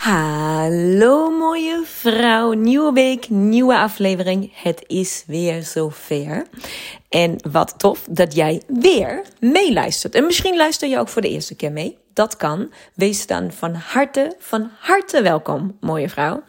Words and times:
Hallo 0.00 1.30
mooie 1.30 1.82
vrouw, 1.84 2.52
nieuwe 2.52 2.92
week, 2.92 3.28
nieuwe 3.28 3.76
aflevering. 3.76 4.52
Het 4.62 4.84
is 4.86 5.24
weer 5.26 5.62
zover. 5.62 6.46
En 7.08 7.36
wat 7.50 7.74
tof 7.78 8.06
dat 8.10 8.34
jij 8.34 8.62
weer 8.66 9.22
meeluistert. 9.40 10.14
En 10.14 10.26
misschien 10.26 10.56
luister 10.56 10.88
je 10.88 10.98
ook 10.98 11.08
voor 11.08 11.22
de 11.22 11.28
eerste 11.28 11.56
keer 11.56 11.72
mee. 11.72 11.98
Dat 12.12 12.36
kan. 12.36 12.72
Wees 12.94 13.26
dan 13.26 13.52
van 13.52 13.74
harte, 13.74 14.34
van 14.38 14.70
harte 14.78 15.22
welkom, 15.22 15.76
mooie 15.80 16.08
vrouw. 16.08 16.42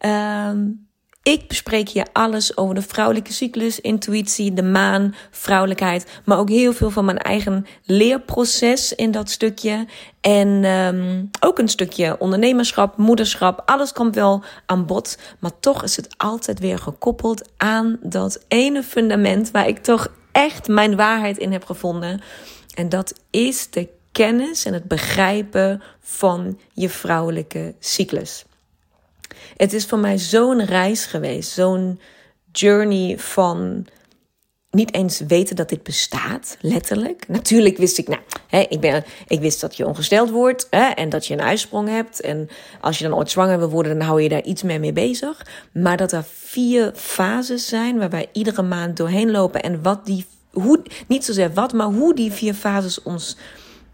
Um, 0.00 0.89
ik 1.22 1.48
bespreek 1.48 1.88
hier 1.88 2.06
alles 2.12 2.56
over 2.56 2.74
de 2.74 2.82
vrouwelijke 2.82 3.32
cyclus, 3.32 3.80
intuïtie, 3.80 4.52
de 4.52 4.62
maan, 4.62 5.14
vrouwelijkheid, 5.30 6.20
maar 6.24 6.38
ook 6.38 6.48
heel 6.48 6.72
veel 6.72 6.90
van 6.90 7.04
mijn 7.04 7.18
eigen 7.18 7.66
leerproces 7.84 8.94
in 8.94 9.10
dat 9.10 9.30
stukje. 9.30 9.86
En 10.20 10.64
um, 10.64 11.30
ook 11.40 11.58
een 11.58 11.68
stukje 11.68 12.18
ondernemerschap, 12.18 12.96
moederschap, 12.96 13.62
alles 13.66 13.92
komt 13.92 14.14
wel 14.14 14.42
aan 14.66 14.86
bod. 14.86 15.18
Maar 15.38 15.60
toch 15.60 15.82
is 15.82 15.96
het 15.96 16.14
altijd 16.16 16.58
weer 16.58 16.78
gekoppeld 16.78 17.48
aan 17.56 17.98
dat 18.02 18.44
ene 18.48 18.82
fundament 18.82 19.50
waar 19.50 19.68
ik 19.68 19.78
toch 19.78 20.08
echt 20.32 20.68
mijn 20.68 20.96
waarheid 20.96 21.38
in 21.38 21.52
heb 21.52 21.64
gevonden. 21.64 22.20
En 22.74 22.88
dat 22.88 23.20
is 23.30 23.70
de 23.70 23.88
kennis 24.12 24.64
en 24.64 24.72
het 24.72 24.84
begrijpen 24.84 25.82
van 26.00 26.58
je 26.72 26.88
vrouwelijke 26.88 27.74
cyclus. 27.78 28.44
Het 29.56 29.72
is 29.72 29.86
voor 29.86 29.98
mij 29.98 30.18
zo'n 30.18 30.64
reis 30.64 31.06
geweest, 31.06 31.50
zo'n 31.50 32.00
journey 32.52 33.18
van 33.18 33.86
niet 34.70 34.94
eens 34.94 35.20
weten 35.20 35.56
dat 35.56 35.68
dit 35.68 35.82
bestaat, 35.82 36.56
letterlijk. 36.60 37.28
Natuurlijk 37.28 37.76
wist 37.76 37.98
ik, 37.98 38.08
nou, 38.08 38.20
hè, 38.46 38.60
ik, 38.68 38.80
ben, 38.80 39.04
ik 39.26 39.40
wist 39.40 39.60
dat 39.60 39.76
je 39.76 39.86
ongesteld 39.86 40.30
wordt 40.30 40.66
hè, 40.70 40.86
en 40.86 41.08
dat 41.08 41.26
je 41.26 41.34
een 41.34 41.42
uitsprong 41.42 41.88
hebt. 41.88 42.20
En 42.20 42.48
als 42.80 42.98
je 42.98 43.04
dan 43.08 43.18
ooit 43.18 43.30
zwanger 43.30 43.58
wil 43.58 43.70
worden, 43.70 43.98
dan 43.98 44.06
hou 44.06 44.22
je 44.22 44.28
daar 44.28 44.42
iets 44.42 44.62
meer 44.62 44.80
mee 44.80 44.92
bezig. 44.92 45.46
Maar 45.72 45.96
dat 45.96 46.12
er 46.12 46.24
vier 46.24 46.92
fases 46.94 47.68
zijn 47.68 47.98
waar 47.98 48.10
wij 48.10 48.28
iedere 48.32 48.62
maand 48.62 48.96
doorheen 48.96 49.30
lopen. 49.30 49.62
En 49.62 49.82
wat 49.82 50.06
die, 50.06 50.26
hoe, 50.52 50.82
niet 51.06 51.24
zozeer 51.24 51.52
wat, 51.52 51.72
maar 51.72 51.86
hoe 51.86 52.14
die 52.14 52.32
vier 52.32 52.54
fases 52.54 53.02
ons 53.02 53.36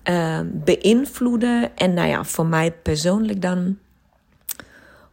uh, 0.04 0.40
beïnvloeden. 0.44 1.76
En 1.76 1.94
nou 1.94 2.08
ja, 2.08 2.24
voor 2.24 2.46
mij 2.46 2.72
persoonlijk 2.72 3.42
dan 3.42 3.78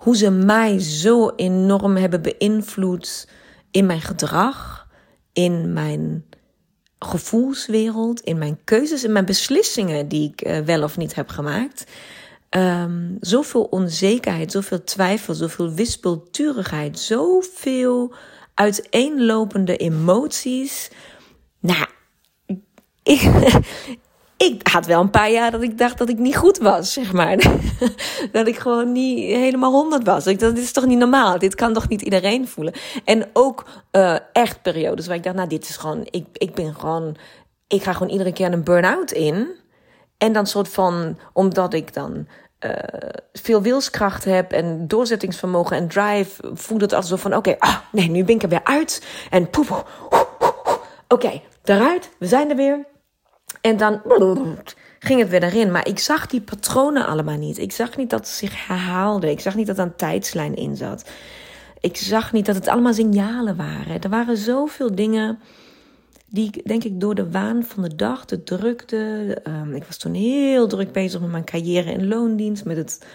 hoe 0.03 0.17
ze 0.17 0.29
mij 0.29 0.79
zo 0.79 1.29
enorm 1.35 1.95
hebben 1.95 2.21
beïnvloed 2.21 3.27
in 3.71 3.85
mijn 3.85 4.01
gedrag, 4.01 4.87
in 5.33 5.73
mijn 5.73 6.25
gevoelswereld, 6.99 8.19
in 8.21 8.37
mijn 8.37 8.59
keuzes, 8.63 9.03
in 9.03 9.11
mijn 9.11 9.25
beslissingen 9.25 10.07
die 10.07 10.29
ik 10.31 10.47
uh, 10.47 10.59
wel 10.59 10.83
of 10.83 10.97
niet 10.97 11.15
heb 11.15 11.29
gemaakt. 11.29 11.85
Um, 12.49 13.17
zoveel 13.19 13.63
onzekerheid, 13.63 14.51
zoveel 14.51 14.83
twijfel, 14.83 15.33
zoveel 15.33 15.71
wispelturigheid, 15.71 16.99
zoveel 16.99 18.13
uiteenlopende 18.53 19.77
emoties. 19.77 20.91
Nou, 21.59 21.87
ik, 23.03 23.21
ik 24.43 24.67
had 24.67 24.85
wel 24.85 25.01
een 25.01 25.09
paar 25.09 25.31
jaar 25.31 25.51
dat 25.51 25.61
ik 25.61 25.77
dacht 25.77 25.97
dat 25.97 26.09
ik 26.09 26.17
niet 26.17 26.35
goed 26.35 26.57
was, 26.57 26.93
zeg 26.93 27.13
maar. 27.13 27.37
dat 28.31 28.47
ik 28.47 28.57
gewoon 28.57 28.91
niet 28.91 29.17
helemaal 29.19 29.71
honderd 29.71 30.03
was. 30.03 30.23
Dacht, 30.23 30.39
dit 30.39 30.57
is 30.57 30.71
toch 30.71 30.85
niet 30.85 30.97
normaal? 30.97 31.39
Dit 31.39 31.55
kan 31.55 31.73
toch 31.73 31.87
niet 31.87 32.01
iedereen 32.01 32.47
voelen? 32.47 32.73
En 33.05 33.29
ook 33.33 33.65
uh, 33.91 34.17
echt 34.33 34.61
periodes 34.61 35.07
waar 35.07 35.15
ik 35.15 35.23
dacht, 35.23 35.35
nou, 35.35 35.47
dit 35.47 35.69
is 35.69 35.77
gewoon, 35.77 36.07
ik, 36.09 36.25
ik 36.33 36.53
ben 36.53 36.75
gewoon, 36.75 37.15
ik 37.67 37.83
ga 37.83 37.93
gewoon 37.93 38.11
iedere 38.11 38.33
keer 38.33 38.53
een 38.53 38.63
burn-out 38.63 39.11
in. 39.11 39.47
En 40.17 40.33
dan 40.33 40.47
soort 40.47 40.69
van, 40.69 41.17
omdat 41.33 41.73
ik 41.73 41.93
dan 41.93 42.27
uh, 42.65 42.71
veel 43.33 43.61
wilskracht 43.61 44.25
heb 44.25 44.51
en 44.51 44.87
doorzettingsvermogen 44.87 45.77
en 45.77 45.87
drive, 45.87 46.51
voelt 46.53 46.81
het 46.81 46.93
alsof 46.93 47.21
van, 47.21 47.35
oké, 47.35 47.55
ah, 47.59 47.77
nee, 47.91 48.09
nu 48.09 48.23
ben 48.23 48.35
ik 48.35 48.43
er 48.43 48.49
weer 48.49 48.63
uit. 48.63 49.03
En 49.29 49.49
poef, 49.49 49.71
oké, 49.71 49.85
okay, 51.07 51.43
eruit, 51.63 52.09
we 52.17 52.27
zijn 52.27 52.49
er 52.49 52.55
weer. 52.55 52.91
En 53.61 53.77
dan 53.77 54.01
ging 54.99 55.19
het 55.19 55.29
weer 55.29 55.43
erin. 55.43 55.71
Maar 55.71 55.87
ik 55.87 55.99
zag 55.99 56.27
die 56.27 56.41
patronen 56.41 57.05
allemaal 57.05 57.37
niet. 57.37 57.57
Ik 57.57 57.71
zag 57.71 57.97
niet 57.97 58.09
dat 58.09 58.19
het 58.19 58.29
zich 58.29 58.67
herhaalde. 58.67 59.31
Ik 59.31 59.39
zag 59.39 59.55
niet 59.55 59.67
dat 59.67 59.77
er 59.77 59.83
een 59.83 59.95
tijdslijn 59.95 60.55
in 60.55 60.75
zat. 60.75 61.09
Ik 61.79 61.97
zag 61.97 62.33
niet 62.33 62.45
dat 62.45 62.55
het 62.55 62.67
allemaal 62.67 62.93
signalen 62.93 63.55
waren. 63.55 64.01
Er 64.01 64.09
waren 64.09 64.37
zoveel 64.37 64.95
dingen 64.95 65.39
die 66.27 66.61
denk 66.63 66.83
ik 66.83 66.99
door 66.99 67.15
de 67.15 67.31
waan 67.31 67.63
van 67.63 67.83
de 67.83 67.95
dag, 67.95 68.25
de 68.25 68.43
drukte. 68.43 69.37
Um, 69.47 69.75
ik 69.75 69.83
was 69.83 69.97
toen 69.97 70.13
heel 70.13 70.67
druk 70.67 70.91
bezig 70.91 71.21
met 71.21 71.31
mijn 71.31 71.43
carrière 71.43 71.91
in 71.91 72.07
loondienst. 72.07 72.65
Met 72.65 72.77
het 72.77 73.05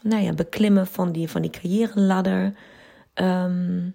nou 0.00 0.22
ja, 0.22 0.32
beklimmen 0.32 0.86
van 0.86 1.12
die, 1.12 1.30
van 1.30 1.42
die 1.42 1.50
carrière 1.50 2.52
Um, 3.14 3.94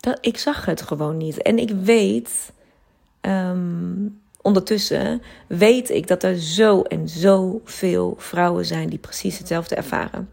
dat, 0.00 0.18
ik 0.20 0.38
zag 0.38 0.64
het 0.64 0.82
gewoon 0.82 1.16
niet. 1.16 1.42
En 1.42 1.58
ik 1.58 1.70
weet 1.70 2.52
um, 3.20 4.20
ondertussen 4.42 5.22
weet 5.46 5.90
ik 5.90 6.06
dat 6.06 6.22
er 6.22 6.38
zo 6.38 6.82
en 6.82 7.08
zo 7.08 7.60
veel 7.64 8.14
vrouwen 8.16 8.64
zijn 8.64 8.88
die 8.88 8.98
precies 8.98 9.38
hetzelfde 9.38 9.74
ervaren. 9.74 10.28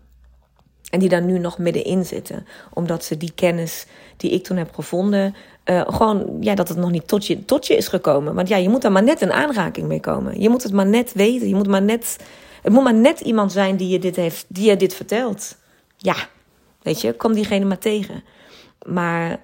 En 0.90 1.00
die 1.00 1.10
daar 1.10 1.24
nu 1.24 1.40
nog 1.40 1.58
middenin 1.58 2.06
zitten. 2.06 2.48
Omdat 2.74 3.04
ze 3.04 3.18
die 3.18 3.32
kennis 3.36 3.86
die 4.18 4.32
ik 4.32 4.44
toen 4.44 4.58
heb 4.58 4.74
gevonden. 4.74 5.36
Uh, 5.66 5.82
gewoon, 5.88 6.38
ja, 6.40 6.56
dat 6.56 6.68
het 6.68 6.78
nog 6.78 6.92
niet 6.92 7.08
tot 7.08 7.28
je, 7.28 7.46
tot 7.46 7.68
je 7.68 7.76
is 7.76 7.88
gekomen. 7.88 8.36
Want 8.36 8.48
ja, 8.48 8.58
je 8.58 8.70
moet 8.70 8.84
er 8.84 8.92
maar 8.92 9.04
net 9.04 9.22
in 9.22 9.32
aanraking 9.32 9.88
mee 9.88 10.00
komen. 10.00 10.42
Je 10.42 10.50
moet 10.50 10.64
het 10.64 10.74
maar 10.74 10.86
net 10.86 11.14
weten. 11.14 11.48
Je 11.48 11.56
moet 11.56 11.68
maar 11.68 11.82
net, 11.82 12.18
het 12.62 12.74
moet 12.74 12.84
maar 12.84 12.94
net 12.94 13.20
iemand 13.20 13.52
zijn 13.52 13.76
die 13.76 13.88
je 13.88 14.00
dit, 14.00 14.16
heeft, 14.16 14.46
die 14.48 14.70
je 14.70 14.78
dit 14.78 14.94
vertelt. 14.94 15.56
Ja, 15.98 16.16
weet 16.82 17.02
je, 17.02 17.14
kom 17.14 17.34
diegene 17.34 17.66
maar 17.66 17.78
tegen. 17.78 18.24
Maar 18.86 19.40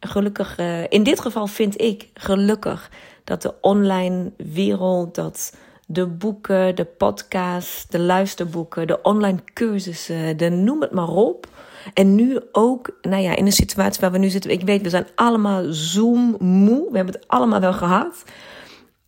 gelukkig, 0.00 0.58
uh, 0.58 0.82
in 0.88 1.02
dit 1.02 1.20
geval 1.20 1.46
vind 1.46 1.80
ik 1.80 2.08
gelukkig 2.14 2.90
dat 3.24 3.42
de 3.42 3.54
online 3.60 4.32
wereld, 4.36 5.14
dat 5.14 5.56
de 5.86 6.06
boeken, 6.06 6.76
de 6.76 6.84
podcasts, 6.84 7.86
de 7.86 7.98
luisterboeken, 7.98 8.86
de 8.86 9.02
online 9.02 9.38
cursussen, 9.52 10.36
de 10.36 10.48
noem 10.50 10.80
het 10.80 10.92
maar 10.92 11.08
op. 11.08 11.46
En 11.94 12.14
nu 12.14 12.40
ook, 12.52 12.90
nou 13.02 13.22
ja, 13.22 13.36
in 13.36 13.46
een 13.46 13.52
situatie 13.52 14.00
waar 14.00 14.12
we 14.12 14.18
nu 14.18 14.28
zitten. 14.28 14.50
Ik 14.50 14.62
weet, 14.62 14.82
we 14.82 14.88
zijn 14.88 15.06
allemaal 15.14 15.64
Zoom 15.72 16.36
moe. 16.38 16.90
We 16.90 16.96
hebben 16.96 17.14
het 17.14 17.28
allemaal 17.28 17.60
wel 17.60 17.72
gehad. 17.72 18.24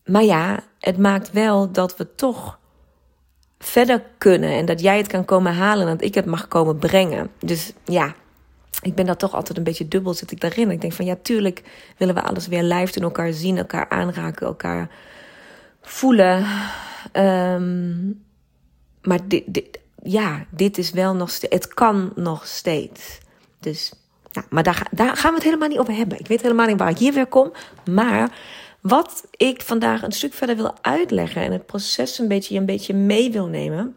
Maar 0.04 0.24
ja, 0.24 0.60
het 0.80 0.98
maakt 0.98 1.32
wel 1.32 1.72
dat 1.72 1.96
we 1.96 2.14
toch 2.14 2.58
verder 3.58 4.02
kunnen. 4.18 4.50
En 4.50 4.66
dat 4.66 4.80
jij 4.80 4.96
het 4.96 5.06
kan 5.06 5.24
komen 5.24 5.54
halen 5.54 5.86
en 5.86 5.92
dat 5.92 6.06
ik 6.06 6.14
het 6.14 6.26
mag 6.26 6.48
komen 6.48 6.78
brengen. 6.78 7.30
Dus 7.38 7.72
ja, 7.84 8.14
ik 8.82 8.94
ben 8.94 9.06
dat 9.06 9.18
toch 9.18 9.34
altijd 9.34 9.58
een 9.58 9.64
beetje 9.64 9.88
dubbel 9.88 10.14
zit 10.14 10.30
ik 10.30 10.40
daarin. 10.40 10.70
Ik 10.70 10.80
denk 10.80 10.92
van 10.92 11.04
ja, 11.04 11.16
tuurlijk 11.22 11.62
willen 11.96 12.14
we 12.14 12.22
alles 12.22 12.46
weer 12.46 12.62
live 12.62 12.92
doen, 12.92 13.02
elkaar 13.02 13.32
zien, 13.32 13.58
elkaar 13.58 13.88
aanraken, 13.88 14.46
elkaar 14.46 14.90
voelen. 15.80 16.46
Um, 17.12 18.24
maar 19.02 19.28
dit, 19.28 19.42
dit, 19.46 19.78
ja, 20.02 20.46
dit 20.50 20.78
is 20.78 20.90
wel 20.90 21.14
nog 21.14 21.30
steeds, 21.30 21.54
het 21.54 21.74
kan 21.74 22.12
nog 22.14 22.46
steeds. 22.46 23.18
Dus, 23.60 23.92
ja, 24.30 24.44
maar 24.50 24.62
daar, 24.62 24.86
daar 24.90 25.16
gaan 25.16 25.30
we 25.30 25.36
het 25.36 25.44
helemaal 25.44 25.68
niet 25.68 25.78
over 25.78 25.94
hebben. 25.94 26.18
Ik 26.18 26.26
weet 26.26 26.42
helemaal 26.42 26.66
niet 26.66 26.78
waar 26.78 26.90
ik 26.90 26.98
hier 26.98 27.12
weer 27.12 27.26
kom. 27.26 27.52
Maar 27.90 28.38
wat 28.80 29.26
ik 29.30 29.62
vandaag 29.62 30.02
een 30.02 30.12
stuk 30.12 30.32
verder 30.34 30.56
wil 30.56 30.74
uitleggen 30.80 31.42
en 31.42 31.52
het 31.52 31.66
proces 31.66 32.18
een 32.18 32.28
beetje, 32.28 32.58
een 32.58 32.66
beetje 32.66 32.94
mee 32.94 33.30
wil 33.32 33.46
nemen 33.46 33.96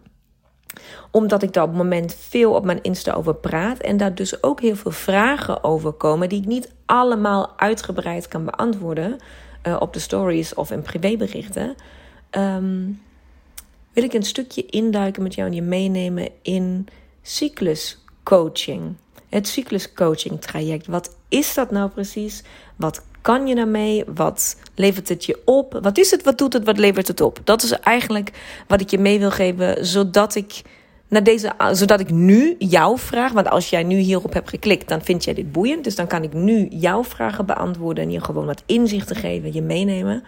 omdat 1.12 1.44
ik 1.44 1.54
daar 1.54 1.64
op 1.64 1.70
het 1.70 1.78
moment 1.78 2.16
veel 2.20 2.54
op 2.54 2.66
mijn 2.66 2.82
Insta 2.82 3.14
over 3.14 3.36
praat. 3.36 3.80
En 3.80 3.98
daar 3.98 4.16
dus 4.16 4.44
ook 4.44 4.62
heel 4.62 4.76
veel 4.76 4.92
vragen 4.92 5.64
over 5.64 5.92
komen. 5.92 6.30
Die 6.30 6.42
ik 6.42 6.48
niet 6.48 6.72
allemaal 6.86 7.54
uitgebreid 7.58 8.28
kan 8.28 8.46
beantwoorden. 8.46 9.18
uh, 9.64 9.76
op 9.80 9.94
de 9.94 10.00
stories 10.00 10.54
of 10.54 10.72
in 10.72 10.82
privéberichten, 10.82 11.76
um, 12.32 13.02
wil 13.94 14.04
ik 14.04 14.14
een 14.14 14.24
stukje 14.24 14.66
induiken 14.66 15.24
met 15.24 15.36
jou 15.36 15.50
en 15.50 15.56
je 15.56 15.62
meenemen 15.62 16.30
in 16.42 16.88
cycluscoaching. 17.22 18.96
Het 19.30 19.48
cycluscoaching 19.48 20.42
traject. 20.42 20.88
Wat 20.88 21.16
is 21.28 21.54
dat 21.54 21.72
nou 21.72 21.90
precies? 21.90 22.44
Wat 22.76 23.04
kan 23.22 23.48
je 23.48 23.56
daarmee? 23.56 24.04
Wat 24.16 24.56
levert 24.76 25.10
het 25.10 25.26
je 25.26 25.42
op? 25.46 25.80
Wat 25.82 25.98
is 25.98 26.12
het? 26.12 26.24
Wat 26.24 26.38
doet 26.38 26.54
het? 26.54 26.64
Wat 26.66 26.78
levert 26.78 27.08
het 27.08 27.22
op? 27.22 27.40
Dat 27.44 27.64
is 27.64 27.72
eigenlijk 27.72 28.32
wat 28.68 28.82
ik 28.82 28.90
je 28.90 29.00
mee 29.00 29.20
wil 29.20 29.32
geven, 29.32 29.86
zodat 29.86 30.36
ik 30.36 30.62
naar 31.08 31.24
deze, 31.24 31.52
zodat 31.72 32.00
ik 32.00 32.10
nu 32.10 32.56
jouw 32.60 32.98
vraag, 32.98 33.32
want 33.32 33.50
als 33.50 33.70
jij 33.70 33.84
nu 33.84 33.98
hierop 33.98 34.34
hebt 34.34 34.50
geklikt, 34.50 34.88
dan 34.88 35.02
vind 35.02 35.24
jij 35.24 35.34
dit 35.34 35.52
boeiend. 35.52 35.84
Dus 35.84 35.96
dan 35.96 36.08
kan 36.08 36.24
ik 36.24 36.34
nu 36.34 36.68
jouw 36.70 37.04
vragen 37.04 37.46
beantwoorden 37.46 38.04
en 38.04 38.12
je 38.12 38.24
gewoon 38.24 38.46
wat 38.46 38.64
inzichten 38.66 39.16
geven, 39.16 39.54
je 39.54 39.62
meenemen. 39.62 40.24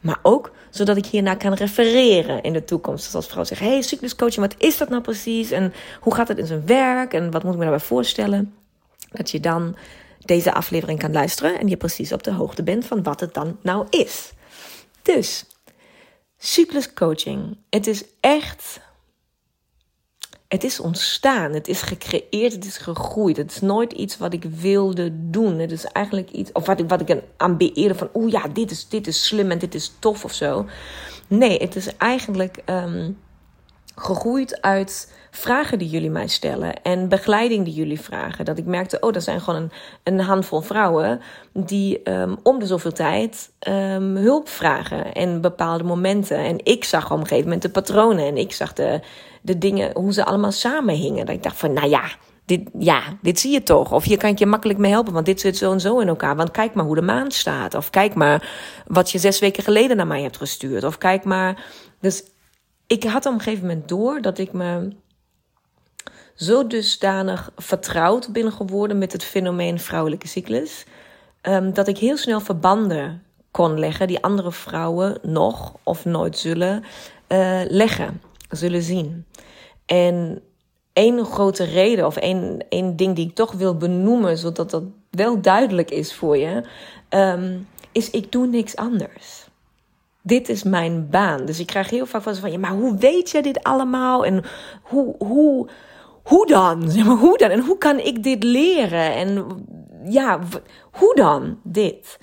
Maar 0.00 0.18
ook 0.22 0.52
zodat 0.70 0.96
ik 0.96 1.06
hierna 1.06 1.34
kan 1.34 1.52
refereren 1.52 2.42
in 2.42 2.52
de 2.52 2.64
toekomst. 2.64 3.04
Dus 3.04 3.14
als 3.14 3.26
vrouw 3.26 3.44
zegt: 3.44 3.60
Hey, 3.60 3.82
cycluscoaching, 3.82 4.46
wat 4.46 4.54
is 4.58 4.78
dat 4.78 4.88
nou 4.88 5.02
precies? 5.02 5.50
En 5.50 5.72
hoe 6.00 6.14
gaat 6.14 6.28
het 6.28 6.38
in 6.38 6.46
zijn 6.46 6.66
werk? 6.66 7.14
En 7.14 7.30
wat 7.30 7.42
moet 7.42 7.52
ik 7.52 7.58
me 7.58 7.64
daarbij 7.64 7.86
voorstellen? 7.86 8.54
Dat 9.10 9.30
je 9.30 9.40
dan 9.40 9.76
deze 10.24 10.54
aflevering 10.54 10.98
kan 10.98 11.12
luisteren 11.12 11.58
en 11.58 11.68
je 11.68 11.76
precies 11.76 12.12
op 12.12 12.22
de 12.22 12.32
hoogte 12.32 12.62
bent 12.62 12.84
van 12.84 13.02
wat 13.02 13.20
het 13.20 13.34
dan 13.34 13.58
nou 13.62 13.86
is. 13.90 14.32
Dus, 15.02 15.44
cycluscoaching. 16.38 17.56
Het 17.70 17.86
is 17.86 18.04
echt 18.20 18.80
het 20.52 20.64
is 20.64 20.80
ontstaan, 20.80 21.52
het 21.52 21.68
is 21.68 21.82
gecreëerd, 21.82 22.52
het 22.52 22.64
is 22.64 22.76
gegroeid. 22.76 23.36
Het 23.36 23.50
is 23.50 23.60
nooit 23.60 23.92
iets 23.92 24.18
wat 24.18 24.32
ik 24.32 24.44
wilde 24.44 25.10
doen. 25.30 25.58
Het 25.58 25.72
is 25.72 25.84
eigenlijk 25.84 26.30
iets, 26.30 26.52
of 26.52 26.66
wat 26.66 26.80
ik, 26.80 26.88
wat 26.88 27.00
ik 27.00 27.22
aan 27.36 27.56
van, 27.94 28.08
oeh 28.14 28.30
ja, 28.30 28.48
dit 28.48 28.70
is, 28.70 28.88
dit 28.88 29.06
is 29.06 29.26
slim 29.26 29.50
en 29.50 29.58
dit 29.58 29.74
is 29.74 29.92
tof 29.98 30.24
of 30.24 30.32
zo. 30.32 30.66
Nee, 31.26 31.58
het 31.58 31.76
is 31.76 31.96
eigenlijk 31.96 32.62
um, 32.66 33.18
gegroeid 33.96 34.60
uit 34.60 35.12
vragen 35.34 35.78
die 35.78 35.88
jullie 35.88 36.10
mij 36.10 36.26
stellen 36.26 36.82
en 36.82 37.08
begeleiding 37.08 37.64
die 37.64 37.74
jullie 37.74 38.00
vragen. 38.00 38.44
Dat 38.44 38.58
ik 38.58 38.64
merkte, 38.64 39.00
oh, 39.00 39.14
er 39.14 39.20
zijn 39.20 39.40
gewoon 39.40 39.62
een, 39.62 39.70
een 40.14 40.20
handvol 40.20 40.60
vrouwen 40.60 41.20
die 41.52 42.10
um, 42.10 42.36
om 42.42 42.58
de 42.58 42.66
zoveel 42.66 42.92
tijd 42.92 43.50
um, 43.68 44.16
hulp 44.16 44.48
vragen 44.48 45.12
en 45.12 45.40
bepaalde 45.40 45.84
momenten. 45.84 46.38
En 46.38 46.64
ik 46.64 46.84
zag 46.84 47.04
op 47.04 47.18
een 47.18 47.26
gegeven 47.26 47.44
moment 47.44 47.62
de 47.62 47.70
patronen 47.70 48.26
en 48.26 48.36
ik 48.36 48.52
zag 48.52 48.72
de, 48.72 49.00
de 49.42 49.58
dingen, 49.58 49.90
hoe 49.94 50.12
ze 50.12 50.24
allemaal 50.24 50.52
samenhingen. 50.52 51.26
Dat 51.26 51.34
ik 51.34 51.42
dacht 51.42 51.56
van, 51.56 51.72
nou 51.72 51.88
ja, 51.88 52.04
dit, 52.44 52.68
ja, 52.78 53.02
dit 53.22 53.40
zie 53.40 53.52
je 53.52 53.62
toch. 53.62 53.92
Of 53.92 54.04
hier 54.04 54.18
kan 54.18 54.30
ik 54.30 54.38
je 54.38 54.46
makkelijk 54.46 54.78
mee 54.78 54.90
helpen, 54.90 55.12
want 55.12 55.26
dit 55.26 55.40
zit 55.40 55.56
zo 55.56 55.72
en 55.72 55.80
zo 55.80 55.98
in 55.98 56.08
elkaar. 56.08 56.36
Want 56.36 56.50
kijk 56.50 56.74
maar 56.74 56.84
hoe 56.84 56.94
de 56.94 57.02
maan 57.02 57.30
staat. 57.30 57.74
Of 57.74 57.90
kijk 57.90 58.14
maar 58.14 58.50
wat 58.86 59.10
je 59.10 59.18
zes 59.18 59.38
weken 59.38 59.62
geleden 59.62 59.96
naar 59.96 60.06
mij 60.06 60.22
hebt 60.22 60.36
gestuurd. 60.36 60.84
Of 60.84 60.98
kijk 60.98 61.24
maar. 61.24 61.64
Dus 62.00 62.24
ik 62.86 63.04
had 63.04 63.26
op 63.26 63.32
een 63.32 63.40
gegeven 63.40 63.66
moment 63.66 63.88
door 63.88 64.20
dat 64.20 64.38
ik 64.38 64.52
me 64.52 64.88
zo 66.34 66.66
dusdanig 66.66 67.50
vertrouwd 67.56 68.32
ben 68.32 68.52
geworden 68.52 68.98
met 68.98 69.12
het 69.12 69.24
fenomeen 69.24 69.80
vrouwelijke 69.80 70.28
cyclus. 70.28 70.84
Um, 71.42 71.74
dat 71.74 71.88
ik 71.88 71.98
heel 71.98 72.16
snel 72.16 72.40
verbanden 72.40 73.22
kon 73.50 73.78
leggen 73.78 74.06
die 74.06 74.22
andere 74.22 74.52
vrouwen 74.52 75.18
nog 75.22 75.76
of 75.82 76.04
nooit 76.04 76.38
zullen 76.38 76.84
uh, 77.28 77.60
leggen, 77.68 78.20
zullen 78.50 78.82
zien. 78.82 79.26
En 79.86 80.42
één 80.92 81.24
grote 81.24 81.64
reden 81.64 82.06
of 82.06 82.16
één, 82.16 82.64
één 82.68 82.96
ding 82.96 83.16
die 83.16 83.28
ik 83.28 83.34
toch 83.34 83.52
wil 83.52 83.76
benoemen, 83.76 84.38
zodat 84.38 84.70
dat 84.70 84.82
wel 85.10 85.40
duidelijk 85.40 85.90
is 85.90 86.14
voor 86.14 86.36
je, 86.36 86.62
um, 87.10 87.68
is 87.92 88.10
ik 88.10 88.32
doe 88.32 88.46
niks 88.46 88.76
anders. 88.76 89.46
Dit 90.22 90.48
is 90.48 90.62
mijn 90.62 91.08
baan. 91.10 91.44
Dus 91.44 91.60
ik 91.60 91.66
krijg 91.66 91.90
heel 91.90 92.06
vaak 92.06 92.22
van, 92.22 92.50
ja, 92.52 92.58
maar 92.58 92.72
hoe 92.72 92.96
weet 92.96 93.30
je 93.30 93.42
dit 93.42 93.62
allemaal? 93.62 94.24
En 94.24 94.44
hoe, 94.82 95.14
hoe, 95.18 95.68
hoe 96.22 96.46
dan? 96.46 97.00
Hoe 97.18 97.38
dan? 97.38 97.50
En 97.50 97.60
hoe 97.60 97.78
kan 97.78 97.98
ik 97.98 98.22
dit 98.22 98.42
leren? 98.42 99.14
En 99.14 99.46
ja, 100.04 100.38
hoe 100.90 101.14
dan 101.14 101.58
dit? 101.62 102.18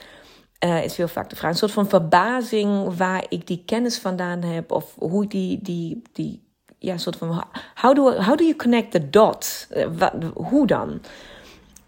Uh, 0.65 0.83
is 0.83 0.97
heel 0.97 1.07
vaak 1.07 1.29
de 1.29 1.35
vraag. 1.35 1.51
Een 1.51 1.57
soort 1.57 1.71
van 1.71 1.89
verbazing 1.89 2.97
waar 2.97 3.25
ik 3.29 3.47
die 3.47 3.63
kennis 3.65 3.97
vandaan 3.97 4.41
heb. 4.41 4.71
Of 4.71 4.95
hoe 4.97 5.27
die, 5.27 5.59
die, 5.61 6.01
die 6.13 6.43
ja, 6.79 6.97
soort 6.97 7.15
van. 7.15 7.43
How 7.75 7.95
do, 7.95 8.11
how 8.11 8.37
do 8.37 8.43
you 8.43 8.55
connect 8.55 8.91
the 8.91 9.09
dots? 9.09 9.67
Wat, 9.97 10.13
hoe 10.33 10.67
dan? 10.67 11.01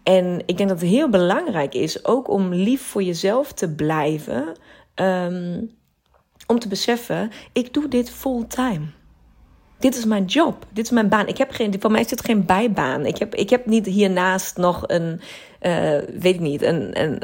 En 0.03 0.43
ik 0.45 0.57
denk 0.57 0.69
dat 0.69 0.81
het 0.81 0.89
heel 0.89 1.09
belangrijk 1.09 1.73
is 1.73 2.05
ook 2.05 2.29
om 2.29 2.53
lief 2.53 2.81
voor 2.81 3.03
jezelf 3.03 3.53
te 3.53 3.69
blijven. 3.75 4.55
Um, 4.95 5.69
om 6.47 6.59
te 6.59 6.67
beseffen, 6.67 7.31
ik 7.53 7.73
doe 7.73 7.87
dit 7.87 8.09
fulltime. 8.09 8.85
Dit 9.81 9.95
is 9.95 10.05
mijn 10.05 10.25
job. 10.25 10.65
Dit 10.73 10.85
is 10.85 10.91
mijn 10.91 11.09
baan. 11.09 11.27
Ik 11.27 11.37
heb 11.37 11.51
geen, 11.51 11.75
voor 11.79 11.91
mij 11.91 12.01
is 12.01 12.07
dit 12.07 12.25
geen 12.25 12.45
bijbaan. 12.45 13.05
Ik 13.05 13.17
heb, 13.17 13.35
ik 13.35 13.49
heb 13.49 13.65
niet 13.65 13.85
hiernaast 13.85 14.57
nog 14.57 14.83
een, 14.87 15.21
uh, 15.61 15.97
weet 16.19 16.35
ik 16.35 16.39
niet, 16.39 16.61
een, 16.61 17.01
een 17.01 17.21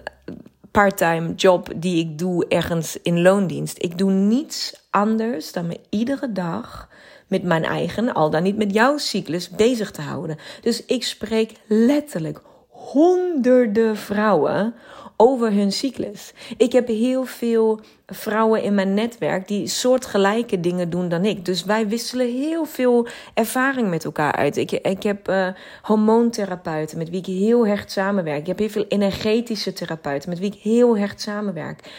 parttime 0.72 1.34
job 1.36 1.70
die 1.76 2.00
ik 2.00 2.18
doe 2.18 2.48
ergens 2.48 2.98
in 3.02 3.22
loondienst. 3.22 3.84
Ik 3.84 3.98
doe 3.98 4.12
niets 4.12 4.88
anders 4.90 5.52
dan 5.52 5.68
me 5.68 5.80
iedere 5.90 6.32
dag 6.32 6.90
met 7.28 7.44
mijn 7.44 7.64
eigen, 7.64 8.14
al 8.14 8.30
dan 8.30 8.44
niet 8.44 8.58
met 8.58 8.74
jouw 8.74 8.98
cyclus, 8.98 9.50
bezig 9.50 9.92
te 9.92 10.02
houden. 10.02 10.38
Dus 10.62 10.86
ik 10.86 11.04
spreek 11.04 11.52
letterlijk 11.68 12.42
honderden 12.92 13.98
vrouwen 13.98 14.74
over 15.16 15.52
hun 15.52 15.72
cyclus. 15.72 16.34
Ik 16.58 16.72
heb 16.72 16.88
heel 16.88 17.26
veel 17.26 17.80
vrouwen 18.06 18.64
in 18.64 18.76
mijn 18.76 18.94
netwerk 18.94 19.48
die 19.48 19.68
soortgelijke 19.68 20.60
dingen 20.60 20.90
doen 20.90 21.10
dan 21.10 21.26
ik. 21.26 21.46
Dus 21.46 21.64
wij 21.64 21.88
wisselen 21.88 22.28
heel 22.28 22.66
veel 22.66 23.08
ervaring 23.34 23.90
met 23.90 24.06
elkaar 24.06 24.32
uit. 24.32 24.58
Ik, 24.58 24.72
ik 24.72 25.04
heb 25.04 25.30
uh, 25.30 25.48
hormoontherapeuten 25.82 26.98
met 26.98 27.10
wie 27.10 27.20
ik 27.20 27.26
heel 27.26 27.68
hecht 27.68 27.92
samenwerk. 27.92 28.40
Ik 28.40 28.48
heb 28.48 28.58
heel 28.58 28.70
veel 28.70 28.86
energetische 28.88 29.74
therapeuten 29.74 30.30
met 30.30 30.40
wie 30.40 30.52
ik 30.54 30.62
heel 30.62 30.98
hecht 30.98 31.22
samenwerk. 31.22 31.92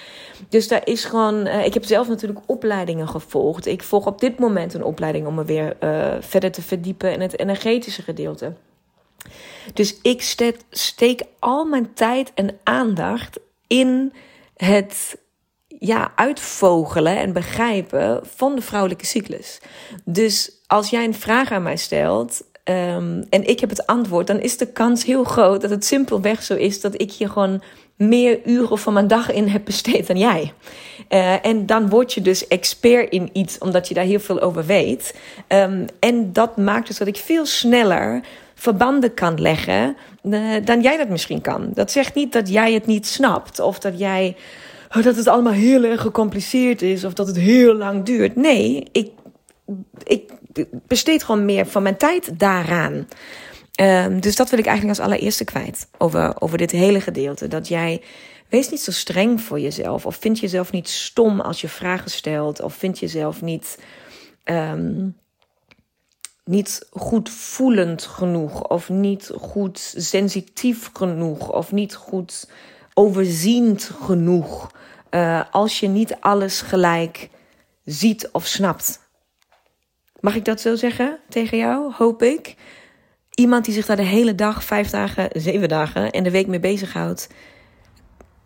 Dus 0.49 0.69
daar 0.69 0.87
is 0.87 1.05
gewoon. 1.05 1.46
Uh, 1.46 1.64
ik 1.64 1.75
heb 1.75 1.85
zelf 1.85 2.08
natuurlijk 2.08 2.40
opleidingen 2.46 3.08
gevolgd. 3.08 3.67
Ik 3.67 3.82
volg 3.82 4.06
op 4.06 4.20
dit 4.20 4.38
moment 4.38 4.75
een 4.75 4.85
opleiding 4.85 5.26
om 5.26 5.35
me 5.35 5.44
weer 5.44 5.76
uh, 5.81 6.14
verder 6.20 6.50
te 6.50 6.62
verdiepen 6.62 7.12
in 7.12 7.20
het 7.20 7.38
energetische 7.38 8.02
gedeelte. 8.02 8.52
Dus 9.73 9.99
ik 10.03 10.23
steek, 10.70 11.23
al 11.38 11.65
mijn 11.65 11.94
tijd 11.94 12.32
en 12.35 12.59
aandacht 12.62 13.38
in 13.67 14.12
het 14.56 15.19
ja, 15.79 16.12
uitvogelen 16.15 17.17
en 17.17 17.32
begrijpen 17.32 18.20
van 18.35 18.54
de 18.54 18.62
vrouwelijke 18.62 19.07
cyclus. 19.07 19.61
Dus 20.04 20.50
als 20.66 20.90
jij 20.90 21.04
een 21.04 21.14
vraag 21.14 21.50
aan 21.50 21.62
mij 21.62 21.76
stelt 21.76 22.43
um, 22.64 23.25
en 23.31 23.49
ik 23.49 23.61
heb 23.61 23.71
het 23.71 23.87
antwoord, 23.87 24.26
dan 24.26 24.40
is 24.40 24.57
de 24.57 24.66
kans 24.66 25.04
heel 25.04 25.25
groot 25.25 25.61
dat 25.61 25.71
het 25.71 25.85
simpelweg 25.85 26.43
zo 26.43 26.54
is 26.54 26.81
dat 26.81 27.00
ik 27.00 27.11
je 27.11 27.28
gewoon 27.28 27.62
meer 27.97 28.40
uren 28.45 28.78
van 28.78 28.93
mijn 28.93 29.09
dag 29.09 29.31
in 29.31 29.49
heb 29.49 29.64
besteed 29.64 30.07
dan 30.07 30.19
jij. 30.19 30.52
Uh, 31.09 31.47
en 31.47 31.66
dan 31.66 31.88
word 31.88 32.12
je 32.12 32.21
dus 32.21 32.49
expert 32.49 33.11
in 33.11 33.31
iets, 33.33 33.59
omdat 33.59 33.88
je 33.88 33.95
daar 33.95 34.04
heel 34.04 34.21
veel 34.21 34.40
over 34.40 34.66
weet. 34.66 35.14
Um, 35.49 35.87
en 36.00 36.33
dat 36.33 36.57
maakt 36.57 36.87
dus 36.87 36.99
dat 36.99 37.09
ik 37.09 37.16
veel 37.16 37.47
sneller 37.47 38.21
verbanden 38.59 39.15
kan 39.15 39.41
leggen 39.41 39.97
uh, 40.23 40.65
dan 40.65 40.81
jij 40.81 40.97
dat 40.97 41.09
misschien 41.09 41.41
kan. 41.41 41.71
Dat 41.75 41.91
zegt 41.91 42.15
niet 42.15 42.33
dat 42.33 42.49
jij 42.49 42.73
het 42.73 42.87
niet 42.87 43.07
snapt 43.07 43.61
of 43.61 43.79
dat 43.79 43.99
jij 43.99 44.37
oh, 44.97 45.03
dat 45.03 45.17
het 45.17 45.27
allemaal 45.27 45.53
heel 45.53 45.85
erg 45.85 46.00
gecompliceerd 46.00 46.83
is 46.83 47.05
of 47.05 47.12
dat 47.12 47.27
het 47.27 47.37
heel 47.37 47.75
lang 47.75 48.05
duurt. 48.05 48.37
Nee, 48.37 48.88
ik, 48.93 49.11
ik 50.03 50.33
besteed 50.87 51.23
gewoon 51.23 51.45
meer 51.45 51.67
van 51.67 51.83
mijn 51.83 51.97
tijd 51.97 52.38
daaraan. 52.38 53.09
Um, 53.81 54.21
dus 54.21 54.37
dat 54.37 54.50
wil 54.50 54.59
ik 54.59 54.67
eigenlijk 54.67 54.99
als 54.99 55.07
allereerste 55.07 55.45
kwijt 55.45 55.88
over, 55.99 56.41
over 56.41 56.59
dit 56.59 56.71
hele 56.71 57.00
gedeelte. 57.00 57.49
Dat 57.49 57.69
jij 57.69 58.03
wees 58.49 58.71
niet 58.71 58.81
zo 58.81 58.91
streng 58.91 59.41
voor 59.41 59.61
jezelf. 59.61 60.07
Of 60.07 60.17
vind 60.17 60.38
jezelf 60.38 60.73
niet 60.73 60.88
stom 60.88 61.41
als 61.41 61.61
je 61.61 61.69
vragen 61.69 62.11
stelt. 62.11 62.62
Of 62.62 62.75
vind 62.75 62.99
jezelf 62.99 63.43
niet 63.43 63.79
um, 64.45 65.17
niet 66.49 66.87
goed 66.90 67.31
voelend 67.31 68.02
genoeg, 68.02 68.69
of 68.69 68.88
niet 68.88 69.31
goed 69.40 69.95
sensitief 69.97 70.90
genoeg, 70.93 71.52
of 71.52 71.73
niet 71.73 71.95
goed 71.95 72.50
overziend 72.95 73.90
genoeg. 74.02 74.71
Uh, 75.11 75.43
als 75.50 75.81
je 75.81 75.88
niet 75.88 76.17
alles 76.21 76.61
gelijk 76.61 77.28
ziet 77.85 78.28
of 78.33 78.47
snapt. 78.47 79.00
Mag 80.21 80.35
ik 80.35 80.45
dat 80.45 80.61
zo 80.61 80.75
zeggen 80.75 81.19
tegen 81.28 81.59
jou? 81.59 81.93
Hoop 81.93 82.23
ik. 82.23 82.55
Iemand 83.35 83.64
die 83.64 83.75
zich 83.75 83.87
daar 83.87 83.97
de 83.97 84.02
hele 84.02 84.35
dag, 84.35 84.64
vijf 84.64 84.90
dagen, 84.90 85.28
zeven 85.33 85.69
dagen 85.69 86.11
en 86.11 86.23
de 86.23 86.31
week 86.31 86.47
mee 86.47 86.61
bezighoudt 86.61 87.28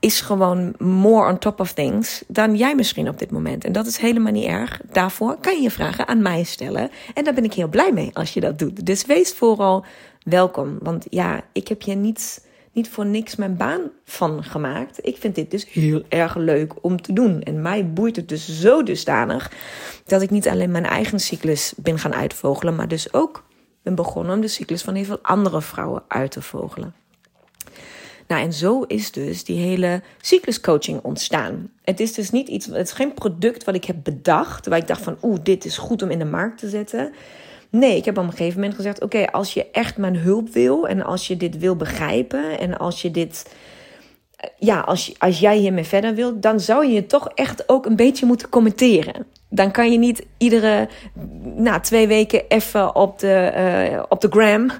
is 0.02 0.20
gewoon 0.20 0.74
more 0.78 1.30
on 1.30 1.38
top 1.38 1.60
of 1.60 1.72
things 1.72 2.22
dan 2.26 2.56
jij 2.56 2.74
misschien 2.74 3.08
op 3.08 3.18
dit 3.18 3.30
moment. 3.30 3.64
En 3.64 3.72
dat 3.72 3.86
is 3.86 3.96
helemaal 3.96 4.32
niet 4.32 4.46
erg. 4.46 4.80
Daarvoor 4.92 5.36
kan 5.40 5.56
je 5.56 5.62
je 5.62 5.70
vragen 5.70 6.08
aan 6.08 6.22
mij 6.22 6.42
stellen. 6.42 6.90
En 7.14 7.24
daar 7.24 7.34
ben 7.34 7.44
ik 7.44 7.52
heel 7.52 7.68
blij 7.68 7.92
mee 7.92 8.10
als 8.12 8.34
je 8.34 8.40
dat 8.40 8.58
doet. 8.58 8.86
Dus 8.86 9.06
wees 9.06 9.32
vooral 9.32 9.84
welkom. 10.22 10.78
Want 10.80 11.06
ja, 11.10 11.40
ik 11.52 11.68
heb 11.68 11.82
je 11.82 11.94
niets 11.94 12.40
niet 12.72 12.88
voor 12.88 13.06
niks 13.06 13.36
mijn 13.36 13.56
baan 13.56 13.80
van 14.04 14.44
gemaakt. 14.44 15.06
Ik 15.06 15.16
vind 15.16 15.34
dit 15.34 15.50
dus 15.50 15.72
heel 15.72 16.02
erg 16.08 16.36
leuk 16.36 16.72
om 16.80 17.02
te 17.02 17.12
doen. 17.12 17.42
En 17.42 17.62
mij 17.62 17.92
boeit 17.92 18.16
het 18.16 18.28
dus 18.28 18.60
zo 18.60 18.82
dusdanig 18.82 19.52
dat 20.04 20.22
ik 20.22 20.30
niet 20.30 20.48
alleen 20.48 20.70
mijn 20.70 20.86
eigen 20.86 21.20
cyclus 21.20 21.72
ben 21.76 21.98
gaan 21.98 22.14
uitvogelen, 22.14 22.74
maar 22.74 22.88
dus 22.88 23.12
ook 23.12 23.44
ben 23.82 23.94
begonnen 23.94 24.34
om 24.34 24.40
de 24.40 24.48
cyclus 24.48 24.82
van 24.82 24.94
heel 24.94 25.04
veel 25.04 25.18
andere 25.22 25.62
vrouwen 25.62 26.02
uit 26.08 26.30
te 26.30 26.42
vogelen. 26.42 27.01
Nou, 28.26 28.42
en 28.42 28.52
zo 28.52 28.82
is 28.82 29.12
dus 29.12 29.44
die 29.44 29.58
hele 29.58 30.02
cycluscoaching 30.20 31.00
ontstaan. 31.02 31.70
Het 31.84 32.00
is 32.00 32.12
dus 32.12 32.30
niet 32.30 32.48
iets, 32.48 32.66
het 32.66 32.86
is 32.86 32.92
geen 32.92 33.14
product 33.14 33.64
wat 33.64 33.74
ik 33.74 33.84
heb 33.84 33.96
bedacht, 34.02 34.66
waar 34.66 34.78
ik 34.78 34.86
dacht 34.86 35.02
van, 35.02 35.16
oeh, 35.22 35.38
dit 35.42 35.64
is 35.64 35.78
goed 35.78 36.02
om 36.02 36.10
in 36.10 36.18
de 36.18 36.24
markt 36.24 36.58
te 36.58 36.68
zetten. 36.68 37.12
Nee, 37.72 37.96
ik 37.96 38.04
heb 38.04 38.18
op 38.18 38.24
een 38.24 38.30
gegeven 38.30 38.60
moment 38.60 38.74
gezegd: 38.74 39.02
Oké, 39.02 39.26
als 39.30 39.54
je 39.54 39.70
echt 39.70 39.96
mijn 39.96 40.16
hulp 40.16 40.48
wil 40.48 40.88
en 40.88 41.02
als 41.04 41.26
je 41.26 41.36
dit 41.36 41.58
wil 41.58 41.76
begrijpen 41.76 42.58
en 42.58 42.78
als 42.78 43.02
je 43.02 43.10
dit. 43.10 43.54
Ja, 44.58 44.80
als, 44.80 45.14
als 45.18 45.38
jij 45.38 45.56
hiermee 45.56 45.84
verder 45.84 46.14
wilt, 46.14 46.42
dan 46.42 46.60
zou 46.60 46.86
je 46.86 47.06
toch 47.06 47.28
echt 47.28 47.68
ook 47.68 47.86
een 47.86 47.96
beetje 47.96 48.26
moeten 48.26 48.48
commenteren. 48.48 49.26
Dan 49.48 49.70
kan 49.70 49.92
je 49.92 49.98
niet 49.98 50.26
iedere 50.38 50.88
na 51.56 51.80
twee 51.80 52.06
weken 52.06 52.42
even 52.48 52.94
op 52.94 53.18
de, 53.18 53.52
uh, 53.92 54.02
op 54.08 54.20
de 54.20 54.28
gram 54.30 54.70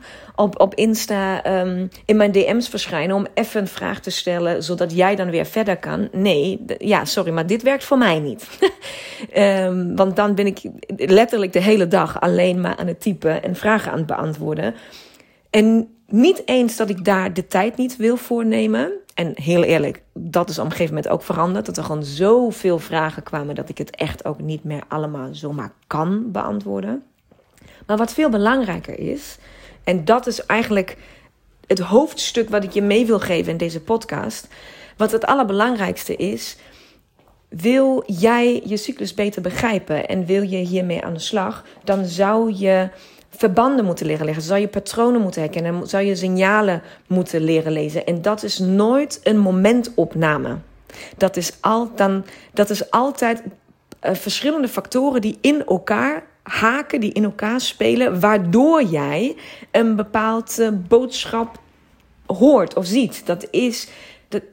op, 0.43 0.61
op 0.61 0.75
Insta 0.75 1.47
um, 1.61 1.89
in 2.05 2.17
mijn 2.17 2.33
DM's 2.33 2.69
verschijnen 2.69 3.17
om 3.17 3.27
even 3.35 3.61
een 3.61 3.69
vraag 3.69 4.01
te 4.01 4.11
stellen, 4.11 4.63
zodat 4.63 4.93
jij 4.97 5.17
dan 5.17 5.31
weer 5.31 5.47
verder 5.47 5.77
kan. 5.77 6.09
Nee, 6.13 6.65
ja, 6.79 7.05
sorry, 7.05 7.33
maar 7.33 7.47
dit 7.47 7.63
werkt 7.63 7.85
voor 7.85 7.99
mij 7.99 8.19
niet. 8.19 8.49
um, 9.37 9.97
want 10.01 10.17
dan 10.17 10.35
ben 10.35 10.47
ik 10.47 10.61
letterlijk 10.97 11.53
de 11.53 11.63
hele 11.63 11.89
dag 11.89 12.21
alleen 12.21 12.61
maar 12.61 12.77
aan 12.77 12.87
het 12.87 13.01
typen 13.01 13.43
en 13.43 13.57
vragen 13.57 13.93
aan 13.93 13.99
het 13.99 14.07
beantwoorden. 14.07 14.75
En 15.51 15.89
niet 16.07 16.43
eens 16.45 16.77
dat 16.77 16.89
ik 16.89 17.05
daar 17.05 17.35
de 17.35 17.47
tijd 17.47 17.77
niet 17.77 17.97
wil 17.97 18.17
voornemen. 18.17 18.93
En 19.15 19.33
heel 19.35 19.63
eerlijk, 19.63 20.03
dat 20.13 20.49
is 20.49 20.59
op 20.59 20.65
een 20.65 20.71
gegeven 20.71 20.95
moment 20.95 21.13
ook 21.13 21.23
veranderd. 21.23 21.67
Dat 21.67 21.77
er 21.77 21.85
gewoon 21.85 22.05
zoveel 22.05 22.79
vragen 22.79 23.23
kwamen 23.23 23.55
dat 23.55 23.69
ik 23.69 23.79
het 23.79 23.97
echt 23.97 24.25
ook 24.25 24.41
niet 24.41 24.65
meer 24.65 24.83
allemaal 24.89 25.29
zomaar 25.35 25.73
kan 25.87 26.31
beantwoorden. 26.31 27.03
Maar 27.87 27.97
wat 27.97 28.13
veel 28.13 28.29
belangrijker 28.29 28.99
is, 28.99 29.39
en 29.85 30.05
dat 30.05 30.27
is 30.27 30.47
eigenlijk 30.47 30.97
het 31.67 31.79
hoofdstuk 31.79 32.49
wat 32.51 32.65
ik 32.65 32.73
je 32.73 32.83
mee 32.83 33.07
wil 33.07 33.21
geven 33.21 33.53
in 33.53 33.59
deze 33.59 33.81
podcast. 33.81 34.49
Wat 34.97 35.13
het 35.13 35.27
allerbelangrijkste 35.27 36.17
is. 36.17 36.57
Wil 37.49 38.03
jij 38.07 38.63
je 38.65 38.77
cyclus 38.77 39.15
beter 39.15 39.43
begrijpen 39.43 40.09
en 40.09 40.27
wil 40.27 40.43
je 40.43 40.57
hiermee 40.57 41.05
aan 41.05 41.13
de 41.13 41.19
slag, 41.19 41.65
dan 41.85 42.05
zou 42.05 42.55
je 42.55 42.89
verbanden 43.31 43.85
moeten 43.85 44.07
leren 44.07 44.25
leggen. 44.25 44.45
Zou 44.45 44.61
je 44.61 44.69
patronen 44.69 45.21
moeten 45.21 45.43
herkennen. 45.43 45.89
Zou 45.89 46.05
je 46.05 46.17
signalen 46.17 46.83
moeten 47.07 47.41
leren 47.41 47.73
lezen. 47.73 48.07
En 48.07 48.23
dat 48.23 48.43
is 48.43 48.59
nooit 48.59 49.21
een 49.23 49.39
momentopname. 49.39 50.59
Dat 51.17 51.37
is, 51.37 51.53
al, 51.61 51.91
dan, 51.95 52.25
dat 52.53 52.71
is 52.71 52.91
altijd 52.91 53.43
uh, 53.43 54.15
verschillende 54.15 54.69
factoren 54.69 55.21
die 55.21 55.39
in 55.41 55.65
elkaar 55.67 56.27
haken 56.43 57.01
die 57.01 57.13
in 57.13 57.25
elkaar 57.25 57.61
spelen, 57.61 58.21
waardoor 58.21 58.83
jij 58.83 59.37
een 59.71 59.97
bepaald 59.97 60.71
boodschap 60.89 61.61
hoort 62.27 62.75
of 62.75 62.87
ziet. 62.87 63.27
Dat 63.27 63.49
is. 63.51 63.89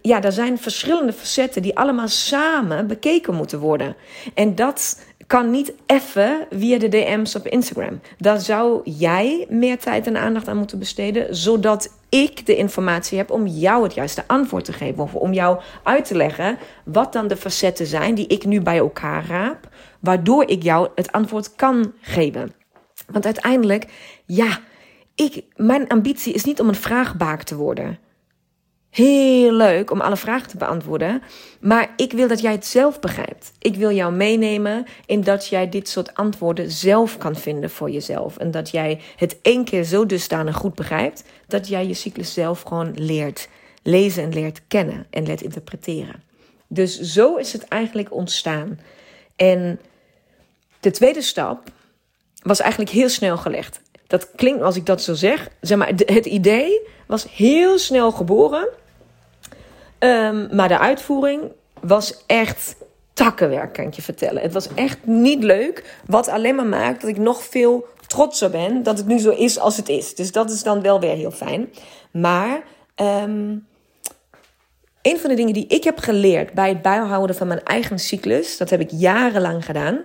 Ja, 0.01 0.23
er 0.23 0.31
zijn 0.31 0.57
verschillende 0.57 1.13
facetten 1.13 1.61
die 1.61 1.77
allemaal 1.77 2.07
samen 2.07 2.87
bekeken 2.87 3.35
moeten 3.35 3.59
worden. 3.59 3.95
En 4.33 4.55
dat 4.55 5.01
kan 5.27 5.49
niet 5.49 5.73
even 5.85 6.47
via 6.49 6.77
de 6.77 6.89
DM's 6.89 7.35
op 7.35 7.47
Instagram. 7.47 7.99
Daar 8.17 8.39
zou 8.39 8.81
jij 8.83 9.45
meer 9.49 9.79
tijd 9.79 10.07
en 10.07 10.17
aandacht 10.17 10.47
aan 10.47 10.57
moeten 10.57 10.79
besteden, 10.79 11.35
zodat 11.35 11.97
ik 12.09 12.45
de 12.45 12.55
informatie 12.55 13.17
heb 13.17 13.31
om 13.31 13.47
jou 13.47 13.83
het 13.83 13.93
juiste 13.93 14.23
antwoord 14.27 14.65
te 14.65 14.73
geven. 14.73 15.03
Of 15.03 15.15
om 15.15 15.33
jou 15.33 15.61
uit 15.83 16.05
te 16.05 16.15
leggen 16.15 16.57
wat 16.85 17.13
dan 17.13 17.27
de 17.27 17.37
facetten 17.37 17.85
zijn 17.85 18.15
die 18.15 18.27
ik 18.27 18.45
nu 18.45 18.61
bij 18.61 18.77
elkaar 18.77 19.25
raap, 19.27 19.69
waardoor 19.99 20.49
ik 20.49 20.63
jou 20.63 20.89
het 20.95 21.11
antwoord 21.11 21.55
kan 21.55 21.93
geven. 22.01 22.53
Want 23.07 23.25
uiteindelijk, 23.25 23.85
ja, 24.25 24.59
ik, 25.15 25.43
mijn 25.55 25.87
ambitie 25.87 26.33
is 26.33 26.43
niet 26.43 26.59
om 26.59 26.67
een 26.67 26.75
vraagbaak 26.75 27.43
te 27.43 27.55
worden. 27.55 27.99
Heel 28.89 29.53
leuk 29.53 29.91
om 29.91 30.01
alle 30.01 30.17
vragen 30.17 30.47
te 30.47 30.57
beantwoorden. 30.57 31.21
Maar 31.59 31.93
ik 31.95 32.11
wil 32.11 32.27
dat 32.27 32.41
jij 32.41 32.51
het 32.51 32.65
zelf 32.65 32.99
begrijpt. 32.99 33.51
Ik 33.59 33.75
wil 33.75 33.91
jou 33.91 34.13
meenemen 34.13 34.85
in 35.05 35.21
dat 35.21 35.47
jij 35.47 35.69
dit 35.69 35.89
soort 35.89 36.15
antwoorden 36.15 36.71
zelf 36.71 37.17
kan 37.17 37.35
vinden 37.35 37.69
voor 37.69 37.89
jezelf. 37.89 38.37
En 38.37 38.51
dat 38.51 38.69
jij 38.69 39.01
het 39.15 39.37
één 39.41 39.63
keer 39.63 39.83
zo 39.83 40.05
dusdanig 40.05 40.55
goed 40.55 40.75
begrijpt. 40.75 41.23
dat 41.47 41.67
jij 41.67 41.87
je 41.87 41.93
cyclus 41.93 42.33
zelf 42.33 42.61
gewoon 42.61 42.91
leert 42.95 43.49
lezen 43.83 44.23
en 44.23 44.33
leert 44.33 44.61
kennen 44.67 45.07
en 45.09 45.25
leert 45.25 45.41
interpreteren. 45.41 46.23
Dus 46.67 46.99
zo 46.99 47.35
is 47.35 47.53
het 47.53 47.67
eigenlijk 47.67 48.13
ontstaan. 48.13 48.79
En 49.35 49.79
de 50.79 50.91
tweede 50.91 51.21
stap 51.21 51.71
was 52.41 52.59
eigenlijk 52.59 52.91
heel 52.91 53.09
snel 53.09 53.37
gelegd. 53.37 53.81
Dat 54.09 54.31
klinkt 54.35 54.61
als 54.61 54.75
ik 54.75 54.85
dat 54.85 55.01
zo 55.01 55.13
zeg. 55.13 55.49
Zeg 55.61 55.77
maar, 55.77 55.87
het 55.87 56.25
idee 56.25 56.81
was 57.07 57.31
heel 57.31 57.77
snel 57.77 58.11
geboren. 58.11 58.67
Um, 59.99 60.47
maar 60.51 60.67
de 60.67 60.79
uitvoering 60.79 61.41
was 61.81 62.23
echt 62.25 62.75
takkenwerk, 63.13 63.73
kan 63.73 63.85
ik 63.85 63.93
je 63.93 64.01
vertellen. 64.01 64.41
Het 64.41 64.53
was 64.53 64.73
echt 64.73 64.97
niet 65.05 65.43
leuk. 65.43 65.99
Wat 66.05 66.27
alleen 66.27 66.55
maar 66.55 66.65
maakt 66.65 67.01
dat 67.01 67.09
ik 67.09 67.17
nog 67.17 67.43
veel 67.43 67.87
trotser 68.07 68.49
ben 68.49 68.83
dat 68.83 68.97
het 68.97 69.07
nu 69.07 69.19
zo 69.19 69.29
is 69.29 69.59
als 69.59 69.77
het 69.77 69.89
is. 69.89 70.15
Dus 70.15 70.31
dat 70.31 70.51
is 70.51 70.63
dan 70.63 70.81
wel 70.81 70.99
weer 70.99 71.15
heel 71.15 71.31
fijn. 71.31 71.69
Maar 72.11 72.61
um, 72.95 73.67
een 75.01 75.19
van 75.19 75.29
de 75.29 75.35
dingen 75.35 75.53
die 75.53 75.67
ik 75.67 75.83
heb 75.83 75.99
geleerd 75.99 76.53
bij 76.53 76.69
het 76.69 76.81
bijhouden 76.81 77.35
van 77.35 77.47
mijn 77.47 77.63
eigen 77.63 77.99
cyclus, 77.99 78.57
dat 78.57 78.69
heb 78.69 78.79
ik 78.79 78.89
jarenlang 78.91 79.65
gedaan. 79.65 80.01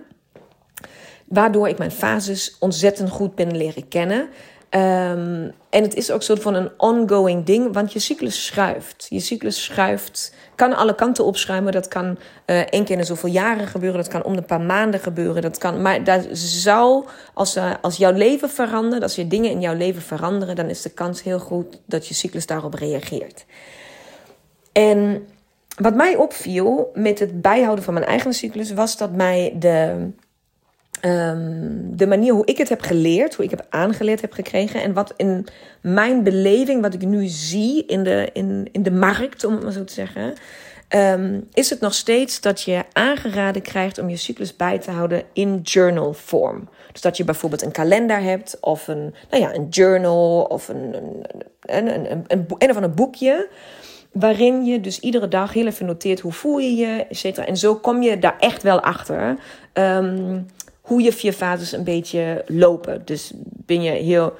Waardoor 1.25 1.67
ik 1.67 1.77
mijn 1.77 1.91
fases 1.91 2.55
ontzettend 2.59 3.09
goed 3.09 3.35
ben 3.35 3.57
leren 3.57 3.87
kennen. 3.87 4.29
Um, 4.69 5.51
en 5.69 5.83
het 5.83 5.95
is 5.95 6.11
ook 6.11 6.23
soort 6.23 6.41
van 6.41 6.53
een 6.53 6.69
ongoing 6.77 7.45
ding, 7.45 7.73
want 7.73 7.93
je 7.93 7.99
cyclus 7.99 8.45
schuift. 8.45 9.05
Je 9.09 9.19
cyclus 9.19 9.63
schuift, 9.63 10.33
kan 10.55 10.75
alle 10.75 10.95
kanten 10.95 11.25
opschuiven. 11.25 11.71
Dat 11.71 11.87
kan 11.87 12.05
uh, 12.05 12.59
één 12.59 12.85
keer 12.85 12.97
in 12.97 13.05
zoveel 13.05 13.29
jaren 13.29 13.67
gebeuren. 13.67 13.99
Dat 13.99 14.11
kan 14.11 14.23
om 14.23 14.33
een 14.33 14.45
paar 14.45 14.61
maanden 14.61 14.99
gebeuren. 14.99 15.41
Dat 15.41 15.57
kan, 15.57 15.81
maar 15.81 16.03
daar 16.03 16.23
zou, 16.33 17.05
als, 17.33 17.57
uh, 17.57 17.71
als 17.81 17.97
jouw 17.97 18.11
leven 18.11 18.49
verandert, 18.49 19.03
als 19.03 19.15
je 19.15 19.27
dingen 19.27 19.51
in 19.51 19.61
jouw 19.61 19.75
leven 19.75 20.01
veranderen, 20.01 20.55
dan 20.55 20.69
is 20.69 20.81
de 20.81 20.89
kans 20.89 21.23
heel 21.23 21.39
goed 21.39 21.81
dat 21.85 22.07
je 22.07 22.13
cyclus 22.13 22.45
daarop 22.45 22.73
reageert. 22.73 23.45
En 24.71 25.27
wat 25.77 25.95
mij 25.95 26.15
opviel 26.15 26.89
met 26.93 27.19
het 27.19 27.41
bijhouden 27.41 27.83
van 27.83 27.93
mijn 27.93 28.05
eigen 28.05 28.33
cyclus, 28.33 28.73
was 28.73 28.97
dat 28.97 29.11
mij 29.11 29.55
de 29.59 30.09
Um, 31.05 31.97
de 31.97 32.07
manier 32.07 32.33
hoe 32.33 32.45
ik 32.45 32.57
het 32.57 32.69
heb 32.69 32.81
geleerd, 32.81 33.35
hoe 33.35 33.45
ik 33.45 33.51
heb 33.51 33.65
aangeleerd 33.69 34.21
heb 34.21 34.31
gekregen. 34.31 34.81
En 34.81 34.93
wat 34.93 35.13
in 35.17 35.47
mijn 35.81 36.23
beleving, 36.23 36.81
wat 36.81 36.93
ik 36.93 37.05
nu 37.05 37.25
zie 37.27 37.85
in 37.85 38.03
de, 38.03 38.29
in, 38.33 38.69
in 38.71 38.83
de 38.83 38.91
markt, 38.91 39.43
om 39.43 39.53
het 39.53 39.63
maar 39.63 39.71
zo 39.71 39.83
te 39.83 39.93
zeggen. 39.93 40.33
Um, 40.95 41.47
is 41.53 41.69
het 41.69 41.79
nog 41.79 41.93
steeds 41.93 42.41
dat 42.41 42.61
je 42.61 42.83
aangeraden 42.93 43.61
krijgt 43.61 43.97
om 43.97 44.09
je 44.09 44.15
cyclus 44.15 44.55
bij 44.55 44.79
te 44.79 44.91
houden 44.91 45.23
in 45.33 45.59
journal 45.63 46.13
vorm. 46.13 46.69
Dus 46.91 47.01
dat 47.01 47.17
je 47.17 47.23
bijvoorbeeld 47.23 47.61
een 47.61 47.71
kalender 47.71 48.21
hebt 48.21 48.57
of 48.61 48.87
een, 48.87 49.13
nou 49.29 49.43
ja, 49.43 49.53
een 49.53 49.67
journal 49.69 50.41
of 50.41 50.67
een, 50.67 50.93
een, 50.93 51.23
een, 51.61 51.87
een, 51.87 52.25
een, 52.27 52.45
een, 52.59 52.83
een 52.83 52.93
boekje 52.93 53.49
waarin 54.11 54.65
je 54.65 54.81
dus 54.81 54.99
iedere 54.99 55.27
dag 55.27 55.53
heel 55.53 55.67
even 55.67 55.85
noteert 55.85 56.19
hoe 56.19 56.31
voel 56.31 56.57
je 56.57 56.75
je, 56.75 57.05
et 57.09 57.17
cetera. 57.17 57.45
En 57.45 57.57
zo 57.57 57.75
kom 57.75 58.01
je 58.01 58.19
daar 58.19 58.37
echt 58.39 58.63
wel 58.63 58.79
achter. 58.79 59.37
Um, 59.73 60.45
hoe 60.85 61.01
je 61.01 61.13
vier 61.13 61.33
fases 61.33 61.71
een 61.71 61.83
beetje 61.83 62.43
lopen. 62.47 63.01
Dus 63.05 63.31
ben 63.41 63.81
je 63.81 63.91
heel 63.91 64.33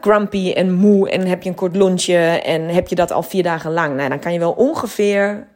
grumpy 0.00 0.52
en 0.52 0.72
moe 0.72 1.10
en 1.10 1.26
heb 1.26 1.42
je 1.42 1.48
een 1.48 1.54
kort 1.54 1.76
lunchje 1.76 2.16
en 2.44 2.68
heb 2.68 2.88
je 2.88 2.94
dat 2.94 3.12
al 3.12 3.22
vier 3.22 3.42
dagen 3.42 3.72
lang. 3.72 3.96
Nou, 3.96 4.08
dan 4.08 4.18
kan 4.18 4.32
je 4.32 4.38
wel 4.38 4.52
ongeveer 4.52 5.46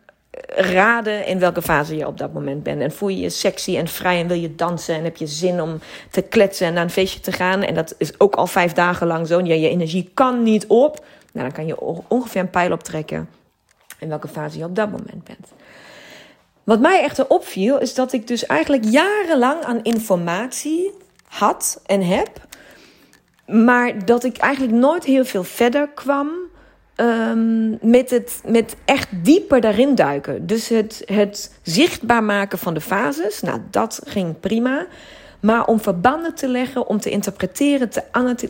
raden 0.49 1.27
in 1.27 1.39
welke 1.39 1.63
fase 1.63 1.97
je 1.97 2.07
op 2.07 2.19
dat 2.19 2.33
moment 2.33 2.63
bent. 2.63 2.81
En 2.81 2.93
voel 2.93 3.09
je 3.09 3.21
je 3.21 3.31
sexy 3.31 3.77
en 3.77 3.89
vrij 3.89 4.21
en 4.21 4.27
wil 4.27 4.37
je 4.37 4.55
dansen 4.55 4.95
en 4.95 5.05
heb 5.05 5.17
je 5.17 5.27
zin 5.27 5.63
om 5.63 5.81
te 6.11 6.23
kletsen 6.23 6.67
en 6.67 6.75
naar 6.75 6.83
een 6.83 6.91
feestje 6.91 7.21
te 7.21 7.33
gaan. 7.33 7.63
En 7.63 7.75
dat 7.75 7.95
is 7.99 8.21
ook 8.21 8.35
al 8.35 8.47
vijf 8.47 8.73
dagen 8.73 9.07
lang 9.07 9.27
zo. 9.27 9.41
Je 9.41 9.69
energie 9.69 10.11
kan 10.15 10.43
niet 10.43 10.67
op. 10.67 11.05
Nou, 11.33 11.47
dan 11.47 11.57
kan 11.57 11.67
je 11.67 11.81
ongeveer 12.09 12.41
een 12.41 12.51
pijl 12.51 12.73
optrekken 12.73 13.29
in 13.99 14.09
welke 14.09 14.29
fase 14.29 14.59
je 14.59 14.65
op 14.65 14.77
dat 14.77 14.91
moment 14.91 15.25
bent. 15.25 15.53
Wat 16.65 16.81
mij 16.81 17.03
echter 17.03 17.29
opviel, 17.29 17.79
is 17.79 17.95
dat 17.95 18.13
ik 18.13 18.27
dus 18.27 18.47
eigenlijk 18.47 18.85
jarenlang 18.85 19.63
aan 19.63 19.83
informatie 19.83 20.91
had 21.25 21.81
en 21.87 22.03
heb. 22.03 22.29
Maar 23.47 24.05
dat 24.05 24.25
ik 24.25 24.37
eigenlijk 24.37 24.75
nooit 24.75 25.05
heel 25.05 25.25
veel 25.25 25.45
verder 25.45 25.89
kwam 25.89 26.31
um, 26.97 27.79
met, 27.81 28.11
het, 28.11 28.41
met 28.47 28.77
echt 28.85 29.09
dieper 29.25 29.61
daarin 29.61 29.95
duiken. 29.95 30.47
Dus 30.47 30.69
het, 30.69 31.03
het 31.05 31.59
zichtbaar 31.63 32.25
maken 32.25 32.59
van 32.59 32.75
de 32.75 32.81
fases, 32.81 33.41
nou 33.41 33.61
dat 33.71 34.01
ging 34.05 34.41
prima. 34.41 34.87
Maar 35.43 35.67
om 35.67 35.81
verbanden 35.81 36.35
te 36.35 36.49
leggen, 36.49 36.87
om 36.87 37.01
te 37.01 37.11
interpreteren, 37.11 37.89
te 37.89 38.03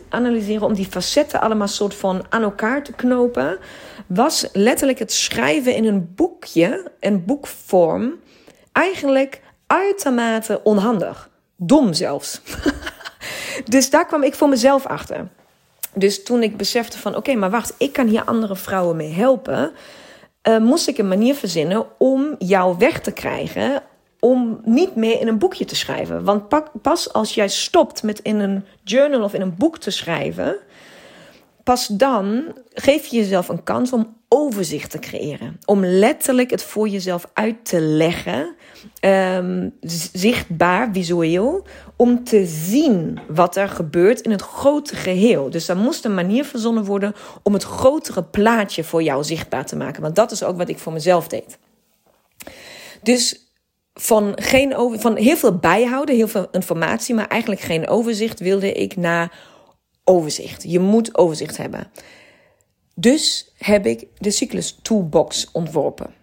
analyseren, 0.09 0.67
om 0.67 0.73
die 0.73 0.85
facetten 0.85 1.41
allemaal 1.41 1.67
soort 1.67 1.95
van 1.95 2.25
aan 2.29 2.41
elkaar 2.41 2.83
te 2.83 2.93
knopen, 2.93 3.57
was 4.07 4.47
letterlijk 4.51 4.99
het 4.99 5.13
schrijven 5.13 5.75
in 5.75 5.85
een 5.85 6.13
boekje, 6.15 6.91
een 6.99 7.25
boekvorm, 7.25 8.13
eigenlijk 8.71 9.41
uitermate 9.67 10.61
onhandig. 10.63 11.29
Dom 11.55 11.93
zelfs. 11.93 12.41
dus 13.65 13.89
daar 13.89 14.05
kwam 14.05 14.23
ik 14.23 14.35
voor 14.35 14.49
mezelf 14.49 14.85
achter. 14.85 15.27
Dus 15.93 16.23
toen 16.23 16.43
ik 16.43 16.57
besefte 16.57 16.99
van 16.99 17.15
oké, 17.15 17.35
maar 17.35 17.49
wacht, 17.49 17.73
ik 17.77 17.93
kan 17.93 18.07
hier 18.07 18.23
andere 18.23 18.55
vrouwen 18.55 18.95
mee 18.95 19.11
helpen. 19.11 19.71
Uh, 20.47 20.57
moest 20.57 20.87
ik 20.87 20.97
een 20.97 21.07
manier 21.07 21.35
verzinnen 21.35 21.85
om 21.97 22.35
jou 22.37 22.75
weg 22.77 22.99
te 22.99 23.11
krijgen 23.11 23.83
om 24.23 24.59
niet 24.63 24.95
meer 24.95 25.19
in 25.19 25.27
een 25.27 25.37
boekje 25.37 25.65
te 25.65 25.75
schrijven. 25.75 26.23
Want 26.23 26.43
pas 26.81 27.13
als 27.13 27.33
jij 27.33 27.47
stopt 27.47 28.03
met 28.03 28.19
in 28.19 28.39
een 28.39 28.65
journal 28.83 29.23
of 29.23 29.33
in 29.33 29.41
een 29.41 29.55
boek 29.55 29.77
te 29.77 29.91
schrijven, 29.91 30.57
pas 31.63 31.87
dan 31.87 32.43
geef 32.73 33.05
je 33.05 33.17
jezelf 33.17 33.49
een 33.49 33.63
kans 33.63 33.93
om 33.93 34.15
overzicht 34.27 34.91
te 34.91 34.99
creëren. 34.99 35.59
Om 35.65 35.85
letterlijk 35.85 36.49
het 36.49 36.63
voor 36.63 36.87
jezelf 36.87 37.29
uit 37.33 37.65
te 37.65 37.79
leggen, 37.81 38.55
um, 39.01 39.77
zichtbaar, 40.13 40.89
visueel, 40.91 41.65
om 41.95 42.23
te 42.23 42.45
zien 42.45 43.19
wat 43.27 43.55
er 43.55 43.69
gebeurt 43.69 44.21
in 44.21 44.31
het 44.31 44.41
grote 44.41 44.95
geheel. 44.95 45.49
Dus 45.49 45.67
er 45.67 45.77
moest 45.77 46.05
een 46.05 46.13
manier 46.13 46.45
verzonnen 46.45 46.85
worden 46.85 47.13
om 47.41 47.53
het 47.53 47.63
grotere 47.63 48.23
plaatje 48.23 48.83
voor 48.83 49.03
jou 49.03 49.23
zichtbaar 49.23 49.65
te 49.65 49.75
maken. 49.75 50.01
Want 50.01 50.15
dat 50.15 50.31
is 50.31 50.43
ook 50.43 50.57
wat 50.57 50.69
ik 50.69 50.79
voor 50.79 50.93
mezelf 50.93 51.27
deed. 51.27 51.57
Dus 53.01 53.43
van, 53.93 54.33
geen 54.35 54.75
over, 54.75 54.99
van 54.99 55.15
heel 55.15 55.37
veel 55.37 55.57
bijhouden, 55.57 56.15
heel 56.15 56.27
veel 56.27 56.47
informatie, 56.51 57.15
maar 57.15 57.27
eigenlijk 57.27 57.61
geen 57.61 57.87
overzicht, 57.87 58.39
wilde 58.39 58.71
ik 58.71 58.95
naar 58.95 59.39
overzicht. 60.03 60.63
Je 60.63 60.79
moet 60.79 61.17
overzicht 61.17 61.57
hebben. 61.57 61.91
Dus 62.95 63.53
heb 63.57 63.85
ik 63.85 64.07
de 64.17 64.31
Cyclus 64.31 64.79
Toolbox 64.81 65.49
ontworpen. 65.51 66.13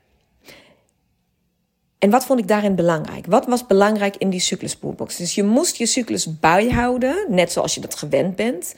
En 2.00 2.10
wat 2.10 2.24
vond 2.24 2.38
ik 2.38 2.48
daarin 2.48 2.74
belangrijk? 2.74 3.26
Wat 3.26 3.46
was 3.46 3.66
belangrijk 3.66 4.16
in 4.16 4.30
die 4.30 4.40
cyclus 4.40 4.74
toolbox? 4.74 5.16
Dus 5.16 5.34
je 5.34 5.42
moest 5.42 5.76
je 5.76 5.86
cyclus 5.86 6.38
bijhouden, 6.38 7.24
net 7.28 7.52
zoals 7.52 7.74
je 7.74 7.80
dat 7.80 7.94
gewend 7.94 8.36
bent. 8.36 8.74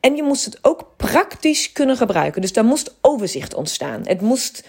En 0.00 0.16
je 0.16 0.22
moest 0.22 0.44
het 0.44 0.58
ook 0.62 0.92
praktisch 0.96 1.72
kunnen 1.72 1.96
gebruiken. 1.96 2.40
Dus 2.40 2.52
daar 2.52 2.64
moest 2.64 2.94
overzicht 3.00 3.54
ontstaan. 3.54 4.06
Het 4.06 4.20
moest 4.20 4.64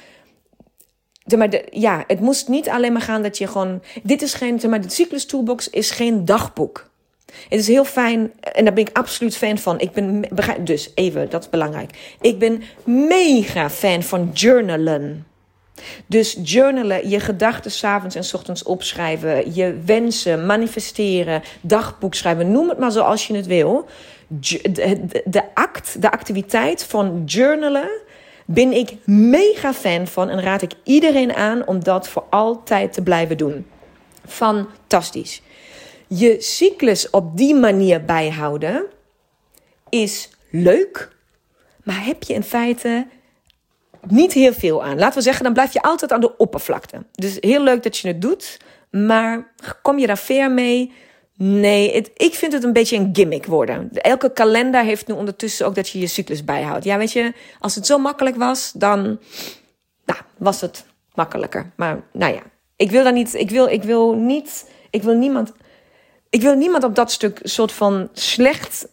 maar 1.25 1.61
ja, 1.69 2.03
het 2.07 2.19
moest 2.19 2.47
niet 2.47 2.69
alleen 2.69 2.93
maar 2.93 3.01
gaan 3.01 3.23
dat 3.23 3.37
je 3.37 3.47
gewoon. 3.47 3.81
Dit 4.03 4.21
is 4.21 4.33
geen. 4.33 4.61
Maar 4.69 4.81
de 4.81 4.89
Cyclus 4.89 5.25
Toolbox 5.25 5.69
is 5.69 5.91
geen 5.91 6.25
dagboek. 6.25 6.89
Het 7.49 7.59
is 7.59 7.67
heel 7.67 7.85
fijn, 7.85 8.31
en 8.39 8.65
daar 8.65 8.73
ben 8.73 8.87
ik 8.87 8.97
absoluut 8.97 9.37
fan 9.37 9.57
van. 9.57 9.79
Ik 9.79 9.91
ben, 9.91 10.25
dus 10.59 10.91
even, 10.95 11.29
dat 11.29 11.43
is 11.43 11.49
belangrijk. 11.49 12.15
Ik 12.21 12.39
ben 12.39 12.63
mega 12.83 13.69
fan 13.69 14.03
van 14.03 14.29
journalen. 14.33 15.25
Dus 16.05 16.37
journalen, 16.43 17.09
je 17.09 17.19
gedachten 17.19 17.71
s'avonds 17.71 18.15
en 18.15 18.23
s 18.23 18.33
ochtends 18.33 18.63
opschrijven, 18.63 19.53
je 19.55 19.77
wensen, 19.85 20.45
manifesteren, 20.45 21.41
dagboek 21.61 22.13
schrijven, 22.13 22.51
noem 22.51 22.69
het 22.69 22.77
maar 22.77 22.91
zoals 22.91 23.27
je 23.27 23.35
het 23.35 23.45
wil. 23.45 23.85
De 25.25 25.43
act, 25.53 26.01
de 26.01 26.11
activiteit 26.11 26.83
van 26.83 27.21
journalen 27.25 27.89
ben 28.45 28.71
ik 28.71 28.95
mega 29.05 29.73
fan 29.73 30.07
van 30.07 30.29
en 30.29 30.41
raad 30.41 30.61
ik 30.61 30.73
iedereen 30.83 31.33
aan 31.33 31.67
om 31.67 31.83
dat 31.83 32.07
voor 32.07 32.25
altijd 32.29 32.93
te 32.93 33.01
blijven 33.01 33.37
doen. 33.37 33.67
Fantastisch. 34.27 35.41
Je 36.07 36.35
cyclus 36.41 37.09
op 37.09 37.37
die 37.37 37.55
manier 37.55 38.05
bijhouden 38.05 38.85
is 39.89 40.29
leuk, 40.49 41.09
maar 41.83 42.05
heb 42.05 42.23
je 42.23 42.33
in 42.33 42.43
feite 42.43 43.07
niet 44.07 44.33
heel 44.33 44.53
veel 44.53 44.83
aan. 44.83 44.97
Laten 44.97 45.17
we 45.17 45.23
zeggen, 45.23 45.43
dan 45.43 45.53
blijf 45.53 45.73
je 45.73 45.81
altijd 45.81 46.11
aan 46.11 46.21
de 46.21 46.37
oppervlakte. 46.37 47.05
Dus 47.11 47.37
heel 47.39 47.63
leuk 47.63 47.83
dat 47.83 47.97
je 47.97 48.07
het 48.07 48.21
doet, 48.21 48.59
maar 48.89 49.53
kom 49.81 49.99
je 49.99 50.07
daar 50.07 50.17
ver 50.17 50.51
mee? 50.51 50.93
Nee, 51.37 51.91
ik 52.15 52.33
vind 52.33 52.53
het 52.53 52.63
een 52.63 52.73
beetje 52.73 52.97
een 52.97 53.09
gimmick 53.13 53.45
worden. 53.45 53.89
Elke 53.91 54.31
kalender 54.33 54.83
heeft 54.83 55.07
nu 55.07 55.13
ondertussen 55.13 55.65
ook 55.65 55.75
dat 55.75 55.89
je 55.89 55.99
je 55.99 56.07
cyclus 56.07 56.43
bijhoudt. 56.43 56.83
Ja, 56.83 56.97
weet 56.97 57.11
je, 57.11 57.33
als 57.59 57.75
het 57.75 57.85
zo 57.85 57.97
makkelijk 57.97 58.35
was, 58.35 58.71
dan 58.71 59.19
nou, 60.05 60.19
was 60.37 60.61
het 60.61 60.85
makkelijker. 61.13 61.71
Maar 61.75 62.03
nou 62.11 62.33
ja, 62.33 62.41
ik 62.75 62.91
wil 62.91 63.03
daar 63.03 63.13
niet, 63.13 63.33
ik 63.33 63.49
wil, 63.49 63.67
ik 63.67 63.83
wil 63.83 64.13
niet, 64.13 64.69
ik 64.89 65.03
wil 65.03 65.15
niemand, 65.15 65.51
ik 66.29 66.41
wil 66.41 66.55
niemand 66.55 66.83
op 66.83 66.95
dat 66.95 67.11
stuk 67.11 67.39
soort 67.43 67.71
van 67.71 68.09
slecht. 68.13 68.87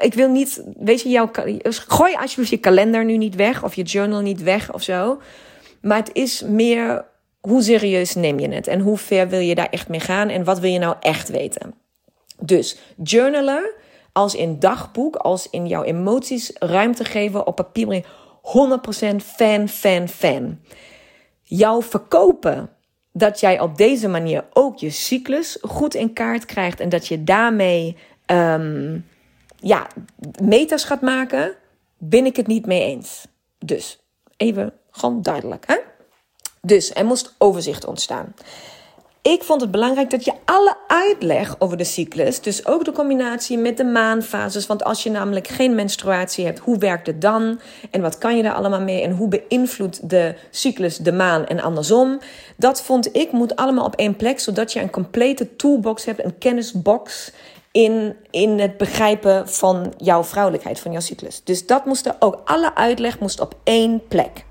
Ik 0.00 0.14
wil 0.14 0.28
niet, 0.28 0.62
weet 0.76 1.02
je, 1.02 1.08
jouw, 1.08 1.30
gooi 1.70 2.14
alsjeblieft 2.14 2.50
je 2.50 2.56
kalender 2.56 3.04
nu 3.04 3.16
niet 3.16 3.34
weg 3.34 3.64
of 3.64 3.74
je 3.74 3.82
journal 3.82 4.20
niet 4.20 4.42
weg 4.42 4.72
of 4.72 4.82
zo. 4.82 5.20
Maar 5.80 5.98
het 5.98 6.10
is 6.12 6.42
meer 6.42 7.04
hoe 7.40 7.62
serieus 7.62 8.14
neem 8.14 8.38
je 8.38 8.48
het 8.48 8.66
en 8.66 8.80
hoe 8.80 8.98
ver 8.98 9.28
wil 9.28 9.40
je 9.40 9.54
daar 9.54 9.68
echt 9.70 9.88
mee 9.88 10.00
gaan 10.00 10.28
en 10.28 10.44
wat 10.44 10.58
wil 10.58 10.70
je 10.70 10.78
nou 10.78 10.96
echt 11.00 11.28
weten? 11.28 11.79
Dus 12.40 12.78
journalen 13.02 13.70
als 14.12 14.34
in 14.34 14.58
dagboek, 14.58 15.16
als 15.16 15.50
in 15.50 15.66
jouw 15.66 15.82
emoties 15.82 16.52
ruimte 16.58 17.04
geven 17.04 17.46
op 17.46 17.56
papier 17.56 17.86
brengen. 17.86 18.04
100% 18.42 19.24
fan, 19.24 19.68
fan, 19.68 20.08
fan. 20.08 20.60
Jouw 21.42 21.82
verkopen 21.82 22.70
dat 23.12 23.40
jij 23.40 23.60
op 23.60 23.76
deze 23.76 24.08
manier 24.08 24.44
ook 24.52 24.78
je 24.78 24.90
cyclus 24.90 25.58
goed 25.62 25.94
in 25.94 26.12
kaart 26.12 26.44
krijgt 26.44 26.80
en 26.80 26.88
dat 26.88 27.06
je 27.06 27.24
daarmee 27.24 27.96
um, 28.26 29.06
ja, 29.56 29.86
meters 30.42 30.84
gaat 30.84 31.00
maken, 31.00 31.54
ben 31.98 32.26
ik 32.26 32.36
het 32.36 32.46
niet 32.46 32.66
mee 32.66 32.84
eens. 32.84 33.26
Dus 33.58 33.98
even 34.36 34.72
gewoon 34.90 35.22
duidelijk. 35.22 35.64
Hè? 35.66 35.76
Dus 36.60 36.94
er 36.94 37.04
moest 37.04 37.34
overzicht 37.38 37.84
ontstaan. 37.84 38.34
Ik 39.22 39.42
vond 39.42 39.60
het 39.60 39.70
belangrijk 39.70 40.10
dat 40.10 40.24
je 40.24 40.32
alle 40.44 40.76
uitleg 40.86 41.56
over 41.58 41.76
de 41.76 41.84
cyclus, 41.84 42.40
dus 42.40 42.66
ook 42.66 42.84
de 42.84 42.92
combinatie 42.92 43.58
met 43.58 43.76
de 43.76 43.84
maanfases, 43.84 44.66
want 44.66 44.84
als 44.84 45.02
je 45.02 45.10
namelijk 45.10 45.48
geen 45.48 45.74
menstruatie 45.74 46.44
hebt, 46.44 46.58
hoe 46.58 46.78
werkt 46.78 47.06
het 47.06 47.20
dan? 47.20 47.60
En 47.90 48.00
wat 48.00 48.18
kan 48.18 48.36
je 48.36 48.42
daar 48.42 48.54
allemaal 48.54 48.80
mee? 48.80 49.02
En 49.02 49.10
hoe 49.10 49.28
beïnvloedt 49.28 50.08
de 50.10 50.34
cyclus 50.50 50.96
de 50.96 51.12
maan 51.12 51.46
en 51.46 51.60
andersom? 51.60 52.18
Dat 52.56 52.82
vond 52.82 53.16
ik 53.16 53.32
moet 53.32 53.56
allemaal 53.56 53.84
op 53.84 53.94
één 53.94 54.16
plek, 54.16 54.40
zodat 54.40 54.72
je 54.72 54.80
een 54.80 54.90
complete 54.90 55.56
toolbox 55.56 56.04
hebt, 56.04 56.24
een 56.24 56.38
kennisbox 56.38 57.32
in, 57.72 58.16
in 58.30 58.58
het 58.58 58.76
begrijpen 58.76 59.48
van 59.48 59.92
jouw 59.96 60.24
vrouwelijkheid, 60.24 60.80
van 60.80 60.92
jouw 60.92 61.00
cyclus. 61.00 61.44
Dus 61.44 61.66
dat 61.66 61.84
moest 61.84 62.06
er 62.06 62.16
ook, 62.18 62.40
alle 62.44 62.74
uitleg 62.74 63.18
moest 63.18 63.40
op 63.40 63.54
één 63.64 64.02
plek. 64.08 64.44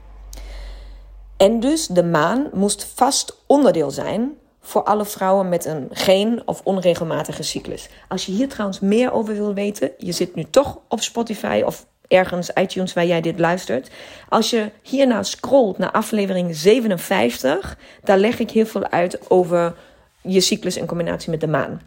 En 1.37 1.59
dus 1.59 1.87
de 1.87 2.03
maan 2.03 2.49
moest 2.53 2.91
vast 2.95 3.37
onderdeel 3.47 3.91
zijn 3.91 4.37
voor 4.69 4.83
alle 4.83 5.05
vrouwen 5.05 5.49
met 5.49 5.65
een 5.65 5.87
geen 5.91 6.41
of 6.45 6.61
onregelmatige 6.63 7.43
cyclus. 7.43 7.89
Als 8.07 8.25
je 8.25 8.31
hier 8.31 8.49
trouwens 8.49 8.79
meer 8.79 9.11
over 9.11 9.33
wil 9.33 9.53
weten, 9.53 9.91
je 9.97 10.11
zit 10.11 10.35
nu 10.35 10.43
toch 10.49 10.79
op 10.87 11.01
Spotify 11.01 11.61
of 11.65 11.85
ergens 12.07 12.49
iTunes 12.53 12.93
waar 12.93 13.05
jij 13.05 13.21
dit 13.21 13.39
luistert. 13.39 13.89
Als 14.29 14.49
je 14.49 14.71
hierna 14.81 15.23
scrolt 15.23 15.77
naar 15.77 15.91
aflevering 15.91 16.55
57, 16.55 17.77
daar 18.03 18.17
leg 18.17 18.39
ik 18.39 18.51
heel 18.51 18.65
veel 18.65 18.89
uit 18.89 19.29
over 19.29 19.75
je 20.21 20.41
cyclus 20.41 20.77
in 20.77 20.85
combinatie 20.85 21.31
met 21.31 21.41
de 21.41 21.47
maan. 21.47 21.81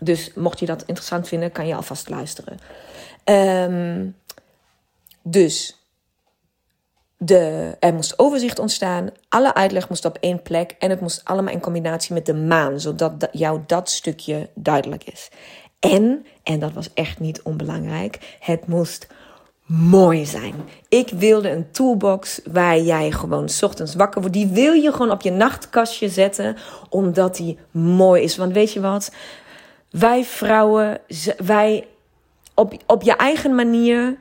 Dus 0.00 0.30
mocht 0.34 0.58
je 0.58 0.66
dat 0.66 0.82
interessant 0.86 1.28
vinden, 1.28 1.52
kan 1.52 1.66
je 1.66 1.74
alvast 1.74 2.08
luisteren. 2.08 2.58
Um, 3.24 4.16
dus 5.22 5.75
de, 7.18 7.76
er 7.80 7.94
moest 7.94 8.18
overzicht 8.18 8.58
ontstaan, 8.58 9.10
alle 9.28 9.54
uitleg 9.54 9.88
moest 9.88 10.04
op 10.04 10.18
één 10.20 10.42
plek 10.42 10.74
en 10.78 10.90
het 10.90 11.00
moest 11.00 11.20
allemaal 11.24 11.52
in 11.52 11.60
combinatie 11.60 12.14
met 12.14 12.26
de 12.26 12.34
maan, 12.34 12.80
zodat 12.80 13.28
jou 13.32 13.60
dat 13.66 13.90
stukje 13.90 14.48
duidelijk 14.54 15.04
is. 15.04 15.30
En, 15.80 16.26
en 16.42 16.60
dat 16.60 16.72
was 16.72 16.92
echt 16.94 17.20
niet 17.20 17.42
onbelangrijk, 17.42 18.36
het 18.40 18.66
moest 18.66 19.06
mooi 19.66 20.26
zijn. 20.26 20.54
Ik 20.88 21.08
wilde 21.08 21.50
een 21.50 21.70
toolbox 21.70 22.40
waar 22.50 22.80
jij 22.80 23.10
gewoon 23.10 23.48
ochtends 23.60 23.94
wakker 23.94 24.20
wordt. 24.20 24.36
Die 24.36 24.46
wil 24.46 24.72
je 24.72 24.92
gewoon 24.92 25.10
op 25.10 25.22
je 25.22 25.30
nachtkastje 25.30 26.08
zetten, 26.08 26.56
omdat 26.88 27.36
die 27.36 27.58
mooi 27.70 28.22
is. 28.22 28.36
Want 28.36 28.52
weet 28.52 28.72
je 28.72 28.80
wat? 28.80 29.12
Wij 29.90 30.24
vrouwen, 30.24 31.00
wij 31.44 31.86
op, 32.54 32.74
op 32.86 33.02
je 33.02 33.16
eigen 33.16 33.54
manier 33.54 34.18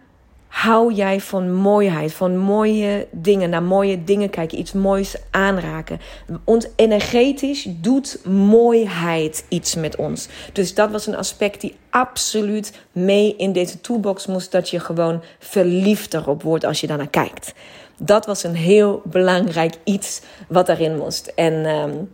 hou 0.56 0.94
jij 0.94 1.22
van 1.22 1.54
mooiheid, 1.54 2.14
van 2.14 2.38
mooie 2.38 3.08
dingen, 3.12 3.50
naar 3.50 3.64
mooie 3.64 4.04
dingen 4.04 4.30
kijken, 4.30 4.60
iets 4.60 4.74
moois 4.74 5.16
aanraken. 5.32 6.00
Ons 6.44 6.68
energetisch 6.76 7.68
doet 7.70 8.20
mooiheid 8.26 9.46
iets 9.50 9.76
met 9.76 9.96
ons. 9.96 10.28
Dus 10.54 10.74
dat 10.74 10.92
was 10.92 11.08
een 11.08 11.16
aspect 11.16 11.62
die 11.62 11.76
absoluut 11.90 12.74
mee 12.92 13.36
in 13.36 13.52
deze 13.52 13.82
toolbox 13.82 14.26
moest, 14.26 14.52
dat 14.52 14.70
je 14.70 14.80
gewoon 14.80 15.24
verliefd 15.40 16.14
erop 16.14 16.44
wordt 16.44 16.66
als 16.66 16.82
je 16.82 16.88
daarnaar 16.88 17.10
kijkt. 17.10 17.54
Dat 17.98 18.26
was 18.26 18.44
een 18.44 18.56
heel 18.56 19.02
belangrijk 19.04 19.76
iets 19.84 20.22
wat 20.48 20.70
erin 20.70 20.98
moest. 20.98 21.28
En. 21.28 21.66
Um, 21.66 22.10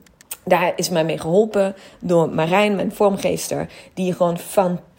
daar 0.46 0.74
is 0.76 0.90
mij 0.90 1.06
mee 1.06 1.18
geholpen 1.18 1.76
door 2.00 2.30
Marijn, 2.30 2.76
mijn 2.76 2.92
vormgeester, 2.92 3.70
die 3.94 4.14
gewoon 4.14 4.38
fantastisch 4.38 4.90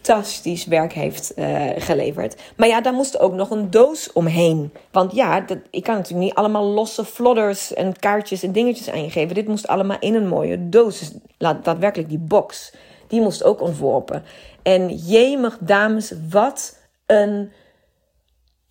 werk 0.67 0.93
heeft 0.93 1.33
uh, 1.35 1.69
geleverd. 1.77 2.41
Maar 2.57 2.67
ja, 2.67 2.81
daar 2.81 2.93
moest 2.93 3.19
ook 3.19 3.33
nog 3.33 3.49
een 3.49 3.71
doos 3.71 4.11
omheen. 4.13 4.73
Want 4.91 5.13
ja, 5.13 5.41
dat, 5.41 5.57
ik 5.69 5.83
kan 5.83 5.95
natuurlijk 5.95 6.23
niet 6.23 6.35
allemaal 6.35 6.63
losse 6.63 7.05
flodders 7.05 7.73
en 7.73 7.99
kaartjes 7.99 8.43
en 8.43 8.51
dingetjes 8.51 8.89
aan 8.89 9.03
je 9.03 9.09
geven. 9.09 9.35
Dit 9.35 9.47
moest 9.47 9.67
allemaal 9.67 9.99
in 9.99 10.15
een 10.15 10.27
mooie 10.27 10.69
doos. 10.69 10.99
Dus 10.99 11.11
daadwerkelijk 11.37 12.09
die 12.09 12.19
box, 12.19 12.73
die 13.07 13.21
moest 13.21 13.43
ook 13.43 13.61
ontworpen. 13.61 14.23
En 14.63 14.95
jemig 14.95 15.57
dames, 15.59 16.13
wat 16.29 16.77
een 17.05 17.51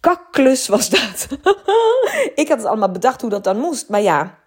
kakklus 0.01 0.69
was 0.69 0.91
dat. 0.91 1.29
ik 2.43 2.49
had 2.49 2.59
het 2.59 2.67
allemaal 2.67 2.91
bedacht 2.91 3.21
hoe 3.21 3.31
dat 3.31 3.45
dan 3.45 3.59
moest. 3.59 3.89
Maar 3.89 4.03
ja, 4.03 4.39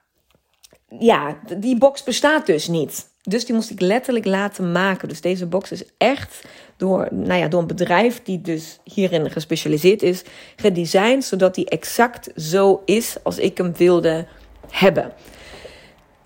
ja, 0.99 1.37
die 1.57 1.77
box 1.77 2.03
bestaat 2.03 2.45
dus 2.45 2.67
niet. 2.67 3.13
Dus 3.21 3.45
die 3.45 3.55
moest 3.55 3.69
ik 3.69 3.79
letterlijk 3.79 4.25
laten 4.25 4.71
maken. 4.71 5.07
Dus 5.07 5.21
deze 5.21 5.45
box 5.45 5.71
is 5.71 5.83
echt 5.97 6.45
door, 6.77 7.07
nou 7.11 7.39
ja, 7.39 7.47
door 7.47 7.61
een 7.61 7.67
bedrijf 7.67 8.23
die 8.23 8.41
dus 8.41 8.79
hierin 8.83 9.31
gespecialiseerd 9.31 10.03
is, 10.03 10.23
gedesigned 10.55 11.23
zodat 11.23 11.55
die 11.55 11.69
exact 11.69 12.29
zo 12.35 12.81
is 12.85 13.17
als 13.23 13.37
ik 13.37 13.57
hem 13.57 13.73
wilde 13.73 14.25
hebben. 14.69 15.13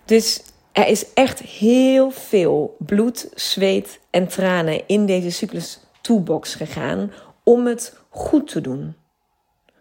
Dus 0.06 0.42
er 0.72 0.88
is 0.88 1.14
echt 1.14 1.40
heel 1.40 2.12
veel 2.12 2.76
bloed, 2.80 3.30
zweet 3.34 4.00
en 4.10 4.28
tranen 4.28 4.88
in 4.88 5.06
deze 5.06 5.32
cyclus 5.32 5.80
toolbox 6.02 6.56
gegaan 6.56 7.12
om 7.44 7.66
het 7.66 7.98
goed 8.10 8.48
te 8.48 8.62
doen. 8.62 8.96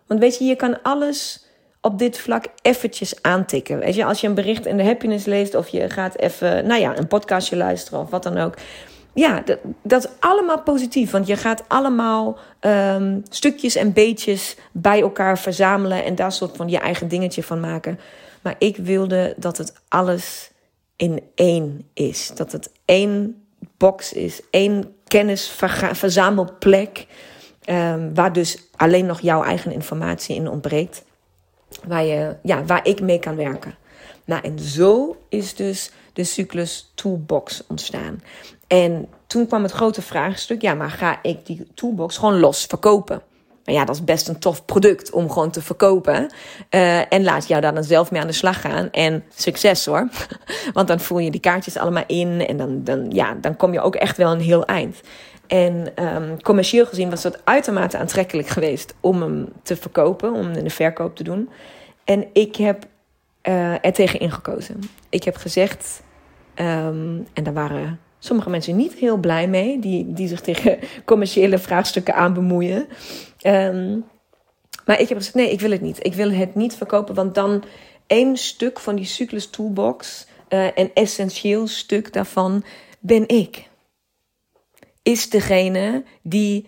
Want 0.06 0.20
weet 0.20 0.38
je, 0.38 0.44
je 0.44 0.56
kan 0.56 0.82
alles 0.82 1.46
op 1.80 1.98
dit 1.98 2.18
vlak 2.18 2.46
eventjes 2.62 3.22
aantikken. 3.22 3.78
Weet 3.78 3.94
je, 3.94 4.04
als 4.04 4.20
je 4.20 4.26
een 4.26 4.34
bericht 4.34 4.66
in 4.66 4.76
de 4.76 4.84
happiness 4.84 5.24
leest 5.24 5.54
of 5.54 5.68
je 5.68 5.90
gaat 5.90 6.18
even, 6.18 6.66
nou 6.66 6.80
ja, 6.80 6.96
een 6.96 7.06
podcastje 7.06 7.56
luisteren 7.56 8.00
of 8.00 8.10
wat 8.10 8.22
dan 8.22 8.38
ook. 8.38 8.54
Ja, 9.18 9.40
dat, 9.40 9.58
dat 9.82 10.04
is 10.04 10.10
allemaal 10.18 10.62
positief, 10.62 11.10
want 11.10 11.26
je 11.26 11.36
gaat 11.36 11.64
allemaal 11.68 12.38
um, 12.60 13.22
stukjes 13.28 13.76
en 13.76 13.92
beetjes 13.92 14.56
bij 14.72 15.00
elkaar 15.00 15.38
verzamelen 15.38 16.04
en 16.04 16.14
daar 16.14 16.32
soort 16.32 16.56
van 16.56 16.68
je 16.68 16.78
eigen 16.78 17.08
dingetje 17.08 17.42
van 17.42 17.60
maken. 17.60 17.98
Maar 18.42 18.54
ik 18.58 18.76
wilde 18.76 19.34
dat 19.36 19.58
het 19.58 19.72
alles 19.88 20.50
in 20.96 21.22
één 21.34 21.88
is. 21.94 22.32
Dat 22.34 22.52
het 22.52 22.70
één 22.84 23.42
box 23.76 24.12
is, 24.12 24.40
één 24.50 24.94
kennisverzamelplek. 25.06 27.06
Um, 27.70 28.14
waar 28.14 28.32
dus 28.32 28.68
alleen 28.76 29.06
nog 29.06 29.20
jouw 29.20 29.42
eigen 29.42 29.72
informatie 29.72 30.36
in 30.36 30.48
ontbreekt 30.48 31.04
waar, 31.86 32.04
je, 32.04 32.36
ja, 32.42 32.64
waar 32.64 32.86
ik 32.86 33.00
mee 33.00 33.18
kan 33.18 33.36
werken. 33.36 33.74
Nou, 34.24 34.44
en 34.44 34.58
zo 34.58 35.16
is 35.28 35.54
dus 35.54 35.90
de 36.12 36.24
Cyclus 36.24 36.92
Toolbox 36.94 37.64
ontstaan. 37.68 38.20
En 38.68 39.08
toen 39.26 39.46
kwam 39.46 39.62
het 39.62 39.72
grote 39.72 40.02
vraagstuk: 40.02 40.62
ja, 40.62 40.74
maar 40.74 40.90
ga 40.90 41.18
ik 41.22 41.46
die 41.46 41.66
toolbox 41.74 42.16
gewoon 42.16 42.40
los 42.40 42.64
verkopen? 42.64 43.22
Nou 43.64 43.80
ja, 43.80 43.84
dat 43.84 43.94
is 43.94 44.04
best 44.04 44.28
een 44.28 44.38
tof 44.38 44.64
product 44.64 45.10
om 45.10 45.30
gewoon 45.30 45.50
te 45.50 45.62
verkopen. 45.62 46.32
Uh, 46.70 47.12
en 47.12 47.24
laat 47.24 47.48
jou 47.48 47.60
daar 47.60 47.74
dan 47.74 47.84
zelf 47.84 48.10
mee 48.10 48.20
aan 48.20 48.26
de 48.26 48.32
slag 48.32 48.60
gaan. 48.60 48.90
En 48.90 49.24
succes 49.34 49.86
hoor. 49.86 50.08
Want 50.72 50.88
dan 50.88 51.00
voel 51.00 51.18
je 51.18 51.30
die 51.30 51.40
kaartjes 51.40 51.76
allemaal 51.76 52.04
in. 52.06 52.46
En 52.46 52.56
dan, 52.56 52.84
dan, 52.84 53.10
ja, 53.10 53.34
dan 53.40 53.56
kom 53.56 53.72
je 53.72 53.80
ook 53.80 53.94
echt 53.94 54.16
wel 54.16 54.32
een 54.32 54.40
heel 54.40 54.64
eind. 54.64 55.00
En 55.46 56.04
um, 56.04 56.42
commercieel 56.42 56.86
gezien 56.86 57.10
was 57.10 57.22
dat 57.22 57.40
uitermate 57.44 57.98
aantrekkelijk 57.98 58.48
geweest 58.48 58.94
om 59.00 59.22
hem 59.22 59.48
te 59.62 59.76
verkopen, 59.76 60.32
om 60.32 60.52
de 60.52 60.70
verkoop 60.70 61.16
te 61.16 61.22
doen. 61.22 61.48
En 62.04 62.26
ik 62.32 62.56
heb 62.56 62.86
uh, 63.42 63.84
er 63.84 63.92
tegen 63.92 64.20
ingekozen. 64.20 64.80
Ik 65.08 65.24
heb 65.24 65.36
gezegd, 65.36 66.02
um, 66.54 67.26
en 67.32 67.44
daar 67.44 67.54
waren 67.54 68.00
sommige 68.18 68.50
mensen 68.50 68.76
niet 68.76 68.94
heel 68.94 69.16
blij 69.16 69.48
mee, 69.48 69.78
die, 69.78 70.12
die 70.12 70.28
zich 70.28 70.40
tegen 70.40 70.78
commerciële 71.04 71.58
vraagstukken 71.58 72.14
aan 72.14 72.34
bemoeien. 72.34 72.86
Um, 73.42 74.04
maar 74.84 75.00
ik 75.00 75.08
heb 75.08 75.18
gezegd: 75.18 75.36
nee, 75.36 75.50
ik 75.50 75.60
wil 75.60 75.70
het 75.70 75.80
niet. 75.80 76.06
Ik 76.06 76.14
wil 76.14 76.30
het 76.30 76.54
niet 76.54 76.74
verkopen, 76.74 77.14
want 77.14 77.34
dan 77.34 77.64
één 78.06 78.36
stuk 78.36 78.78
van 78.78 78.96
die 78.96 79.04
cyclus 79.04 79.50
toolbox, 79.50 80.26
uh, 80.48 80.66
een 80.74 80.90
essentieel 80.94 81.66
stuk 81.66 82.12
daarvan, 82.12 82.64
ben 83.00 83.28
ik 83.28 83.68
is 85.08 85.30
degene 85.30 86.04
die 86.22 86.66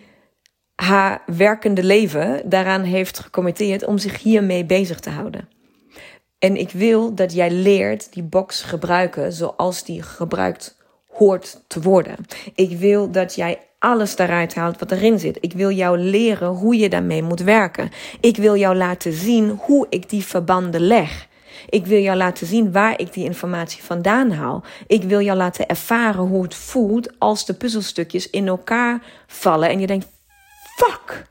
haar 0.74 1.22
werkende 1.26 1.82
leven 1.82 2.48
daaraan 2.48 2.82
heeft 2.82 3.18
gecommitteerd 3.18 3.84
om 3.84 3.98
zich 3.98 4.22
hiermee 4.22 4.64
bezig 4.64 5.00
te 5.00 5.10
houden. 5.10 5.48
En 6.38 6.56
ik 6.56 6.70
wil 6.70 7.14
dat 7.14 7.32
jij 7.32 7.50
leert 7.50 8.12
die 8.12 8.22
box 8.22 8.62
gebruiken 8.62 9.32
zoals 9.32 9.84
die 9.84 10.02
gebruikt 10.02 10.78
hoort 11.10 11.62
te 11.66 11.80
worden. 11.80 12.16
Ik 12.54 12.78
wil 12.78 13.10
dat 13.10 13.34
jij 13.34 13.58
alles 13.78 14.16
daaruit 14.16 14.54
haalt 14.54 14.78
wat 14.78 14.90
erin 14.92 15.18
zit. 15.18 15.38
Ik 15.40 15.52
wil 15.52 15.70
jou 15.70 15.98
leren 15.98 16.48
hoe 16.48 16.76
je 16.76 16.88
daarmee 16.88 17.22
moet 17.22 17.40
werken. 17.40 17.90
Ik 18.20 18.36
wil 18.36 18.56
jou 18.56 18.76
laten 18.76 19.12
zien 19.12 19.58
hoe 19.60 19.86
ik 19.88 20.08
die 20.08 20.24
verbanden 20.24 20.80
leg. 20.80 21.28
Ik 21.68 21.86
wil 21.86 22.00
jou 22.00 22.16
laten 22.16 22.46
zien 22.46 22.72
waar 22.72 23.00
ik 23.00 23.12
die 23.12 23.24
informatie 23.24 23.82
vandaan 23.82 24.30
haal. 24.30 24.64
Ik 24.86 25.02
wil 25.02 25.20
jou 25.20 25.36
laten 25.36 25.66
ervaren 25.66 26.22
hoe 26.22 26.42
het 26.42 26.54
voelt 26.54 27.18
als 27.18 27.46
de 27.46 27.54
puzzelstukjes 27.54 28.30
in 28.30 28.48
elkaar 28.48 29.02
vallen 29.26 29.68
en 29.68 29.80
je 29.80 29.86
denkt: 29.86 30.06
fuck, 30.76 31.26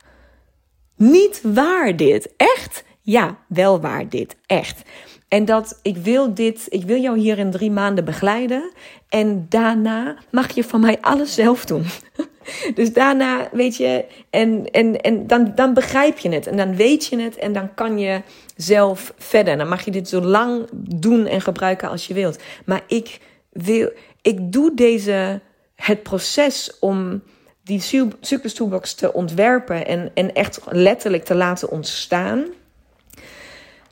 niet 0.96 1.42
waar 1.44 1.96
dit. 1.96 2.34
Echt? 2.38 2.84
Ja, 3.02 3.38
wel 3.48 3.80
waar 3.82 4.10
dit. 4.10 4.36
Echt. 4.46 4.82
En 5.30 5.46
dat 5.46 5.80
ik 5.82 5.98
wil 5.98 6.34
dit, 6.34 6.66
ik 6.70 6.84
wil 6.84 7.02
jou 7.02 7.18
hier 7.18 7.38
in 7.38 7.52
drie 7.52 7.72
maanden 7.72 8.06
begeleiden. 8.06 8.72
En 9.10 9.46
daarna 9.50 10.18
mag 10.32 10.52
je 10.52 10.64
van 10.64 10.80
mij 10.80 10.98
alles 11.02 11.34
zelf 11.34 11.66
doen. 11.66 11.86
Dus 12.76 12.94
daarna 12.94 13.50
weet 13.52 13.78
je, 13.78 14.06
en, 14.30 14.72
en, 14.72 15.02
en 15.02 15.28
dan, 15.28 15.52
dan 15.56 15.74
begrijp 15.74 16.18
je 16.18 16.30
het. 16.30 16.48
En 16.48 16.58
dan 16.58 16.76
weet 16.76 17.06
je 17.06 17.20
het 17.20 17.38
en 17.38 17.54
dan 17.54 17.74
kan 17.74 18.00
je 18.00 18.22
zelf 18.56 19.14
verder. 19.18 19.58
Dan 19.58 19.68
mag 19.68 19.86
je 19.86 19.92
dit 19.92 20.10
zo 20.10 20.22
lang 20.22 20.68
doen 20.72 21.26
en 21.26 21.42
gebruiken 21.42 21.90
als 21.90 22.08
je 22.08 22.14
wilt. 22.14 22.40
Maar 22.66 22.84
ik 22.88 23.20
wil, 23.52 23.92
ik 24.22 24.52
doe 24.52 24.74
deze, 24.74 25.42
het 25.76 26.04
proces 26.04 26.78
om 26.80 27.22
die 27.64 27.82
Super 28.22 28.54
Toolbox 28.54 28.94
te 28.94 29.14
ontwerpen 29.14 29.86
en, 29.86 30.12
en 30.14 30.34
echt 30.34 30.60
letterlijk 30.70 31.26
te 31.26 31.36
laten 31.36 31.70
ontstaan. 31.70 32.46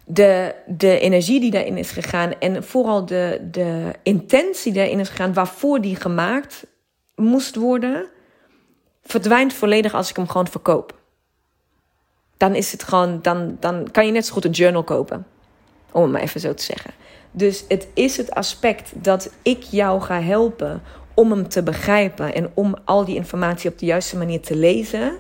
De, 0.10 0.56
de 0.68 1.00
energie 1.00 1.40
die 1.40 1.52
daarin 1.52 1.78
is 1.78 1.92
gegaan 1.92 2.40
en 2.40 2.64
vooral 2.64 3.06
de, 3.06 3.48
de 3.52 3.94
intentie 4.04 4.74
daarin 4.74 5.00
is 5.00 5.10
gegaan 5.10 5.34
waarvoor 5.34 5.82
die 5.82 5.96
gemaakt 5.96 6.66
moest 7.16 7.56
worden, 7.56 8.10
verdwijnt 9.04 9.54
volledig 9.54 9.94
als 9.94 10.10
ik 10.10 10.16
hem 10.16 10.28
gewoon 10.28 10.48
verkoop. 10.48 10.96
Dan 12.38 12.56
is 12.56 12.72
het 12.72 12.84
gewoon, 12.84 13.20
dan, 13.22 13.58
dan 13.60 13.92
kan 13.92 14.06
je 14.06 14.12
net 14.12 14.26
zo 14.26 14.34
goed 14.34 14.46
een 14.46 14.52
journal 14.52 14.84
kopen. 14.84 15.26
Om 15.92 16.02
het 16.02 16.12
maar 16.12 16.22
even 16.22 16.40
zo 16.40 16.54
te 16.54 16.64
zeggen. 16.64 16.92
Dus 17.32 17.64
het 17.68 17.88
is 17.94 18.18
het 18.18 18.32
aspect 18.32 18.92
dat 19.04 19.32
ik 19.42 19.64
jou 19.64 20.02
ga 20.02 20.22
helpen 20.22 20.82
om 21.14 21.32
hem 21.32 21.50
te 21.50 21.64
begrijpen 21.64 22.34
en 22.34 22.52
om 22.54 22.76
al 22.86 23.06
die 23.06 23.16
informatie 23.16 23.70
op 23.70 23.80
de 23.80 23.86
juiste 23.86 24.18
manier 24.18 24.42
te 24.42 24.56
lezen. 24.56 25.18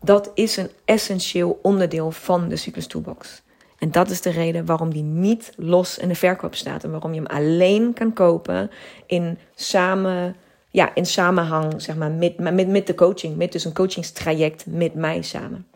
Dat 0.00 0.30
is 0.34 0.56
een 0.56 0.70
essentieel 0.84 1.58
onderdeel 1.62 2.10
van 2.10 2.48
de 2.48 2.56
Cyclus 2.56 2.86
Toolbox. 2.86 3.42
En 3.80 3.90
dat 3.90 4.10
is 4.10 4.20
de 4.20 4.30
reden 4.30 4.66
waarom 4.66 4.92
die 4.92 5.02
niet 5.02 5.52
los 5.56 5.98
in 5.98 6.08
de 6.08 6.14
verkoop 6.14 6.54
staat. 6.54 6.84
En 6.84 6.90
waarom 6.90 7.14
je 7.14 7.20
hem 7.20 7.36
alleen 7.36 7.92
kan 7.92 8.12
kopen 8.12 8.70
in 9.06 9.38
samen 9.54 10.36
ja, 10.70 10.94
in 10.94 11.06
samenhang 11.06 11.82
zeg 11.82 11.96
maar, 11.96 12.10
met, 12.10 12.38
met, 12.38 12.68
met 12.68 12.86
de 12.86 12.94
coaching. 12.94 13.36
Met 13.36 13.52
dus 13.52 13.64
een 13.64 13.72
coachingstraject 13.72 14.66
met 14.66 14.94
mij 14.94 15.22
samen. 15.22 15.66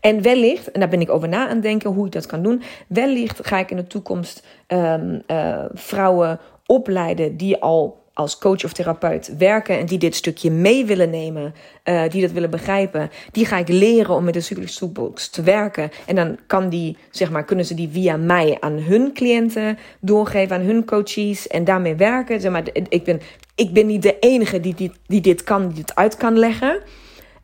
En 0.00 0.22
wellicht, 0.22 0.70
en 0.70 0.80
daar 0.80 0.88
ben 0.88 1.00
ik 1.00 1.10
over 1.10 1.28
na 1.28 1.48
aan 1.48 1.54
het 1.54 1.62
denken 1.62 1.90
hoe 1.90 2.06
ik 2.06 2.12
dat 2.12 2.26
kan 2.26 2.42
doen. 2.42 2.62
Wellicht 2.86 3.46
ga 3.46 3.58
ik 3.58 3.70
in 3.70 3.76
de 3.76 3.86
toekomst 3.86 4.46
um, 4.68 5.22
uh, 5.26 5.64
vrouwen 5.72 6.40
opleiden 6.66 7.36
die 7.36 7.60
al 7.60 8.01
als 8.14 8.38
coach 8.38 8.64
of 8.64 8.72
therapeut 8.72 9.36
werken 9.38 9.78
en 9.78 9.86
die 9.86 9.98
dit 9.98 10.14
stukje 10.14 10.50
mee 10.50 10.84
willen 10.84 11.10
nemen, 11.10 11.54
uh, 11.84 12.08
die 12.08 12.22
dat 12.22 12.30
willen 12.30 12.50
begrijpen, 12.50 13.10
die 13.30 13.46
ga 13.46 13.58
ik 13.58 13.68
leren 13.68 14.14
om 14.14 14.24
met 14.24 14.34
de 14.34 14.40
Cyclus 14.40 14.76
Toolbox 14.76 15.28
te 15.28 15.42
werken. 15.42 15.90
En 16.06 16.14
dan 16.14 16.38
kan 16.46 16.68
die, 16.68 16.96
zeg 17.10 17.30
maar, 17.30 17.44
kunnen 17.44 17.64
ze 17.64 17.74
die 17.74 17.88
via 17.92 18.16
mij 18.16 18.56
aan 18.60 18.78
hun 18.78 19.12
cliënten 19.12 19.78
doorgeven, 20.00 20.56
aan 20.56 20.62
hun 20.62 20.84
coaches 20.84 21.46
en 21.46 21.64
daarmee 21.64 21.94
werken. 21.94 22.40
Zeg 22.40 22.52
maar, 22.52 22.64
ik 22.88 23.04
ben, 23.04 23.20
ik 23.54 23.72
ben 23.72 23.86
niet 23.86 24.02
de 24.02 24.18
enige 24.18 24.60
die, 24.60 24.74
die, 24.74 24.92
die 25.06 25.20
dit 25.20 25.44
kan, 25.44 25.66
die 25.66 25.76
dit 25.76 25.94
uit 25.94 26.16
kan 26.16 26.38
leggen. 26.38 26.80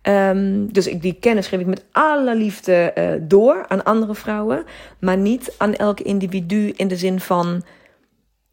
Um, 0.03 0.73
dus 0.73 0.85
die 0.85 1.17
kennis 1.21 1.47
geef 1.47 1.61
ik 1.61 1.67
met 1.67 1.85
alle 1.93 2.37
liefde 2.37 2.93
uh, 2.99 3.09
door 3.29 3.65
aan 3.69 3.85
andere 3.85 4.15
vrouwen, 4.15 4.65
maar 4.99 5.17
niet 5.17 5.55
aan 5.57 5.75
elk 5.75 6.01
individu 6.01 6.73
in 6.77 6.89
de 6.89 6.97
zin 6.97 7.21
van 7.21 7.63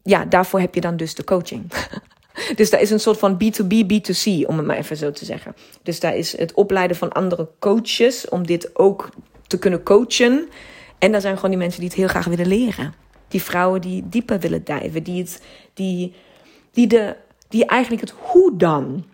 ja, 0.06 0.24
daarvoor 0.24 0.60
heb 0.60 0.74
je 0.74 0.80
dan 0.80 0.96
dus 0.96 1.14
de 1.14 1.24
coaching. 1.24 1.72
dus 2.56 2.70
daar 2.70 2.80
is 2.80 2.90
een 2.90 3.00
soort 3.00 3.18
van 3.18 3.34
B2B, 3.34 3.74
B2C, 3.92 4.46
om 4.46 4.56
het 4.56 4.66
maar 4.66 4.76
even 4.76 4.96
zo 4.96 5.10
te 5.10 5.24
zeggen. 5.24 5.54
Dus 5.82 6.00
daar 6.00 6.16
is 6.16 6.36
het 6.36 6.54
opleiden 6.54 6.96
van 6.96 7.12
andere 7.12 7.48
coaches 7.58 8.28
om 8.28 8.46
dit 8.46 8.70
ook 8.76 9.08
te 9.46 9.58
kunnen 9.58 9.82
coachen. 9.82 10.48
En 10.98 11.12
daar 11.12 11.20
zijn 11.20 11.34
gewoon 11.34 11.50
die 11.50 11.58
mensen 11.58 11.80
die 11.80 11.88
het 11.88 11.98
heel 11.98 12.08
graag 12.08 12.24
willen 12.24 12.46
leren. 12.46 12.94
Die 13.28 13.42
vrouwen 13.42 13.80
die 13.80 14.08
dieper 14.08 14.40
willen 14.40 14.64
dijven, 14.64 15.02
die, 15.02 15.22
het, 15.22 15.42
die, 15.74 16.14
die, 16.72 16.86
de, 16.86 17.16
die 17.48 17.66
eigenlijk 17.66 18.02
het 18.02 18.14
hoe 18.18 18.56
dan. 18.56 19.04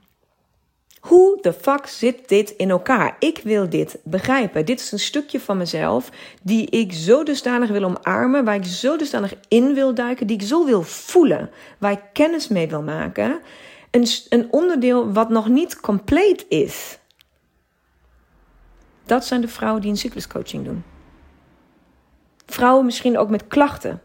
Hoe 1.02 1.38
de 1.40 1.52
fuck 1.52 1.86
zit 1.86 2.28
dit 2.28 2.50
in 2.50 2.70
elkaar? 2.70 3.16
Ik 3.18 3.40
wil 3.44 3.68
dit 3.68 3.98
begrijpen. 4.04 4.66
Dit 4.66 4.80
is 4.80 4.92
een 4.92 4.98
stukje 4.98 5.40
van 5.40 5.56
mezelf 5.56 6.10
die 6.42 6.70
ik 6.70 6.92
zo 6.92 7.22
dusdanig 7.22 7.70
wil 7.70 7.84
omarmen, 7.84 8.44
waar 8.44 8.54
ik 8.54 8.64
zo 8.64 8.96
dusdanig 8.96 9.34
in 9.48 9.74
wil 9.74 9.94
duiken, 9.94 10.26
die 10.26 10.36
ik 10.36 10.46
zo 10.46 10.64
wil 10.64 10.82
voelen, 10.82 11.50
waar 11.78 11.92
ik 11.92 12.00
kennis 12.12 12.48
mee 12.48 12.68
wil 12.68 12.82
maken. 12.82 13.40
Een, 13.90 14.06
een 14.28 14.46
onderdeel 14.50 15.12
wat 15.12 15.28
nog 15.28 15.48
niet 15.48 15.80
compleet 15.80 16.46
is. 16.48 16.98
Dat 19.04 19.24
zijn 19.24 19.40
de 19.40 19.48
vrouwen 19.48 19.82
die 19.82 19.90
een 19.90 19.96
cycluscoaching 19.96 20.64
doen. 20.64 20.84
Vrouwen 22.46 22.84
misschien 22.84 23.18
ook 23.18 23.30
met 23.30 23.46
klachten 23.46 24.00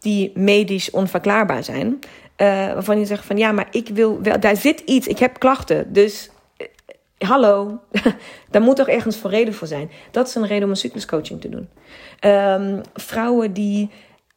die 0.00 0.32
medisch 0.34 0.90
onverklaarbaar 0.90 1.64
zijn. 1.64 1.98
Uh, 2.36 2.46
waarvan 2.72 2.98
je 2.98 3.06
zegt 3.06 3.24
van 3.24 3.36
ja, 3.36 3.52
maar 3.52 3.68
ik 3.70 3.88
wil 3.88 4.22
wel, 4.22 4.40
daar 4.40 4.56
zit 4.56 4.80
iets, 4.80 5.06
ik 5.06 5.18
heb 5.18 5.38
klachten. 5.38 5.92
Dus 5.92 6.30
uh, 6.58 7.28
hallo, 7.28 7.80
daar 8.50 8.62
moet 8.62 8.76
toch 8.76 8.88
ergens 8.88 9.16
voor 9.16 9.30
reden 9.30 9.54
voor 9.54 9.66
zijn. 9.66 9.90
Dat 10.10 10.28
is 10.28 10.34
een 10.34 10.46
reden 10.46 10.64
om 10.64 10.70
een 10.70 10.76
cycluscoaching 10.76 11.40
te 11.40 11.48
doen. 11.48 11.68
Um, 12.20 12.80
vrouwen 12.94 13.52
die 13.52 13.90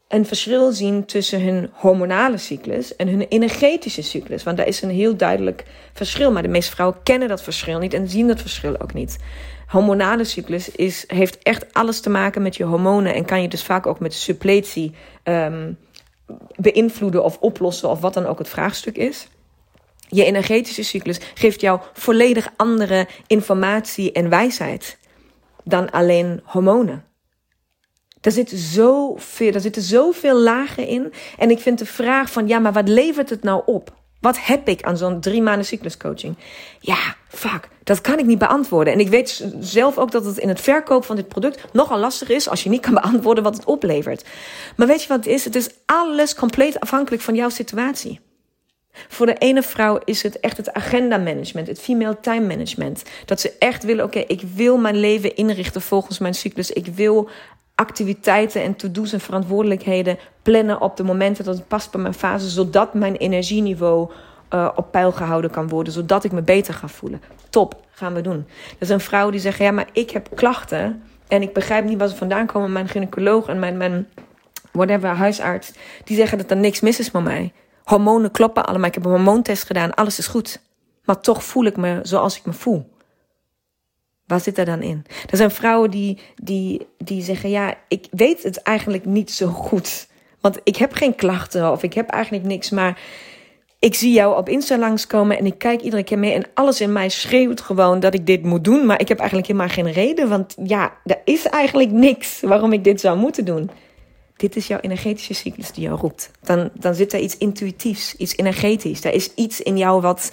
een 0.10 0.26
verschil 0.26 0.72
zien 0.72 1.06
tussen 1.06 1.42
hun 1.42 1.70
hormonale 1.74 2.38
cyclus 2.38 2.96
en 2.96 3.08
hun 3.08 3.22
energetische 3.28 4.04
cyclus. 4.04 4.44
Want 4.44 4.58
daar 4.58 4.68
is 4.68 4.82
een 4.82 4.90
heel 4.90 5.16
duidelijk 5.16 5.66
verschil. 5.94 6.32
Maar 6.32 6.42
de 6.42 6.48
meeste 6.48 6.72
vrouwen 6.72 7.04
kennen 7.04 7.28
dat 7.28 7.42
verschil 7.42 7.80
niet 7.80 7.94
en 7.94 8.10
zien 8.10 8.28
dat 8.28 8.42
verschil 8.42 8.82
ook 8.82 8.94
niet. 8.94 9.18
Hormonale 9.68 10.24
cyclus 10.24 10.72
is, 10.72 11.04
heeft 11.08 11.38
echt 11.44 11.74
alles 11.74 12.00
te 12.00 12.10
maken 12.10 12.42
met 12.42 12.56
je 12.56 12.64
hormonen 12.64 13.14
en 13.14 13.26
kan 13.26 13.42
je 13.42 13.48
dus 13.48 13.64
vaak 13.64 13.86
ook 13.86 14.00
met 14.00 14.14
suppletie 14.14 14.94
um, 15.24 15.78
beïnvloeden 16.56 17.24
of 17.24 17.38
oplossen 17.40 17.90
of 17.90 18.00
wat 18.00 18.14
dan 18.14 18.26
ook 18.26 18.38
het 18.38 18.50
vraagstuk 18.50 18.98
is. 18.98 19.28
Je 20.08 20.26
energetische 20.26 20.84
cyclus 20.84 21.20
geeft 21.34 21.62
jou 21.62 21.80
volledig 21.94 22.50
andere 22.56 23.08
informatie 23.28 24.12
en 24.12 24.30
wijsheid 24.30 24.98
dan 25.64 25.90
alleen 25.90 26.42
hormonen. 26.44 27.04
Daar, 28.22 28.34
zit 28.34 28.50
zoveel, 28.50 29.52
daar 29.52 29.62
zitten 29.62 29.82
zoveel 29.82 30.40
lagen 30.40 30.88
in. 30.88 31.14
En 31.38 31.50
ik 31.50 31.60
vind 31.60 31.80
de 31.80 31.86
vraag 31.86 32.32
van, 32.32 32.48
ja, 32.48 32.60
maar 32.60 32.74
wat 32.74 32.88
levert 32.88 33.30
het 33.30 33.44
nou 33.44 33.62
op? 33.66 33.98
Wat 34.20 34.46
heb 34.46 34.68
ik 34.68 34.84
aan 34.84 34.98
zo'n 34.98 35.20
drie 35.20 35.42
maanden 35.42 35.66
cycluscoaching? 35.66 36.38
Ja, 36.80 37.16
fuck, 37.28 37.70
dat 37.84 38.02
kan 38.02 38.20
ik 38.20 38.26
niet 38.26 38.38
beantwoorden. 38.38 38.94
En 38.94 39.00
ik 39.00 39.08
weet 39.08 39.46
zelf 39.60 39.98
ook 39.98 40.12
dat 40.12 40.26
het 40.26 40.38
in 40.38 40.48
het 40.48 40.62
verkoop 40.62 41.06
van 41.06 41.16
dit 41.16 41.28
product 41.28 41.74
nogal 41.74 42.00
lastig 42.00 42.30
is 42.30 42.50
als 42.50 42.64
je 42.64 42.70
niet 42.70 42.82
kan 42.82 42.94
beantwoorden 43.02 43.44
wat 43.44 43.56
het 43.56 43.66
oplevert. 43.66 44.26
Maar 44.76 44.88
weet 44.88 45.02
je 45.02 45.08
wat 45.08 45.18
het 45.18 45.28
is? 45.28 45.46
Het 45.46 45.56
is 45.56 45.70
alles 45.86 46.36
compleet 46.36 46.80
afhankelijk 46.80 47.22
van 47.22 47.36
jouw 47.36 47.50
situatie. 47.50 48.20
Voor 49.08 49.26
de 49.26 49.34
ene 49.38 49.64
vrouw 49.64 50.00
is 50.06 50.24
het 50.24 50.40
echt 50.40 50.58
het 50.58 50.74
agenda 50.74 51.18
management, 51.18 51.68
het 51.68 51.80
female 51.80 52.20
time 52.20 52.48
management. 52.48 53.04
Dat 53.26 53.40
ze 53.40 53.54
echt 53.60 53.84
willen, 53.84 54.06
oké, 54.06 54.20
ik 54.20 54.42
wil 54.56 54.78
mijn 54.78 55.00
leven 55.00 55.36
inrichten 55.36 55.82
volgens 55.82 56.20
mijn 56.20 56.34
cyclus. 56.34 56.72
Ik 56.72 56.86
wil 56.86 57.30
activiteiten 57.80 58.64
en 58.64 58.76
to-do's 58.76 59.14
en 59.14 59.20
verantwoordelijkheden 59.20 60.18
plannen 60.42 60.82
op 60.82 60.98
de 60.98 61.04
momenten 61.04 61.46
dat 61.46 61.58
het 61.58 61.68
past 61.68 61.92
bij 61.92 62.02
mijn 62.02 62.14
fase, 62.14 62.50
zodat 62.50 62.94
mijn 62.94 63.16
energieniveau 63.16 64.10
uh, 64.54 64.70
op 64.76 64.92
peil 64.92 65.12
gehouden 65.12 65.52
kan 65.52 65.68
worden, 65.68 65.94
zodat 65.94 66.24
ik 66.24 66.32
me 66.32 66.42
beter 66.42 66.74
ga 66.74 66.88
voelen. 66.88 67.22
Top, 67.50 67.76
gaan 67.92 68.14
we 68.14 68.22
doen. 68.22 68.48
Er 68.80 68.86
zijn 68.86 69.00
vrouwen 69.00 69.32
die 69.32 69.42
zeggen: 69.42 69.66
Ja, 69.66 69.72
maar 69.72 69.88
ik 69.92 70.10
heb 70.10 70.30
klachten 70.36 71.04
en 71.28 71.42
ik 71.42 71.54
begrijp 71.54 71.86
niet 71.86 71.98
waar 71.98 72.08
ze 72.08 72.16
vandaan 72.16 72.46
komen. 72.46 72.72
Mijn 72.72 72.88
gynaecoloog 72.88 73.48
en 73.48 73.60
mijn, 73.60 73.78
mijn 73.78 74.08
whatever, 74.72 75.10
huisarts, 75.10 75.72
die 76.04 76.16
zeggen 76.16 76.38
dat 76.38 76.52
er 76.52 76.58
niks 76.58 76.80
mis 76.80 77.00
is 77.00 77.12
met 77.12 77.24
mij. 77.24 77.54
Hormonen 77.84 78.32
kloppen 78.32 78.66
allemaal. 78.66 78.88
Ik 78.88 78.94
heb 78.94 79.06
een 79.06 79.12
hormoontest 79.12 79.64
gedaan, 79.64 79.94
alles 79.94 80.18
is 80.18 80.28
goed. 80.28 80.62
Maar 81.06 81.20
toch 81.20 81.44
voel 81.44 81.66
ik 81.66 81.78
me 81.78 82.00
zoals 82.04 82.38
ik 82.38 82.46
me 82.46 82.54
voel. 82.54 82.90
Wat 84.30 84.44
zit 84.44 84.58
er 84.58 84.66
dan 84.66 84.82
in? 84.82 85.06
Er 85.30 85.38
zijn 85.38 85.52
vrouwen 85.52 85.92
die, 85.92 86.18
die, 86.36 86.88
die 86.98 87.22
zeggen: 87.22 87.50
Ja, 87.50 87.74
ik 87.88 88.08
weet 88.12 88.44
het 88.44 88.62
eigenlijk 88.62 89.06
niet 89.06 89.32
zo 89.32 89.48
goed. 89.48 90.08
Want 90.42 90.60
ik 90.64 90.76
heb 90.76 90.94
geen 90.94 91.16
klachten 91.16 91.72
of 91.72 91.84
ik 91.84 91.94
heb 91.94 92.10
eigenlijk 92.10 92.46
niks. 92.46 92.70
Maar 92.70 93.02
ik 93.80 93.96
zie 93.96 94.14
jou 94.14 94.38
op 94.38 94.50
Insta 94.50 94.78
langskomen 94.78 95.38
en 95.38 95.46
ik 95.46 95.58
kijk 95.58 95.82
iedere 95.82 96.04
keer 96.04 96.20
mee. 96.20 96.34
En 96.34 96.46
alles 96.54 96.82
in 96.82 96.94
mij 96.94 97.10
schreeuwt 97.10 97.62
gewoon 97.62 98.00
dat 98.00 98.14
ik 98.14 98.26
dit 98.26 98.44
moet 98.44 98.64
doen. 98.64 98.86
Maar 98.86 99.02
ik 99.02 99.08
heb 99.08 99.18
eigenlijk 99.18 99.48
helemaal 99.48 99.70
geen 99.70 99.92
reden. 99.92 100.30
Want 100.30 100.56
ja, 100.64 100.94
er 101.06 101.22
is 101.26 101.46
eigenlijk 101.46 101.92
niks 101.92 102.42
waarom 102.42 102.74
ik 102.74 102.84
dit 102.84 103.00
zou 103.02 103.18
moeten 103.18 103.46
doen. 103.46 103.70
Dit 104.36 104.56
is 104.56 104.68
jouw 104.68 104.80
energetische 104.80 105.34
cyclus 105.34 105.72
die 105.72 105.84
jou 105.84 106.00
roept. 106.00 106.32
Dan, 106.42 106.70
dan 106.74 106.96
zit 106.96 107.14
er 107.14 107.20
iets 107.20 107.38
intuïtiefs, 107.38 108.16
iets 108.16 108.38
energetisch. 108.38 109.04
Er 109.04 109.14
is 109.14 109.34
iets 109.34 109.62
in 109.62 109.78
jou 109.78 110.02
wat 110.02 110.32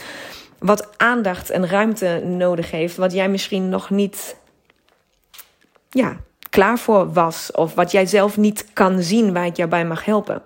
wat 0.58 0.98
aandacht 0.98 1.50
en 1.50 1.68
ruimte 1.68 2.22
nodig 2.24 2.70
heeft, 2.70 2.96
wat 2.96 3.12
jij 3.12 3.28
misschien 3.28 3.68
nog 3.68 3.90
niet 3.90 4.36
ja, 5.90 6.16
klaar 6.50 6.78
voor 6.78 7.12
was, 7.12 7.50
of 7.50 7.74
wat 7.74 7.90
jij 7.90 8.06
zelf 8.06 8.36
niet 8.36 8.66
kan 8.72 9.02
zien 9.02 9.32
waar 9.32 9.46
ik 9.46 9.56
jou 9.56 9.68
bij 9.68 9.84
mag 9.84 10.04
helpen. 10.04 10.42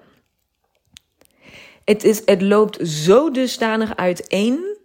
Het, 1.84 2.04
is, 2.04 2.22
het 2.24 2.42
loopt 2.42 2.88
zo 2.88 3.30
dusdanig 3.30 3.96
uiteen 3.96 4.78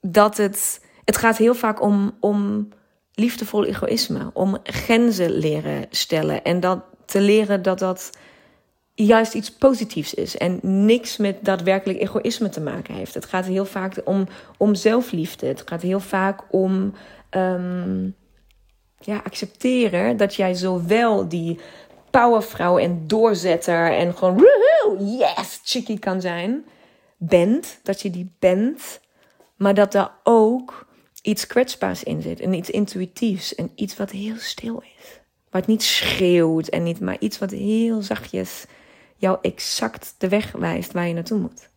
dat 0.00 0.36
het, 0.36 0.84
het 1.04 1.16
gaat 1.16 1.36
heel 1.36 1.54
vaak 1.54 1.82
om, 1.82 2.16
om 2.20 2.68
liefdevol 3.14 3.64
egoïsme, 3.64 4.30
om 4.32 4.58
grenzen 4.62 5.30
leren 5.30 5.86
stellen 5.90 6.44
en 6.44 6.60
dat 6.60 6.82
te 7.04 7.20
leren 7.20 7.62
dat 7.62 7.78
dat 7.78 8.10
juist 9.06 9.34
iets 9.34 9.52
positiefs 9.52 10.14
is 10.14 10.36
en 10.36 10.58
niks 10.62 11.16
met 11.16 11.36
daadwerkelijk 11.44 12.00
egoïsme 12.00 12.48
te 12.48 12.60
maken 12.60 12.94
heeft. 12.94 13.14
Het 13.14 13.24
gaat 13.24 13.44
heel 13.44 13.64
vaak 13.64 14.00
om, 14.04 14.28
om 14.56 14.74
zelfliefde. 14.74 15.46
Het 15.46 15.62
gaat 15.66 15.82
heel 15.82 16.00
vaak 16.00 16.40
om 16.50 16.94
um, 17.30 18.14
ja, 18.98 19.20
accepteren 19.24 20.16
dat 20.16 20.34
jij 20.34 20.54
zowel 20.54 21.28
die 21.28 21.58
powervrouw 22.10 22.78
en 22.78 23.06
doorzetter 23.06 23.92
en 23.92 24.14
gewoon 24.16 24.46
yes, 25.18 25.60
chickie 25.64 25.98
kan 25.98 26.20
zijn, 26.20 26.64
bent, 27.16 27.78
dat 27.82 28.00
je 28.00 28.10
die 28.10 28.32
bent, 28.38 29.00
maar 29.56 29.74
dat 29.74 29.94
er 29.94 30.10
ook 30.22 30.86
iets 31.22 31.46
kwetsbaars 31.46 32.02
in 32.02 32.22
zit 32.22 32.40
en 32.40 32.52
iets 32.52 32.70
intuïtiefs 32.70 33.54
en 33.54 33.72
iets 33.74 33.96
wat 33.96 34.10
heel 34.10 34.36
stil 34.36 34.82
is. 34.98 35.20
Wat 35.50 35.66
niet 35.66 35.82
schreeuwt 35.82 36.68
en 36.68 36.82
niet, 36.82 37.00
maar 37.00 37.16
iets 37.18 37.38
wat 37.38 37.50
heel 37.50 38.02
zachtjes 38.02 38.64
jou 39.20 39.38
exact 39.42 40.14
de 40.18 40.28
weg 40.28 40.52
wijst 40.52 40.92
waar 40.92 41.06
je 41.06 41.14
naartoe 41.14 41.38
moet. 41.38 41.68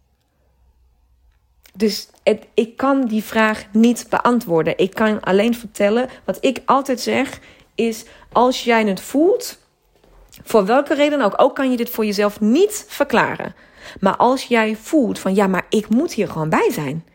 Dus 1.74 2.10
ik 2.54 2.78
kan 2.78 3.06
die 3.06 3.24
vraag 3.24 3.66
niet 3.72 4.06
beantwoorden. 4.10 4.78
Ik 4.78 4.94
kan 4.94 5.22
alleen 5.22 5.56
vertellen 5.56 6.10
wat 6.24 6.38
ik 6.42 6.62
altijd 6.66 7.00
zeg 7.00 7.40
is 7.76 8.06
als 8.32 8.64
jij 8.64 8.86
het 8.86 9.02
voelt, 9.02 9.58
voor 10.44 10.66
welke 10.66 10.94
reden 10.94 11.22
ook, 11.22 11.42
ook 11.42 11.56
kan 11.56 11.72
je 11.72 11.78
dit 11.78 11.90
voor 11.90 12.06
jezelf 12.06 12.40
niet 12.40 12.86
verklaren. 12.88 13.56
Maar 14.00 14.16
als 14.16 14.44
jij 14.44 14.76
voelt 14.76 15.20
van 15.20 15.36
ja, 15.36 15.48
maar 15.48 15.66
ik 15.70 15.90
moet 15.90 16.14
hier 16.14 16.28
gewoon 16.28 16.50
bij 16.50 16.70
zijn. 16.72 17.06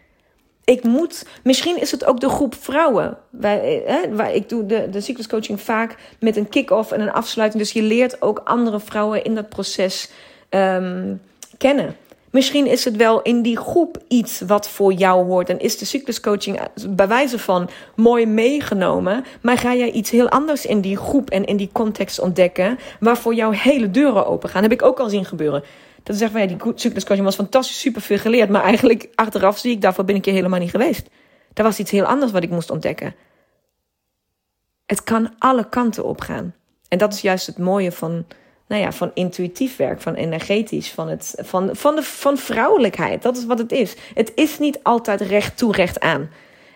Ik 0.69 0.83
moet, 0.83 1.27
misschien 1.43 1.81
is 1.81 1.91
het 1.91 2.05
ook 2.05 2.21
de 2.21 2.29
groep 2.29 2.55
vrouwen. 2.55 3.17
Wij, 3.31 3.83
hè, 3.87 4.15
waar 4.15 4.35
ik 4.35 4.49
doe 4.49 4.67
de, 4.67 4.89
de 4.91 5.01
cycluscoaching 5.01 5.61
vaak 5.61 5.97
met 6.21 6.37
een 6.37 6.49
kick-off 6.49 6.93
en 6.93 7.01
een 7.01 7.13
afsluiting. 7.13 7.63
Dus 7.63 7.73
je 7.73 7.83
leert 7.83 8.23
ook 8.23 8.41
andere 8.45 8.81
vrouwen 8.81 9.25
in 9.25 9.35
dat 9.35 9.49
proces 9.49 10.11
um, 10.51 11.21
kennen. 11.59 11.97
Misschien 12.31 12.67
is 12.67 12.85
het 12.85 12.97
wel 12.97 13.23
in 13.23 13.43
die 13.43 13.57
groep 13.57 13.99
iets 14.09 14.41
wat 14.41 14.69
voor 14.69 14.93
jou 14.93 15.25
hoort. 15.25 15.49
En 15.49 15.59
is 15.59 15.79
de 15.79 15.85
cycluscoaching 15.85 16.61
bij 16.89 17.09
wijze 17.09 17.39
van 17.39 17.69
mooi 17.97 18.27
meegenomen. 18.27 19.25
Maar 19.41 19.59
ga 19.59 19.75
jij 19.75 19.91
iets 19.91 20.11
heel 20.11 20.29
anders 20.29 20.67
in 20.67 20.81
die 20.81 20.97
groep 20.97 21.31
en 21.31 21.45
in 21.45 21.57
die 21.57 21.71
context 21.73 22.21
ontdekken. 22.21 22.79
Waarvoor 23.01 23.35
jouw 23.35 23.51
hele 23.51 23.91
deuren 23.91 24.27
open 24.27 24.49
gaan. 24.49 24.63
heb 24.63 24.73
ik 24.73 24.83
ook 24.83 25.01
al 25.01 25.09
zien 25.09 25.25
gebeuren. 25.25 25.65
Dat 26.03 26.21
is 26.21 26.31
van 26.31 26.41
ja, 26.41 26.47
die 26.47 26.73
cycluscoaching 26.75 27.27
was 27.27 27.35
fantastisch, 27.35 27.81
super 27.81 28.03
veel 28.03 28.19
geleerd. 28.19 28.49
Maar 28.49 28.63
eigenlijk 28.63 29.09
achteraf 29.15 29.59
zie 29.59 29.73
ik, 29.73 29.81
daarvoor 29.81 30.05
ben 30.05 30.15
ik 30.15 30.25
hier 30.25 30.35
helemaal 30.35 30.61
niet 30.61 30.71
geweest. 30.71 31.09
Er 31.55 31.63
was 31.63 31.79
iets 31.79 31.91
heel 31.91 32.05
anders 32.05 32.33
wat 32.33 32.43
ik 32.43 32.51
moest 32.51 32.71
ontdekken. 32.71 33.15
Het 34.87 35.05
kan 35.05 35.35
alle 35.39 35.69
kanten 35.69 36.05
op 36.05 36.21
gaan. 36.21 36.55
En 36.89 36.99
dat 36.99 37.13
is 37.13 37.21
juist 37.21 37.47
het 37.47 37.59
mooie 37.59 37.93
van 37.93 38.27
nou 38.69 38.83
ja, 38.83 38.93
van 38.93 39.11
intuïtief 39.15 39.77
werk, 39.77 40.01
van 40.01 40.15
energetisch, 40.15 40.91
van, 40.91 41.09
het, 41.09 41.35
van, 41.37 41.71
van, 41.73 41.97
de, 41.97 42.03
van 42.03 42.37
vrouwelijkheid. 42.37 43.23
Dat 43.23 43.37
is 43.37 43.47
wat 43.47 43.59
het 43.59 43.73
is. 43.73 43.97
Het 44.15 44.33
is 44.35 44.59
niet 44.59 44.79
altijd 44.83 45.21
recht 45.21 45.57
toe, 45.57 45.73
recht 45.73 46.01
aan. 46.01 46.31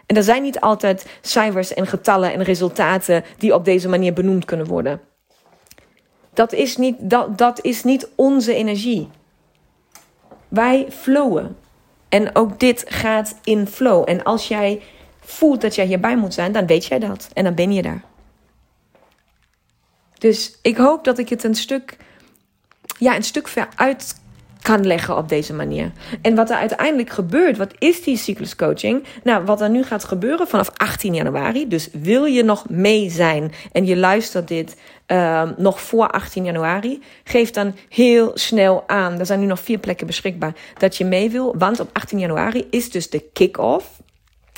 En 0.07 0.17
er 0.17 0.23
zijn 0.23 0.43
niet 0.43 0.61
altijd 0.61 1.07
cijfers 1.21 1.75
en 1.75 1.87
getallen 1.87 2.33
en 2.33 2.43
resultaten 2.43 3.25
die 3.39 3.55
op 3.55 3.65
deze 3.65 3.89
manier 3.89 4.13
benoemd 4.13 4.45
kunnen 4.45 4.67
worden. 4.67 5.01
Dat 6.35 6.53
is 6.53 6.77
niet, 6.77 6.97
dat, 6.99 7.39
dat 7.39 7.65
is 7.65 7.85
niet 7.85 8.09
onze 8.15 8.55
energie. 8.55 9.09
Wij 10.49 10.87
flowen. 10.91 11.57
En 12.09 12.35
ook 12.37 12.61
dit 12.61 12.85
gaat 12.89 13.39
in 13.45 13.67
flow. 13.67 14.09
En 14.09 14.23
als 14.23 14.49
jij 14.49 14.83
voelt 15.21 15.61
dat 15.61 15.75
jij 15.75 15.87
hierbij 15.87 16.17
moet 16.17 16.35
zijn, 16.35 16.53
dan 16.53 16.67
weet 16.67 16.87
jij 16.87 16.99
dat. 16.99 17.29
En 17.33 17.45
dan 17.45 17.55
ben 17.55 17.73
je 17.73 17.83
daar. 17.83 18.05
Dus 20.19 20.59
ik 20.63 20.77
hoop 20.77 21.05
dat 21.05 21.19
ik 21.19 21.29
het 21.29 21.45
een 21.45 21.55
stuk 21.55 21.97
ja, 22.99 23.17
een 23.17 23.23
stuk 23.23 23.49
ver 23.49 23.69
uit 23.77 24.15
kan 24.63 24.87
leggen 24.87 25.17
op 25.17 25.29
deze 25.29 25.55
manier. 25.55 25.93
En 26.23 26.35
wat 26.35 26.51
er 26.51 26.57
uiteindelijk 26.57 27.11
gebeurt, 27.11 27.57
wat 27.57 27.75
is 27.79 28.03
die 28.03 28.17
cycluscoaching? 28.17 29.05
Nou, 29.23 29.45
wat 29.45 29.61
er 29.61 29.71
nu 29.71 29.83
gaat 29.83 30.05
gebeuren 30.05 30.47
vanaf 30.49 30.71
18 30.77 31.15
januari. 31.15 31.69
Dus 31.69 31.89
wil 31.93 32.25
je 32.25 32.43
nog 32.43 32.69
mee 32.69 33.11
zijn 33.11 33.53
en 33.73 33.87
je 33.87 33.97
luistert 33.97 34.49
dit 34.49 34.77
uh, 35.07 35.51
nog 35.57 35.81
voor 35.81 36.11
18 36.11 36.45
januari, 36.45 37.03
geef 37.25 37.51
dan 37.51 37.75
heel 37.89 38.31
snel 38.35 38.85
aan. 38.87 39.19
Er 39.19 39.27
zijn 39.27 39.41
nu 39.41 39.47
nog 39.47 39.61
vier 39.61 39.79
plekken 39.79 40.07
beschikbaar 40.07 40.55
dat 40.79 40.97
je 40.97 41.05
mee 41.05 41.31
wil. 41.31 41.55
Want 41.59 41.81
op 41.81 41.89
18 41.93 42.19
januari 42.19 42.67
is 42.71 42.91
dus 42.91 43.11
de 43.11 43.21
kick-off. 43.33 44.01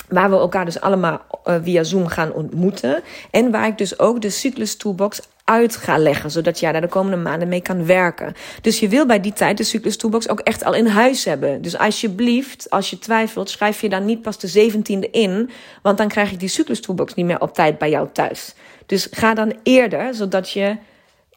Waar 0.09 0.29
we 0.29 0.35
elkaar 0.35 0.65
dus 0.65 0.81
allemaal 0.81 1.21
uh, 1.45 1.55
via 1.63 1.83
Zoom 1.83 2.07
gaan 2.07 2.33
ontmoeten. 2.33 3.03
En 3.31 3.51
waar 3.51 3.67
ik 3.67 3.77
dus 3.77 3.99
ook 3.99 4.21
de 4.21 4.29
Cyclus 4.29 4.77
Toolbox 4.77 5.21
uit 5.45 5.75
ga 5.75 5.97
leggen, 5.97 6.31
zodat 6.31 6.59
jij 6.59 6.71
daar 6.71 6.81
de 6.81 6.87
komende 6.87 7.17
maanden 7.17 7.47
mee 7.47 7.61
kan 7.61 7.85
werken. 7.85 8.33
Dus 8.61 8.79
je 8.79 8.87
wil 8.87 9.05
bij 9.05 9.19
die 9.19 9.33
tijd 9.33 9.57
de 9.57 9.63
Cyclus 9.63 9.97
Toolbox 9.97 10.29
ook 10.29 10.39
echt 10.39 10.63
al 10.63 10.73
in 10.73 10.87
huis 10.87 11.25
hebben. 11.25 11.61
Dus 11.61 11.77
alsjeblieft, 11.77 12.69
als 12.69 12.89
je 12.89 12.99
twijfelt, 12.99 13.49
schrijf 13.49 13.81
je 13.81 13.89
dan 13.89 14.05
niet 14.05 14.21
pas 14.21 14.39
de 14.39 14.71
17e 14.71 15.11
in, 15.11 15.49
want 15.81 15.97
dan 15.97 16.07
krijg 16.07 16.31
ik 16.31 16.39
die 16.39 16.49
Cyclus 16.49 16.81
Toolbox 16.81 17.13
niet 17.13 17.25
meer 17.25 17.41
op 17.41 17.53
tijd 17.53 17.77
bij 17.77 17.89
jou 17.89 18.07
thuis. 18.11 18.53
Dus 18.85 19.07
ga 19.11 19.33
dan 19.33 19.53
eerder, 19.63 20.13
zodat 20.13 20.51
je, 20.51 20.77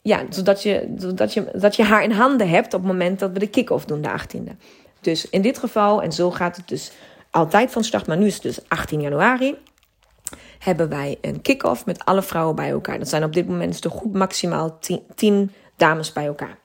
ja, 0.02 0.22
zodat 0.30 0.62
je, 0.62 0.94
zodat 0.96 1.34
je, 1.34 1.50
dat 1.52 1.76
je 1.76 1.82
haar 1.82 2.02
in 2.02 2.10
handen 2.10 2.48
hebt 2.48 2.74
op 2.74 2.80
het 2.80 2.90
moment 2.90 3.18
dat 3.18 3.30
we 3.32 3.38
de 3.38 3.46
kick-off 3.46 3.84
doen, 3.84 4.02
de 4.02 4.08
18e. 4.08 4.56
Dus 5.00 5.28
in 5.30 5.42
dit 5.42 5.58
geval, 5.58 6.02
en 6.02 6.12
zo 6.12 6.30
gaat 6.30 6.56
het 6.56 6.68
dus 6.68 6.90
altijd 7.30 7.70
van 7.70 7.84
start, 7.84 8.06
maar 8.06 8.16
nu 8.16 8.26
is 8.26 8.34
het 8.34 8.42
dus 8.42 8.58
18 8.68 9.00
januari 9.00 9.56
hebben 10.58 10.88
wij 10.88 11.18
een 11.20 11.42
kick-off 11.42 11.86
met 11.86 12.04
alle 12.04 12.22
vrouwen 12.22 12.54
bij 12.54 12.70
elkaar. 12.70 12.98
Dat 12.98 13.08
zijn 13.08 13.24
op 13.24 13.32
dit 13.32 13.48
moment 13.48 13.82
dus 13.82 13.92
goed 13.92 14.12
maximaal 14.12 14.78
10 15.14 15.52
dames 15.76 16.12
bij 16.12 16.26
elkaar. 16.26 16.58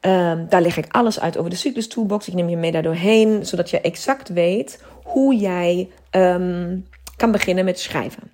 Um, 0.00 0.48
daar 0.48 0.62
leg 0.62 0.76
ik 0.76 0.86
alles 0.88 1.20
uit 1.20 1.36
over 1.38 1.50
de 1.50 1.56
cyclus 1.56 1.88
toolbox. 1.88 2.28
Ik 2.28 2.34
neem 2.34 2.48
je 2.48 2.56
mee 2.56 2.72
daardoor 2.72 2.94
heen, 2.94 3.46
zodat 3.46 3.70
je 3.70 3.80
exact 3.80 4.28
weet 4.28 4.84
hoe 5.04 5.36
jij 5.36 5.88
um, 6.10 6.86
kan 7.16 7.32
beginnen 7.32 7.64
met 7.64 7.80
schrijven. 7.80 8.30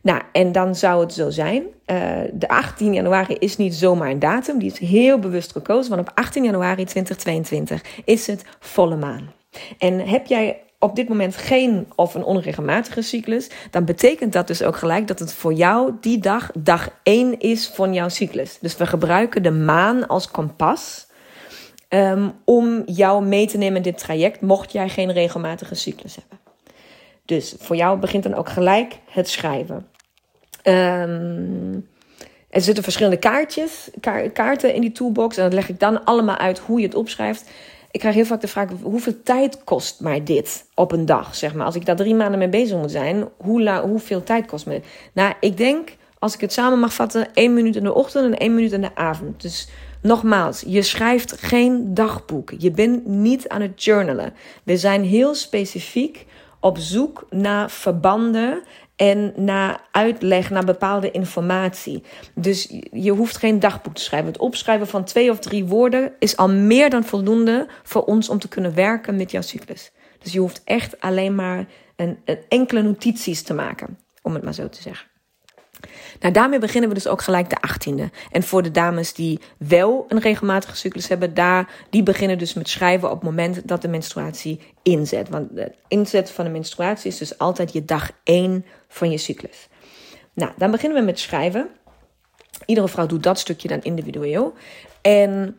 Nou, 0.00 0.22
en 0.32 0.52
dan 0.52 0.74
zou 0.74 1.00
het 1.00 1.12
zo 1.12 1.30
zijn. 1.30 1.62
Uh, 1.86 2.18
de 2.32 2.48
18 2.48 2.94
januari 2.94 3.34
is 3.34 3.56
niet 3.56 3.74
zomaar 3.74 4.10
een 4.10 4.18
datum. 4.18 4.58
Die 4.58 4.70
is 4.70 4.78
heel 4.78 5.18
bewust 5.18 5.52
gekozen. 5.52 5.96
Want 5.96 6.08
op 6.08 6.16
18 6.16 6.44
januari 6.44 6.84
2022 6.84 7.82
is 8.04 8.26
het 8.26 8.44
volle 8.58 8.96
maan. 8.96 9.32
En 9.78 10.08
heb 10.08 10.26
jij 10.26 10.62
op 10.78 10.96
dit 10.96 11.08
moment 11.08 11.36
geen 11.36 11.86
of 11.94 12.14
een 12.14 12.24
onregelmatige 12.24 13.02
cyclus, 13.02 13.50
dan 13.70 13.84
betekent 13.84 14.32
dat 14.32 14.46
dus 14.46 14.62
ook 14.62 14.76
gelijk 14.76 15.06
dat 15.06 15.18
het 15.18 15.32
voor 15.32 15.52
jou 15.52 15.92
die 16.00 16.18
dag 16.18 16.50
dag 16.58 16.90
1 17.02 17.38
is 17.40 17.66
van 17.66 17.94
jouw 17.94 18.08
cyclus. 18.08 18.58
Dus 18.60 18.76
we 18.76 18.86
gebruiken 18.86 19.42
de 19.42 19.50
maan 19.50 20.06
als 20.06 20.30
kompas 20.30 21.06
um, 21.88 22.32
om 22.44 22.82
jou 22.86 23.24
mee 23.24 23.46
te 23.46 23.58
nemen 23.58 23.76
in 23.76 23.82
dit 23.82 23.98
traject, 23.98 24.40
mocht 24.40 24.72
jij 24.72 24.88
geen 24.88 25.12
regelmatige 25.12 25.74
cyclus 25.74 26.16
hebben. 26.16 26.38
Dus 27.24 27.54
voor 27.58 27.76
jou 27.76 27.98
begint 27.98 28.22
dan 28.22 28.34
ook 28.34 28.48
gelijk 28.48 28.98
het 29.10 29.28
schrijven. 29.28 29.88
Um, 30.64 31.88
er 32.48 32.60
zitten 32.60 32.82
verschillende 32.82 33.18
kaartjes, 33.18 33.90
kaarten 34.32 34.74
in 34.74 34.80
die 34.80 34.92
toolbox. 34.92 35.36
En 35.36 35.42
dat 35.42 35.52
leg 35.52 35.68
ik 35.68 35.80
dan 35.80 36.04
allemaal 36.04 36.36
uit 36.36 36.58
hoe 36.58 36.80
je 36.80 36.86
het 36.86 36.94
opschrijft 36.94 37.50
ik 37.90 38.00
krijg 38.00 38.14
heel 38.14 38.24
vaak 38.24 38.40
de 38.40 38.48
vraag: 38.48 38.68
hoeveel 38.82 39.22
tijd 39.22 39.64
kost 39.64 40.00
mij 40.00 40.22
dit 40.22 40.64
op 40.74 40.92
een 40.92 41.06
dag? 41.06 41.34
Zeg 41.34 41.54
maar, 41.54 41.66
als 41.66 41.74
ik 41.74 41.86
daar 41.86 41.96
drie 41.96 42.14
maanden 42.14 42.38
mee 42.38 42.48
bezig 42.48 42.78
moet 42.78 42.90
zijn, 42.90 43.28
hoe 43.36 43.80
hoeveel 43.80 44.22
tijd 44.22 44.46
kost 44.46 44.66
me 44.66 44.80
Nou, 45.12 45.34
ik 45.40 45.56
denk, 45.56 45.96
als 46.18 46.34
ik 46.34 46.40
het 46.40 46.52
samen 46.52 46.78
mag 46.78 46.94
vatten, 46.94 47.34
één 47.34 47.54
minuut 47.54 47.76
in 47.76 47.82
de 47.82 47.94
ochtend 47.94 48.24
en 48.24 48.38
één 48.38 48.54
minuut 48.54 48.72
in 48.72 48.80
de 48.80 48.94
avond. 48.94 49.42
Dus 49.42 49.68
nogmaals, 50.02 50.64
je 50.66 50.82
schrijft 50.82 51.32
geen 51.40 51.94
dagboek. 51.94 52.52
Je 52.58 52.70
bent 52.70 53.06
niet 53.06 53.48
aan 53.48 53.60
het 53.60 53.84
journalen. 53.84 54.32
We 54.62 54.76
zijn 54.76 55.04
heel 55.04 55.34
specifiek 55.34 56.26
op 56.60 56.78
zoek 56.78 57.26
naar 57.30 57.70
verbanden 57.70 58.62
en 58.96 59.32
naar 59.36 59.80
uitleg, 59.90 60.50
naar 60.50 60.64
bepaalde 60.64 61.10
informatie. 61.10 62.02
Dus 62.34 62.68
je 62.92 63.10
hoeft 63.10 63.36
geen 63.36 63.60
dagboek 63.60 63.94
te 63.94 64.02
schrijven. 64.02 64.28
Het 64.28 64.38
opschrijven 64.38 64.86
van 64.86 65.04
twee 65.04 65.30
of 65.30 65.38
drie 65.38 65.64
woorden 65.64 66.12
is 66.18 66.36
al 66.36 66.48
meer 66.48 66.90
dan 66.90 67.04
voldoende 67.04 67.66
voor 67.82 68.04
ons 68.04 68.28
om 68.28 68.38
te 68.38 68.48
kunnen 68.48 68.74
werken 68.74 69.16
met 69.16 69.30
jouw 69.30 69.42
cyclus. 69.42 69.92
Dus 70.18 70.32
je 70.32 70.38
hoeft 70.38 70.62
echt 70.64 71.00
alleen 71.00 71.34
maar 71.34 71.66
een, 71.96 72.18
een 72.24 72.38
enkele 72.48 72.82
notities 72.82 73.42
te 73.42 73.54
maken, 73.54 73.98
om 74.22 74.34
het 74.34 74.42
maar 74.42 74.54
zo 74.54 74.68
te 74.68 74.82
zeggen. 74.82 75.06
Nou, 76.20 76.32
daarmee 76.32 76.58
beginnen 76.58 76.88
we 76.88 76.94
dus 76.94 77.08
ook 77.08 77.22
gelijk 77.22 77.50
de 77.50 77.56
18e. 77.68 78.10
En 78.30 78.42
voor 78.42 78.62
de 78.62 78.70
dames 78.70 79.14
die 79.14 79.40
wel 79.58 80.04
een 80.08 80.18
regelmatige 80.18 80.76
cyclus 80.76 81.08
hebben, 81.08 81.34
daar, 81.34 81.70
die 81.90 82.02
beginnen 82.02 82.38
dus 82.38 82.54
met 82.54 82.68
schrijven 82.68 83.10
op 83.10 83.14
het 83.14 83.24
moment 83.24 83.68
dat 83.68 83.82
de 83.82 83.88
menstruatie 83.88 84.60
inzet. 84.82 85.28
Want 85.28 85.54
de 85.54 85.72
inzet 85.88 86.30
van 86.30 86.44
de 86.44 86.50
menstruatie 86.50 87.10
is 87.10 87.18
dus 87.18 87.38
altijd 87.38 87.72
je 87.72 87.84
dag 87.84 88.10
1 88.24 88.64
van 88.88 89.10
je 89.10 89.18
cyclus. 89.18 89.68
Nou, 90.32 90.52
dan 90.56 90.70
beginnen 90.70 90.98
we 90.98 91.04
met 91.04 91.18
schrijven. 91.18 91.68
Iedere 92.66 92.88
vrouw 92.88 93.06
doet 93.06 93.22
dat 93.22 93.38
stukje 93.38 93.68
dan 93.68 93.82
individueel. 93.82 94.54
En 95.00 95.56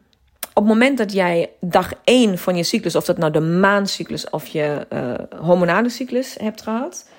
op 0.54 0.64
het 0.64 0.74
moment 0.74 0.98
dat 0.98 1.14
jij 1.14 1.50
dag 1.60 1.94
1 2.04 2.38
van 2.38 2.56
je 2.56 2.64
cyclus, 2.64 2.96
of 2.96 3.06
dat 3.06 3.18
nou 3.18 3.32
de 3.32 3.40
maancyclus 3.40 4.30
of 4.30 4.48
je 4.48 4.88
uh, 4.94 5.42
hormonale 5.42 5.90
cyclus 5.90 6.36
hebt 6.40 6.62
gehad, 6.62 7.10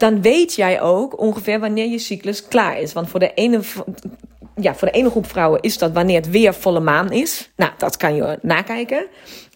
dan 0.00 0.22
weet 0.22 0.54
jij 0.54 0.80
ook 0.80 1.20
ongeveer 1.20 1.60
wanneer 1.60 1.86
je 1.86 1.98
cyclus 1.98 2.48
klaar 2.48 2.80
is. 2.80 2.92
Want 2.92 3.08
voor 3.08 3.20
de 3.20 3.34
ene, 3.34 3.60
ja, 4.56 4.74
voor 4.74 4.88
de 4.88 4.94
ene 4.94 5.10
groep 5.10 5.26
vrouwen 5.26 5.60
is 5.60 5.78
dat 5.78 5.92
wanneer 5.92 6.16
het 6.16 6.30
weer 6.30 6.54
volle 6.54 6.80
maan 6.80 7.10
is. 7.10 7.50
Nou, 7.56 7.72
dat 7.78 7.96
kan 7.96 8.14
je 8.14 8.38
nakijken. 8.42 9.06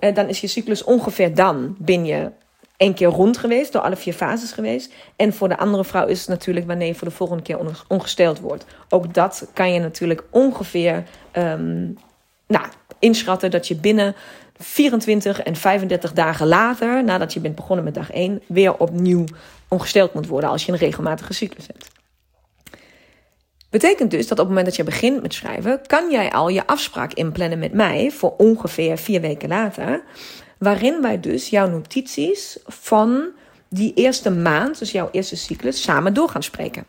Uh, 0.01 0.15
dan 0.15 0.29
is 0.29 0.41
je 0.41 0.47
cyclus 0.47 0.85
ongeveer 0.85 1.35
dan 1.35 1.77
ben 1.79 2.05
je 2.05 2.31
één 2.77 2.95
keer 2.95 3.09
rond 3.09 3.39
geweest, 3.39 3.73
door 3.73 3.83
alle 3.83 3.97
vier 3.97 4.13
fases 4.13 4.53
geweest. 4.53 4.93
En 5.17 5.33
voor 5.33 5.49
de 5.49 5.59
andere 5.59 5.85
vrouw 5.85 6.07
is 6.07 6.19
het 6.19 6.29
natuurlijk 6.29 6.67
wanneer 6.67 6.87
je 6.87 6.95
voor 6.95 7.09
de 7.09 7.15
volgende 7.15 7.43
keer 7.43 7.59
ongesteld 7.89 8.41
wordt. 8.41 8.65
Ook 8.89 9.15
dat 9.15 9.49
kan 9.53 9.73
je 9.73 9.81
natuurlijk 9.81 10.25
ongeveer 10.31 11.05
um, 11.33 11.99
nou, 12.47 12.67
inschatten 12.99 13.51
dat 13.51 13.69
je 13.69 13.77
binnen 13.77 14.15
24 14.59 15.43
en 15.43 15.57
35 15.57 16.12
dagen 16.12 16.47
later, 16.47 17.05
nadat 17.05 17.33
je 17.33 17.40
bent 17.40 17.55
begonnen 17.55 17.85
met 17.85 17.95
dag 17.95 18.11
1, 18.11 18.43
weer 18.47 18.77
opnieuw 18.77 19.25
ongesteld 19.69 20.14
moet 20.14 20.27
worden 20.27 20.51
als 20.51 20.64
je 20.67 20.73
een 20.73 20.79
regelmatige 20.79 21.33
cyclus 21.33 21.67
hebt. 21.67 21.88
Betekent 23.71 24.11
dus 24.11 24.29
dat 24.29 24.38
op 24.38 24.38
het 24.38 24.49
moment 24.49 24.67
dat 24.67 24.77
je 24.77 24.85
begint 24.85 25.23
met 25.23 25.35
schrijven, 25.35 25.81
kan 25.87 26.11
jij 26.11 26.33
al 26.33 26.49
je 26.49 26.67
afspraak 26.67 27.12
inplannen 27.12 27.59
met 27.59 27.73
mij 27.73 28.11
voor 28.11 28.35
ongeveer 28.37 28.99
vier 28.99 29.21
weken 29.21 29.49
later, 29.49 30.03
waarin 30.59 31.03
wij 31.03 31.21
dus 31.21 31.49
jouw 31.49 31.69
notities 31.69 32.59
van 32.67 33.25
die 33.69 33.93
eerste 33.95 34.31
maand, 34.31 34.79
dus 34.79 34.93
jouw 34.93 35.09
eerste 35.12 35.37
cyclus, 35.37 35.83
samen 35.83 36.14
door 36.14 36.29
gaan 36.29 36.43
spreken. 36.43 36.87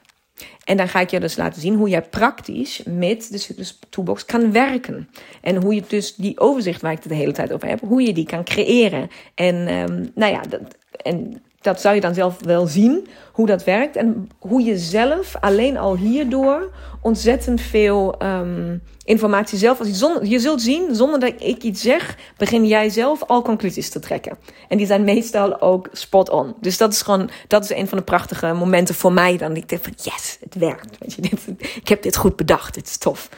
En 0.65 0.77
dan 0.77 0.87
ga 0.87 0.99
ik 0.99 1.09
je 1.09 1.19
dus 1.19 1.35
laten 1.35 1.61
zien 1.61 1.75
hoe 1.75 1.89
jij 1.89 2.01
praktisch 2.01 2.81
met 2.85 3.27
de 3.31 3.37
Cyclus 3.37 3.79
Toolbox 3.89 4.25
kan 4.25 4.51
werken. 4.51 5.09
En 5.41 5.55
hoe 5.55 5.75
je 5.75 5.83
dus 5.87 6.15
die 6.15 6.39
overzicht 6.39 6.81
waar 6.81 6.91
ik 6.91 6.99
het 6.99 7.09
de 7.09 7.15
hele 7.15 7.31
tijd 7.31 7.53
over 7.53 7.67
heb, 7.67 7.79
hoe 7.79 8.01
je 8.01 8.13
die 8.13 8.25
kan 8.25 8.43
creëren. 8.43 9.09
En 9.35 9.55
um, 9.55 10.11
nou 10.15 10.31
ja, 10.31 10.41
dat, 10.41 10.61
en 10.91 11.41
dat 11.65 11.81
zou 11.81 11.95
je 11.95 12.01
dan 12.01 12.13
zelf 12.13 12.37
wel 12.45 12.67
zien 12.67 13.07
hoe 13.31 13.45
dat 13.45 13.63
werkt. 13.63 13.95
En 13.95 14.29
hoe 14.39 14.61
je 14.61 14.77
zelf 14.77 15.35
alleen 15.39 15.77
al 15.77 15.97
hierdoor 15.97 16.71
ontzettend 17.01 17.61
veel 17.61 18.15
um, 18.23 18.81
informatie 19.03 19.57
zelf. 19.57 19.79
Als 19.79 19.99
je, 19.99 20.19
je 20.23 20.39
zult 20.39 20.61
zien, 20.61 20.95
zonder 20.95 21.19
dat 21.19 21.33
ik 21.37 21.63
iets 21.63 21.81
zeg, 21.81 22.17
begin 22.37 22.65
jij 22.65 22.89
zelf 22.89 23.23
al 23.23 23.41
conclusies 23.41 23.89
te 23.89 23.99
trekken. 23.99 24.37
En 24.67 24.77
die 24.77 24.87
zijn 24.87 25.03
meestal 25.03 25.61
ook 25.61 25.89
spot 25.91 26.29
on. 26.29 26.55
Dus 26.61 26.77
dat 26.77 26.93
is 26.93 27.01
gewoon, 27.01 27.29
dat 27.47 27.63
is 27.63 27.69
een 27.69 27.87
van 27.87 27.97
de 27.97 28.03
prachtige 28.03 28.53
momenten 28.53 28.95
voor 28.95 29.13
mij 29.13 29.37
dan. 29.37 29.55
Ik 29.55 29.69
denk 29.69 29.83
van 29.83 29.93
yes, 29.95 30.37
het 30.39 30.55
werkt. 30.55 30.97
Je, 31.15 31.21
dit, 31.21 31.47
ik 31.75 31.87
heb 31.87 32.01
dit 32.01 32.15
goed 32.15 32.35
bedacht, 32.35 32.73
dit 32.73 32.87
is 32.87 32.97
tof. 32.97 33.29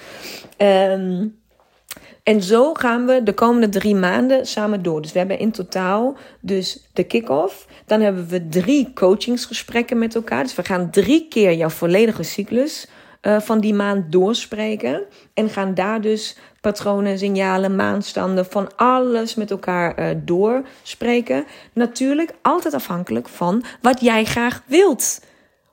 Um, 0.57 1.35
en 2.27 2.43
zo 2.43 2.73
gaan 2.73 3.05
we 3.05 3.23
de 3.23 3.33
komende 3.33 3.69
drie 3.69 3.95
maanden 3.95 4.45
samen 4.45 4.83
door. 4.83 5.01
Dus 5.01 5.11
we 5.11 5.17
hebben 5.17 5.39
in 5.39 5.51
totaal 5.51 6.17
dus 6.41 6.87
de 6.93 7.03
kick-off. 7.03 7.67
Dan 7.85 8.01
hebben 8.01 8.27
we 8.27 8.47
drie 8.49 8.91
coachingsgesprekken 8.93 9.97
met 9.97 10.15
elkaar. 10.15 10.43
Dus 10.43 10.55
we 10.55 10.63
gaan 10.63 10.89
drie 10.91 11.27
keer 11.27 11.53
jouw 11.53 11.69
volledige 11.69 12.23
cyclus 12.23 12.87
uh, 13.21 13.39
van 13.39 13.59
die 13.59 13.73
maand 13.73 14.11
doorspreken. 14.11 15.03
En 15.33 15.49
gaan 15.49 15.73
daar 15.73 16.01
dus 16.01 16.37
patronen, 16.61 17.17
signalen, 17.17 17.75
maanstanden, 17.75 18.45
van 18.45 18.75
alles 18.75 19.35
met 19.35 19.51
elkaar 19.51 19.99
uh, 19.99 20.15
doorspreken. 20.23 21.45
Natuurlijk 21.73 22.31
altijd 22.41 22.73
afhankelijk 22.73 23.27
van 23.27 23.63
wat 23.81 24.01
jij 24.01 24.25
graag 24.25 24.63
wilt 24.65 25.21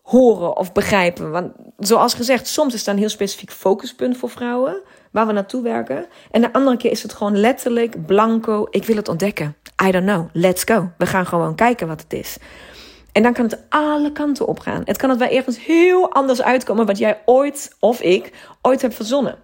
horen 0.03 0.57
of 0.57 0.73
begrijpen. 0.73 1.31
Want 1.31 1.53
zoals 1.79 2.15
gezegd, 2.15 2.47
soms 2.47 2.75
is 2.75 2.85
dat 2.85 2.95
een 2.95 3.01
heel 3.01 3.09
specifiek 3.09 3.51
focuspunt 3.51 4.17
voor 4.17 4.31
vrouwen 4.31 4.83
waar 5.15 5.27
we 5.27 5.33
naartoe 5.33 5.63
werken. 5.63 6.07
En 6.31 6.41
de 6.41 6.53
andere 6.53 6.77
keer 6.77 6.91
is 6.91 7.03
het 7.03 7.13
gewoon 7.13 7.37
letterlijk 7.37 8.07
blanco. 8.07 8.67
Ik 8.71 8.85
wil 8.85 8.97
het 8.97 9.09
ontdekken. 9.09 9.57
I 9.87 9.91
don't 9.91 10.05
know. 10.07 10.29
Let's 10.33 10.65
go. 10.65 10.91
We 10.99 11.07
gaan 11.07 11.27
gewoon 11.27 11.55
kijken 11.55 11.87
wat 11.87 12.01
het 12.01 12.13
is. 12.13 12.37
En 13.13 13.23
dan 13.23 13.33
kan 13.33 13.45
het 13.45 13.59
alle 13.69 14.13
kanten 14.13 14.47
op 14.47 14.59
gaan. 14.59 14.83
Het 14.85 14.97
kan 14.97 15.11
het 15.11 15.19
wel 15.19 15.29
ergens 15.29 15.65
heel 15.65 16.13
anders 16.13 16.43
uitkomen 16.43 16.87
wat 16.87 16.99
jij 16.99 17.23
ooit 17.25 17.77
of 17.81 18.01
ik 18.01 18.33
ooit 18.63 18.83
heb 18.83 18.95
verzonnen. 18.95 19.37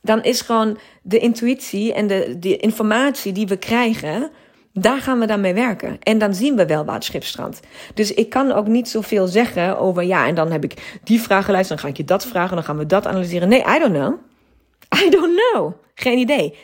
dan 0.00 0.22
is 0.22 0.40
gewoon 0.40 0.78
de 1.02 1.18
intuïtie 1.18 1.92
en 1.92 2.06
de, 2.06 2.36
de 2.38 2.56
informatie 2.56 3.32
die 3.32 3.46
we 3.46 3.56
krijgen, 3.56 4.30
daar 4.72 5.00
gaan 5.00 5.18
we 5.18 5.26
dan 5.26 5.40
mee 5.40 5.54
werken. 5.54 5.96
En 6.02 6.18
dan 6.18 6.34
zien 6.34 6.56
we 6.56 6.66
wel 6.66 6.84
waar 6.84 7.00
het. 7.00 7.60
Dus 7.94 8.14
ik 8.14 8.30
kan 8.30 8.52
ook 8.52 8.66
niet 8.66 8.88
zoveel 8.88 9.26
zeggen 9.26 9.78
over, 9.78 10.02
ja, 10.02 10.26
en 10.26 10.34
dan 10.34 10.50
heb 10.52 10.64
ik 10.64 10.98
die 11.04 11.20
geluisterd, 11.44 11.68
dan 11.68 11.78
ga 11.78 11.88
ik 11.88 11.96
je 11.96 12.04
dat 12.04 12.26
vragen, 12.26 12.54
dan 12.54 12.64
gaan 12.64 12.78
we 12.78 12.86
dat 12.86 13.06
analyseren. 13.06 13.48
Nee, 13.48 13.64
I 13.76 13.78
don't 13.78 13.94
know. 13.94 14.14
I 15.02 15.10
don't 15.10 15.40
know. 15.52 15.72
Geen 15.94 16.18
idee. 16.18 16.56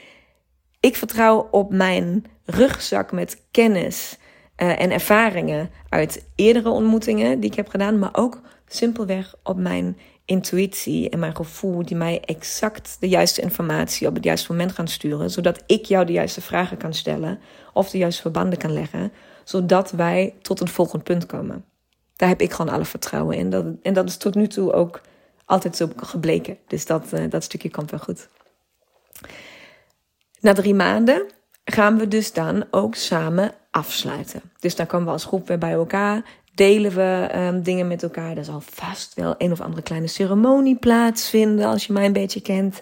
Ik 0.81 0.97
vertrouw 0.97 1.49
op 1.51 1.73
mijn 1.73 2.25
rugzak 2.45 3.13
met 3.13 3.43
kennis 3.51 4.19
uh, 4.57 4.81
en 4.81 4.91
ervaringen 4.91 5.71
uit 5.89 6.27
eerdere 6.35 6.69
ontmoetingen 6.69 7.41
die 7.41 7.51
ik 7.51 7.57
heb 7.57 7.69
gedaan, 7.69 7.99
maar 7.99 8.11
ook 8.13 8.41
simpelweg 8.67 9.35
op 9.43 9.57
mijn 9.57 9.99
intuïtie 10.25 11.09
en 11.09 11.19
mijn 11.19 11.37
gevoel 11.37 11.85
die 11.85 11.97
mij 11.97 12.21
exact 12.25 12.97
de 13.01 13.09
juiste 13.09 13.41
informatie 13.41 14.07
op 14.07 14.15
het 14.15 14.25
juiste 14.25 14.53
moment 14.53 14.73
gaan 14.73 14.89
sturen, 14.89 15.31
zodat 15.31 15.63
ik 15.67 15.85
jou 15.85 16.07
de 16.07 16.13
juiste 16.13 16.41
vragen 16.41 16.77
kan 16.77 16.95
stellen 16.95 17.39
of 17.73 17.91
de 17.91 17.99
juiste 17.99 18.23
verbanden 18.23 18.59
kan 18.59 18.73
leggen, 18.73 19.13
zodat 19.45 19.91
wij 19.91 20.35
tot 20.43 20.61
een 20.61 20.69
volgend 20.69 21.03
punt 21.03 21.27
komen. 21.27 21.65
Daar 22.17 22.29
heb 22.29 22.41
ik 22.41 22.53
gewoon 22.53 22.73
alle 22.73 22.85
vertrouwen 22.85 23.37
in. 23.37 23.51
Dat, 23.51 23.65
en 23.83 23.95
dat 23.95 24.09
is 24.09 24.17
tot 24.17 24.35
nu 24.35 24.47
toe 24.47 24.73
ook 24.73 25.01
altijd 25.51 25.77
zo 25.77 25.89
gebleken. 25.97 26.59
Dus 26.67 26.87
dat, 26.87 27.13
uh, 27.15 27.31
dat 27.31 27.45
stukje 27.45 27.71
komt 27.71 27.91
wel 27.91 28.01
goed. 28.01 28.29
Na 30.41 30.53
drie 30.53 30.75
maanden 30.75 31.27
gaan 31.65 31.99
we 31.99 32.09
dus 32.09 32.33
dan 32.33 32.65
ook 32.71 32.95
samen 32.95 33.53
afsluiten. 33.71 34.43
Dus 34.59 34.77
dan 34.77 34.87
komen 34.87 35.07
we 35.07 35.13
als 35.13 35.25
groep 35.25 35.49
weer 35.49 35.59
bij 35.59 35.73
elkaar 35.73 36.23
delen 36.55 36.95
we 36.95 37.29
um, 37.35 37.63
dingen 37.63 37.89
met 37.89 38.03
elkaar. 38.03 38.37
Er 38.37 38.45
zal 38.45 38.61
vast 38.61 39.15
wel 39.15 39.35
een 39.39 39.53
of 39.53 39.61
andere 39.61 39.83
kleine 39.83 40.07
ceremonie 40.07 40.77
plaatsvinden, 40.77 41.67
als 41.67 41.87
je 41.87 41.93
mij 41.93 42.05
een 42.05 42.13
beetje 42.13 42.43
kent. 42.43 42.81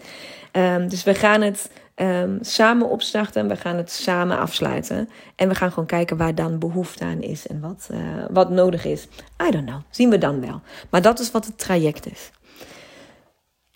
Um, 0.53 0.89
dus 0.89 1.05
we 1.05 1.15
gaan 1.15 1.41
het 1.41 1.71
um, 1.97 2.39
samen 2.41 2.89
opstarten 2.89 3.43
en 3.43 3.49
we 3.49 3.57
gaan 3.57 3.77
het 3.77 3.91
samen 3.91 4.39
afsluiten. 4.39 5.09
En 5.37 5.49
we 5.49 5.55
gaan 5.55 5.71
gewoon 5.71 5.87
kijken 5.87 6.17
waar 6.17 6.35
dan 6.35 6.59
behoefte 6.59 7.05
aan 7.05 7.21
is 7.23 7.47
en 7.47 7.61
wat, 7.61 7.89
uh, 7.93 7.99
wat 8.31 8.51
nodig 8.51 8.85
is. 8.85 9.09
I 9.47 9.51
don't 9.51 9.67
know, 9.67 9.81
zien 9.91 10.11
we 10.11 10.19
dan 10.19 10.41
wel. 10.41 10.61
Maar 10.91 11.03
dat 11.03 11.19
is 11.19 11.31
wat 11.31 11.47
het 11.47 11.59
traject 11.59 12.11
is. 12.11 12.31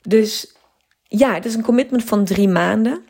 Dus 0.03 0.57
ja, 1.03 1.35
het 1.35 1.45
is 1.45 1.55
een 1.55 1.63
commitment 1.63 2.05
van 2.05 2.25
drie 2.25 2.49
maanden. 2.49 3.05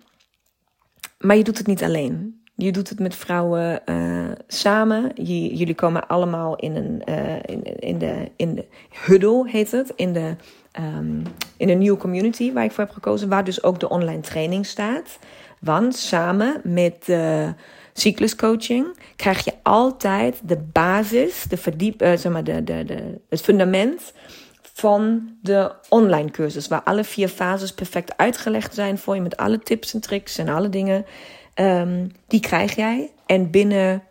Maar 1.18 1.36
je 1.36 1.45
doet 1.45 1.59
het 1.59 1.66
niet 1.66 1.82
alleen. 1.82 2.43
Je 2.55 2.72
doet 2.72 2.88
het 2.88 2.99
met 2.99 3.14
vrouwen 3.14 3.82
uh, 3.86 4.30
samen. 4.47 5.24
Jullie 5.24 5.74
komen 5.74 6.09
allemaal 6.09 6.57
in 6.57 6.76
een 6.76 7.03
uh, 7.09 7.36
in, 7.43 7.62
in, 7.80 7.99
de, 7.99 8.30
in 8.36 8.55
de 8.55 8.64
huddle, 9.05 9.51
heet 9.51 9.70
het. 9.70 9.93
In 9.97 10.12
de, 10.12 10.36
um, 10.80 11.22
in 11.57 11.68
een 11.68 11.78
nieuwe 11.78 11.99
community 11.99 12.53
waar 12.53 12.64
ik 12.64 12.72
voor 12.72 12.84
heb 12.84 12.93
gekozen. 12.93 13.28
Waar 13.28 13.45
dus 13.45 13.62
ook 13.62 13.80
de 13.80 13.88
online 13.88 14.20
training 14.20 14.66
staat. 14.66 15.18
Want 15.61 15.97
samen 15.97 16.61
met 16.64 17.05
de 17.05 17.55
cycluscoaching 17.93 18.99
krijg 19.16 19.45
je 19.45 19.53
altijd 19.62 20.40
de 20.45 20.59
basis, 20.72 21.45
de 21.49 21.57
verdiep, 21.57 22.01
zeg 22.01 22.32
maar 22.32 22.45
de, 22.45 22.64
de, 22.64 22.84
de, 22.84 23.18
het 23.28 23.40
fundament 23.40 24.12
van 24.83 25.37
de 25.43 25.72
online 25.89 26.30
cursus. 26.30 26.68
Waar 26.68 26.83
alle 26.83 27.05
vier 27.05 27.28
fases 27.28 27.72
perfect 27.72 28.16
uitgelegd 28.16 28.74
zijn 28.74 28.99
voor 28.99 29.14
je 29.14 29.20
met 29.20 29.37
alle 29.37 29.59
tips 29.59 29.95
en 29.95 30.01
tricks 30.01 30.39
en 30.39 30.49
alle 30.49 30.68
dingen. 30.68 31.05
Um, 31.55 32.12
die 32.26 32.41
krijg 32.41 32.74
jij. 32.74 33.11
En 33.26 33.51
binnen 33.51 34.03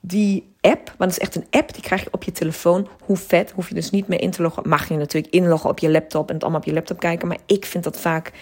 die 0.00 0.54
app, 0.60 0.94
want 0.98 1.12
het 1.14 1.20
is 1.20 1.28
echt 1.28 1.36
een 1.36 1.46
app, 1.60 1.72
die 1.72 1.82
krijg 1.82 2.02
je 2.02 2.08
op 2.12 2.22
je 2.22 2.32
telefoon. 2.32 2.88
Hoe 3.04 3.16
vet, 3.16 3.50
hoef 3.50 3.68
je 3.68 3.74
dus 3.74 3.90
niet 3.90 4.08
meer 4.08 4.20
in 4.20 4.30
te 4.30 4.42
loggen. 4.42 4.68
Mag 4.68 4.88
je 4.88 4.96
natuurlijk 4.96 5.32
inloggen 5.32 5.70
op 5.70 5.78
je 5.78 5.90
laptop 5.90 6.28
en 6.28 6.34
het 6.34 6.42
allemaal 6.42 6.60
op 6.60 6.66
je 6.66 6.72
laptop 6.72 6.98
kijken. 6.98 7.28
Maar 7.28 7.38
ik 7.46 7.64
vind 7.64 7.84
dat 7.84 8.00
vaak 8.00 8.32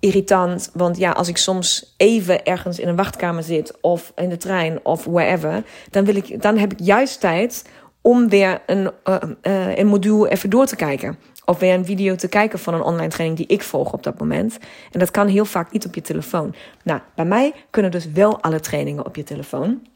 irritant. 0.00 0.70
Want 0.72 0.96
ja, 0.96 1.10
als 1.10 1.28
ik 1.28 1.36
soms 1.36 1.94
even 1.96 2.44
ergens 2.44 2.78
in 2.78 2.88
een 2.88 2.96
wachtkamer 2.96 3.42
zit 3.42 3.80
of 3.80 4.12
in 4.16 4.28
de 4.28 4.36
trein 4.36 4.80
of 4.82 5.04
wherever, 5.04 5.64
dan, 5.90 6.04
wil 6.04 6.16
ik, 6.16 6.42
dan 6.42 6.58
heb 6.58 6.72
ik 6.72 6.78
juist 6.80 7.20
tijd 7.20 7.64
om 8.06 8.28
weer 8.28 8.62
een, 8.66 8.90
uh, 9.04 9.16
uh, 9.42 9.76
een 9.76 9.86
module 9.86 10.28
even 10.28 10.50
door 10.50 10.66
te 10.66 10.76
kijken. 10.76 11.18
Of 11.44 11.58
weer 11.58 11.74
een 11.74 11.84
video 11.84 12.14
te 12.14 12.28
kijken 12.28 12.58
van 12.58 12.74
een 12.74 12.82
online 12.82 13.08
training 13.08 13.38
die 13.38 13.56
ik 13.56 13.62
volg 13.62 13.92
op 13.92 14.02
dat 14.02 14.18
moment. 14.18 14.58
En 14.92 14.98
dat 14.98 15.10
kan 15.10 15.26
heel 15.26 15.44
vaak 15.44 15.72
niet 15.72 15.86
op 15.86 15.94
je 15.94 16.00
telefoon. 16.00 16.54
Nou, 16.82 17.00
bij 17.14 17.24
mij 17.24 17.52
kunnen 17.70 17.90
dus 17.90 18.10
wel 18.10 18.40
alle 18.40 18.60
trainingen 18.60 19.06
op 19.06 19.16
je 19.16 19.22
telefoon. 19.22 19.86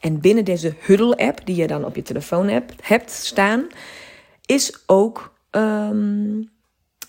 En 0.00 0.20
binnen 0.20 0.44
deze 0.44 0.74
Huddle-app, 0.80 1.40
die 1.44 1.56
je 1.56 1.66
dan 1.66 1.84
op 1.84 1.96
je 1.96 2.02
telefoon 2.02 2.48
hebt, 2.48 2.74
hebt 2.82 3.10
staan, 3.10 3.66
is 4.46 4.82
ook 4.86 5.34
um, 5.50 6.50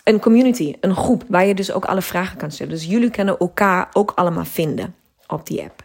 een 0.04 0.20
community, 0.20 0.74
een 0.80 0.96
groep, 0.96 1.24
waar 1.28 1.46
je 1.46 1.54
dus 1.54 1.72
ook 1.72 1.84
alle 1.84 2.02
vragen 2.02 2.38
kan 2.38 2.50
stellen. 2.50 2.72
Dus 2.72 2.84
jullie 2.84 3.10
kunnen 3.10 3.38
elkaar 3.38 3.88
ook 3.92 4.12
allemaal 4.14 4.44
vinden 4.44 4.94
op 5.26 5.46
die 5.46 5.62
app. 5.62 5.84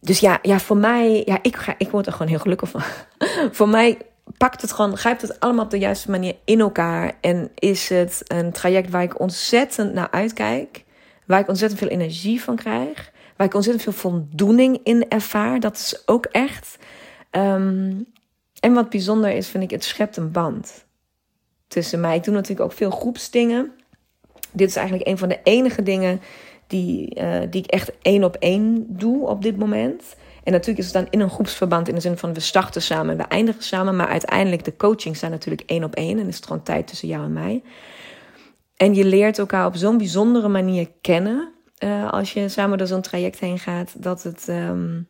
Dus 0.00 0.20
ja, 0.20 0.38
ja 0.42 0.58
voor 0.58 0.76
mij, 0.76 1.22
ja, 1.24 1.38
ik, 1.42 1.56
ga, 1.56 1.74
ik 1.78 1.90
word 1.90 2.06
er 2.06 2.12
gewoon 2.12 2.28
heel 2.28 2.38
gelukkig 2.38 2.68
van. 2.68 2.82
voor 3.58 3.68
mij 3.68 3.98
pakt 4.36 4.62
het 4.62 4.72
gewoon, 4.72 4.96
grijpt 4.96 5.22
het 5.22 5.40
allemaal 5.40 5.64
op 5.64 5.70
de 5.70 5.78
juiste 5.78 6.10
manier 6.10 6.34
in 6.44 6.60
elkaar. 6.60 7.12
En 7.20 7.50
is 7.54 7.88
het 7.88 8.22
een 8.26 8.52
traject 8.52 8.90
waar 8.90 9.02
ik 9.02 9.20
ontzettend 9.20 9.92
naar 9.92 10.10
uitkijk. 10.10 10.84
Waar 11.26 11.40
ik 11.40 11.48
ontzettend 11.48 11.80
veel 11.80 11.90
energie 11.90 12.42
van 12.42 12.56
krijg. 12.56 13.12
Waar 13.36 13.46
ik 13.46 13.54
ontzettend 13.54 13.84
veel 13.84 14.10
voldoening 14.10 14.80
in 14.84 15.08
ervaar. 15.08 15.60
Dat 15.60 15.76
is 15.76 16.02
ook 16.06 16.26
echt. 16.26 16.78
Um, 17.30 18.06
en 18.60 18.72
wat 18.72 18.90
bijzonder 18.90 19.30
is, 19.30 19.48
vind 19.48 19.64
ik, 19.64 19.70
het 19.70 19.84
schept 19.84 20.16
een 20.16 20.30
band 20.30 20.84
tussen 21.68 22.00
mij. 22.00 22.16
Ik 22.16 22.24
doe 22.24 22.34
natuurlijk 22.34 22.60
ook 22.60 22.76
veel 22.76 22.90
groepsdingen. 22.90 23.72
Dit 24.52 24.68
is 24.68 24.76
eigenlijk 24.76 25.08
een 25.08 25.18
van 25.18 25.28
de 25.28 25.40
enige 25.42 25.82
dingen 25.82 26.20
die, 26.70 27.20
uh, 27.20 27.40
die 27.50 27.62
ik 27.62 27.70
echt 27.70 27.92
één 28.02 28.24
op 28.24 28.36
één 28.36 28.86
doe 28.88 29.26
op 29.26 29.42
dit 29.42 29.56
moment. 29.56 30.16
En 30.44 30.52
natuurlijk 30.52 30.78
is 30.78 30.84
het 30.84 30.94
dan 30.94 31.06
in 31.10 31.20
een 31.20 31.30
groepsverband 31.30 31.88
in 31.88 31.94
de 31.94 32.00
zin 32.00 32.18
van 32.18 32.34
we 32.34 32.40
starten 32.40 32.82
samen 32.82 33.10
en 33.10 33.16
we 33.16 33.22
eindigen 33.22 33.62
samen. 33.62 33.96
Maar 33.96 34.08
uiteindelijk 34.08 34.64
de 34.64 34.76
coaching 34.76 35.16
zijn 35.16 35.30
natuurlijk 35.30 35.62
één 35.66 35.84
op 35.84 35.94
één. 35.94 36.18
En 36.18 36.28
is 36.28 36.36
het 36.36 36.46
gewoon 36.46 36.62
tijd 36.62 36.86
tussen 36.86 37.08
jou 37.08 37.24
en 37.24 37.32
mij. 37.32 37.62
En 38.76 38.94
je 38.94 39.04
leert 39.04 39.38
elkaar 39.38 39.66
op 39.66 39.76
zo'n 39.76 39.98
bijzondere 39.98 40.48
manier 40.48 40.88
kennen. 41.00 41.48
Uh, 41.84 42.10
als 42.12 42.32
je 42.32 42.48
samen 42.48 42.78
door 42.78 42.86
zo'n 42.86 43.00
traject 43.00 43.40
heen 43.40 43.58
gaat. 43.58 44.02
Dat 44.02 44.22
het. 44.22 44.46
Um, 44.48 45.08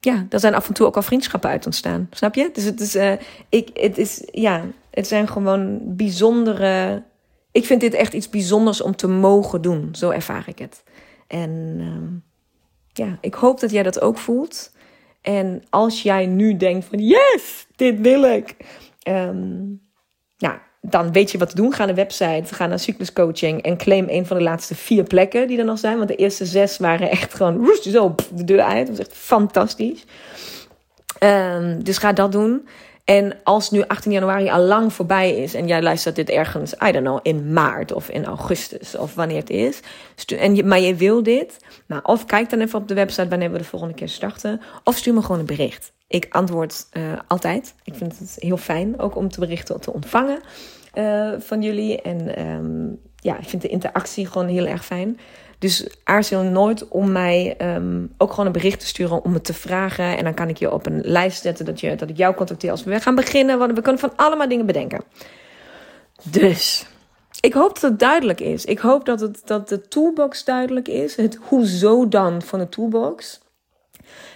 ja, 0.00 0.26
er 0.30 0.40
zijn 0.40 0.54
af 0.54 0.68
en 0.68 0.74
toe 0.74 0.86
ook 0.86 0.96
al 0.96 1.02
vriendschappen 1.02 1.50
uit 1.50 1.64
ontstaan. 1.64 2.08
Snap 2.10 2.34
je? 2.34 2.50
Dus 2.52 2.64
het 2.64 2.80
is. 2.80 2.96
Uh, 2.96 3.12
ik, 3.48 3.70
het 3.72 3.98
is. 3.98 4.28
Ja, 4.32 4.64
het 4.90 5.06
zijn 5.06 5.28
gewoon 5.28 5.80
bijzondere. 5.82 7.02
Ik 7.54 7.66
vind 7.66 7.80
dit 7.80 7.94
echt 7.94 8.12
iets 8.12 8.30
bijzonders 8.30 8.80
om 8.80 8.96
te 8.96 9.08
mogen 9.08 9.62
doen. 9.62 9.88
Zo 9.92 10.10
ervaar 10.10 10.44
ik 10.48 10.58
het. 10.58 10.82
En. 11.26 11.50
Um, 11.80 12.24
ja, 12.96 13.18
ik 13.20 13.34
hoop 13.34 13.60
dat 13.60 13.70
jij 13.70 13.82
dat 13.82 14.00
ook 14.00 14.18
voelt. 14.18 14.72
En 15.20 15.62
als 15.70 16.02
jij 16.02 16.26
nu 16.26 16.56
denkt 16.56 16.86
van 16.86 16.98
yes, 16.98 17.66
dit 17.76 18.00
wil 18.00 18.22
ik. 18.24 18.56
Um, 19.08 19.80
nou, 20.38 20.58
dan 20.80 21.12
weet 21.12 21.30
je 21.30 21.38
wat 21.38 21.48
te 21.50 21.56
doen. 21.56 21.72
Ga 21.72 21.78
naar 21.78 21.94
de 21.94 22.02
website, 22.02 22.54
ga 22.54 22.66
naar 22.66 22.78
cycluscoaching 22.78 23.62
en 23.62 23.76
claim 23.76 24.06
een 24.08 24.26
van 24.26 24.36
de 24.36 24.42
laatste 24.42 24.74
vier 24.74 25.04
plekken 25.04 25.48
die 25.48 25.58
er 25.58 25.64
nog 25.64 25.78
zijn. 25.78 25.96
Want 25.96 26.08
de 26.08 26.16
eerste 26.16 26.44
zes 26.46 26.78
waren 26.78 27.10
echt 27.10 27.34
gewoon 27.34 27.64
roest, 27.66 27.82
zo 27.82 28.14
de 28.32 28.44
deur 28.44 28.62
uit. 28.62 28.86
Dat 28.86 28.96
was 28.96 29.06
echt 29.06 29.16
fantastisch. 29.16 30.04
Um, 31.20 31.84
dus 31.84 31.98
ga 31.98 32.12
dat 32.12 32.32
doen. 32.32 32.68
En 33.04 33.36
als 33.42 33.70
nu 33.70 33.82
18 33.86 34.12
januari 34.12 34.48
al 34.50 34.60
lang 34.60 34.92
voorbij 34.92 35.36
is 35.36 35.54
en 35.54 35.66
jij 35.66 35.82
luistert 35.82 36.16
dit 36.16 36.28
ergens, 36.28 36.72
I 36.72 36.92
don't 36.92 37.04
know, 37.04 37.18
in 37.22 37.52
maart 37.52 37.92
of 37.92 38.08
in 38.08 38.24
augustus 38.24 38.96
of 38.96 39.14
wanneer 39.14 39.38
het 39.38 39.50
is, 39.50 39.80
en 40.26 40.54
je, 40.54 40.64
maar 40.64 40.80
je 40.80 40.94
wil 40.94 41.22
dit, 41.22 41.56
nou, 41.86 42.02
of 42.04 42.24
kijk 42.24 42.50
dan 42.50 42.60
even 42.60 42.78
op 42.78 42.88
de 42.88 42.94
website 42.94 43.28
wanneer 43.28 43.52
we 43.52 43.58
de 43.58 43.64
volgende 43.64 43.94
keer 43.94 44.08
starten, 44.08 44.60
of 44.84 44.96
stuur 44.96 45.14
me 45.14 45.22
gewoon 45.22 45.38
een 45.38 45.46
bericht. 45.46 45.92
Ik 46.08 46.26
antwoord 46.30 46.86
uh, 46.92 47.02
altijd. 47.26 47.74
Ik 47.84 47.94
vind 47.94 48.18
het 48.18 48.36
heel 48.38 48.56
fijn 48.56 49.00
ook 49.00 49.16
om 49.16 49.28
te 49.28 49.40
berichten 49.40 49.80
te 49.80 49.92
ontvangen 49.92 50.40
uh, 50.94 51.32
van 51.38 51.62
jullie. 51.62 52.02
En 52.02 52.46
um, 52.46 53.00
ja, 53.16 53.38
ik 53.38 53.48
vind 53.48 53.62
de 53.62 53.68
interactie 53.68 54.26
gewoon 54.26 54.48
heel 54.48 54.66
erg 54.66 54.84
fijn. 54.84 55.18
Dus 55.58 55.86
aarzel 56.04 56.42
nooit 56.42 56.88
om 56.88 57.12
mij 57.12 57.56
um, 57.76 58.14
ook 58.18 58.30
gewoon 58.30 58.46
een 58.46 58.52
bericht 58.52 58.80
te 58.80 58.86
sturen 58.86 59.24
om 59.24 59.32
me 59.32 59.40
te 59.40 59.54
vragen. 59.54 60.16
En 60.16 60.24
dan 60.24 60.34
kan 60.34 60.48
ik 60.48 60.56
je 60.56 60.72
op 60.72 60.86
een 60.86 61.00
lijst 61.04 61.42
zetten 61.42 61.64
dat, 61.64 61.80
je, 61.80 61.94
dat 61.94 62.10
ik 62.10 62.16
jou 62.16 62.34
contacteer 62.34 62.70
als 62.70 62.84
we 62.84 63.00
gaan 63.00 63.14
beginnen. 63.14 63.58
Want 63.58 63.72
we 63.72 63.80
kunnen 63.80 64.00
van 64.00 64.12
allemaal 64.16 64.48
dingen 64.48 64.66
bedenken. 64.66 65.04
Dus 66.22 66.86
ik 67.40 67.52
hoop 67.52 67.80
dat 67.80 67.90
het 67.90 67.98
duidelijk 67.98 68.40
is. 68.40 68.64
Ik 68.64 68.78
hoop 68.78 69.04
dat, 69.04 69.20
het, 69.20 69.42
dat 69.44 69.68
de 69.68 69.88
toolbox 69.88 70.44
duidelijk 70.44 70.88
is. 70.88 71.16
Het 71.16 71.38
hoezo 71.48 72.08
dan 72.08 72.42
van 72.42 72.58
de 72.58 72.68
toolbox. 72.68 73.42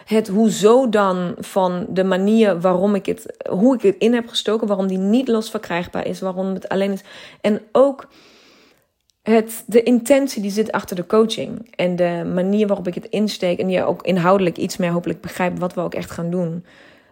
Het 0.04 0.28
hoezo 0.28 0.88
dan 0.88 1.34
van 1.38 1.86
de 1.88 2.04
manier 2.04 2.60
waarom 2.60 2.94
ik 2.94 3.06
het, 3.06 3.36
hoe 3.48 3.74
ik 3.74 3.82
het 3.82 3.96
in 3.98 4.14
heb 4.14 4.28
gestoken. 4.28 4.66
Waarom 4.66 4.86
die 4.86 4.98
niet 4.98 5.28
los 5.28 5.50
verkrijgbaar 5.50 6.06
is. 6.06 6.20
Waarom 6.20 6.54
het 6.54 6.68
alleen 6.68 6.92
is. 6.92 7.02
En 7.40 7.62
ook 7.72 8.08
het, 9.30 9.64
de 9.66 9.82
intentie 9.82 10.42
die 10.42 10.50
zit 10.50 10.72
achter 10.72 10.96
de 10.96 11.06
coaching. 11.06 11.74
En 11.74 11.96
de 11.96 12.30
manier 12.34 12.66
waarop 12.66 12.86
ik 12.86 12.94
het 12.94 13.06
insteek. 13.06 13.58
En 13.58 13.68
je 13.68 13.84
ook 13.84 14.02
inhoudelijk 14.02 14.56
iets 14.56 14.76
meer 14.76 14.90
hopelijk 14.90 15.20
begrijpt 15.20 15.58
wat 15.58 15.74
we 15.74 15.80
ook 15.80 15.94
echt 15.94 16.10
gaan 16.10 16.30
doen. 16.30 16.64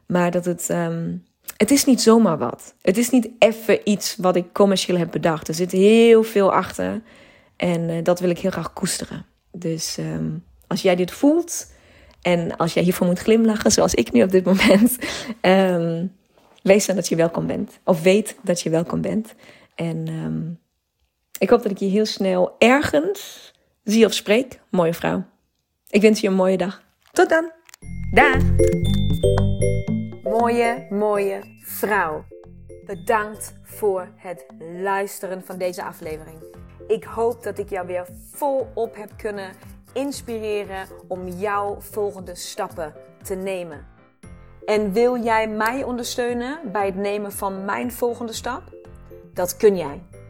Maar 0.06 0.30
dat 0.30 0.44
het. 0.44 0.68
Um, 0.68 1.24
het 1.56 1.70
is 1.70 1.84
niet 1.84 2.00
zomaar 2.00 2.38
wat. 2.38 2.74
Het 2.82 2.96
is 2.96 3.10
niet 3.10 3.28
even 3.38 3.78
iets 3.84 4.16
wat 4.16 4.36
ik 4.36 4.52
commercieel 4.52 4.98
heb 4.98 5.10
bedacht. 5.10 5.48
Er 5.48 5.54
zit 5.54 5.72
heel 5.72 6.22
veel 6.22 6.52
achter. 6.52 7.02
En 7.56 7.88
uh, 7.88 7.96
dat 8.02 8.20
wil 8.20 8.30
ik 8.30 8.38
heel 8.38 8.50
graag 8.50 8.72
koesteren. 8.72 9.26
Dus 9.52 9.96
um, 9.98 10.44
als 10.66 10.82
jij 10.82 10.96
dit 10.96 11.10
voelt 11.10 11.72
en 12.22 12.56
als 12.56 12.74
jij 12.74 12.82
hiervoor 12.82 13.06
moet 13.06 13.18
glimlachen, 13.18 13.72
zoals 13.72 13.94
ik 13.94 14.12
nu 14.12 14.22
op 14.22 14.30
dit 14.30 14.44
moment, 14.44 14.96
um, 15.40 16.12
wees 16.62 16.86
dan 16.86 16.96
dat 16.96 17.08
je 17.08 17.16
welkom 17.16 17.46
bent. 17.46 17.78
Of 17.84 18.02
weet 18.02 18.36
dat 18.42 18.60
je 18.60 18.70
welkom 18.70 19.00
bent. 19.00 19.34
En 19.74 20.08
ik 21.38 21.50
hoop 21.50 21.62
dat 21.62 21.70
ik 21.70 21.78
je 21.78 21.86
heel 21.86 22.06
snel 22.06 22.54
ergens 22.58 23.52
zie 23.84 24.06
of 24.06 24.12
spreek. 24.12 24.60
Mooie 24.70 24.94
vrouw. 24.94 25.24
Ik 25.88 26.00
wens 26.00 26.20
je 26.20 26.26
een 26.26 26.34
mooie 26.34 26.56
dag. 26.56 26.82
Tot 27.12 27.28
dan. 27.28 27.50
Dag. 28.12 28.42
Mooie, 30.22 30.86
mooie 30.90 31.40
vrouw. 31.64 32.24
Bedankt 32.86 33.54
voor 33.62 34.08
het 34.16 34.46
luisteren 34.82 35.42
van 35.44 35.58
deze 35.58 35.84
aflevering. 35.84 36.38
Ik 36.88 37.04
hoop 37.04 37.42
dat 37.42 37.58
ik 37.58 37.70
jou 37.70 37.86
weer 37.86 38.06
volop 38.32 38.96
heb 38.96 39.10
kunnen 39.16 39.52
inspireren 39.92 40.86
om 41.08 41.28
jouw 41.28 41.76
volgende 41.80 42.34
stappen 42.34 42.94
te 43.22 43.34
nemen. 43.34 43.86
En 44.64 44.92
wil 44.92 45.22
jij 45.22 45.48
mij 45.48 45.82
ondersteunen 45.82 46.58
bij 46.72 46.86
het 46.86 46.96
nemen 46.96 47.32
van 47.32 47.64
mijn 47.64 47.92
volgende 47.92 48.32
stap? 48.32 48.62
Dat 49.32 49.56
kun 49.56 49.76
jij. 49.76 50.02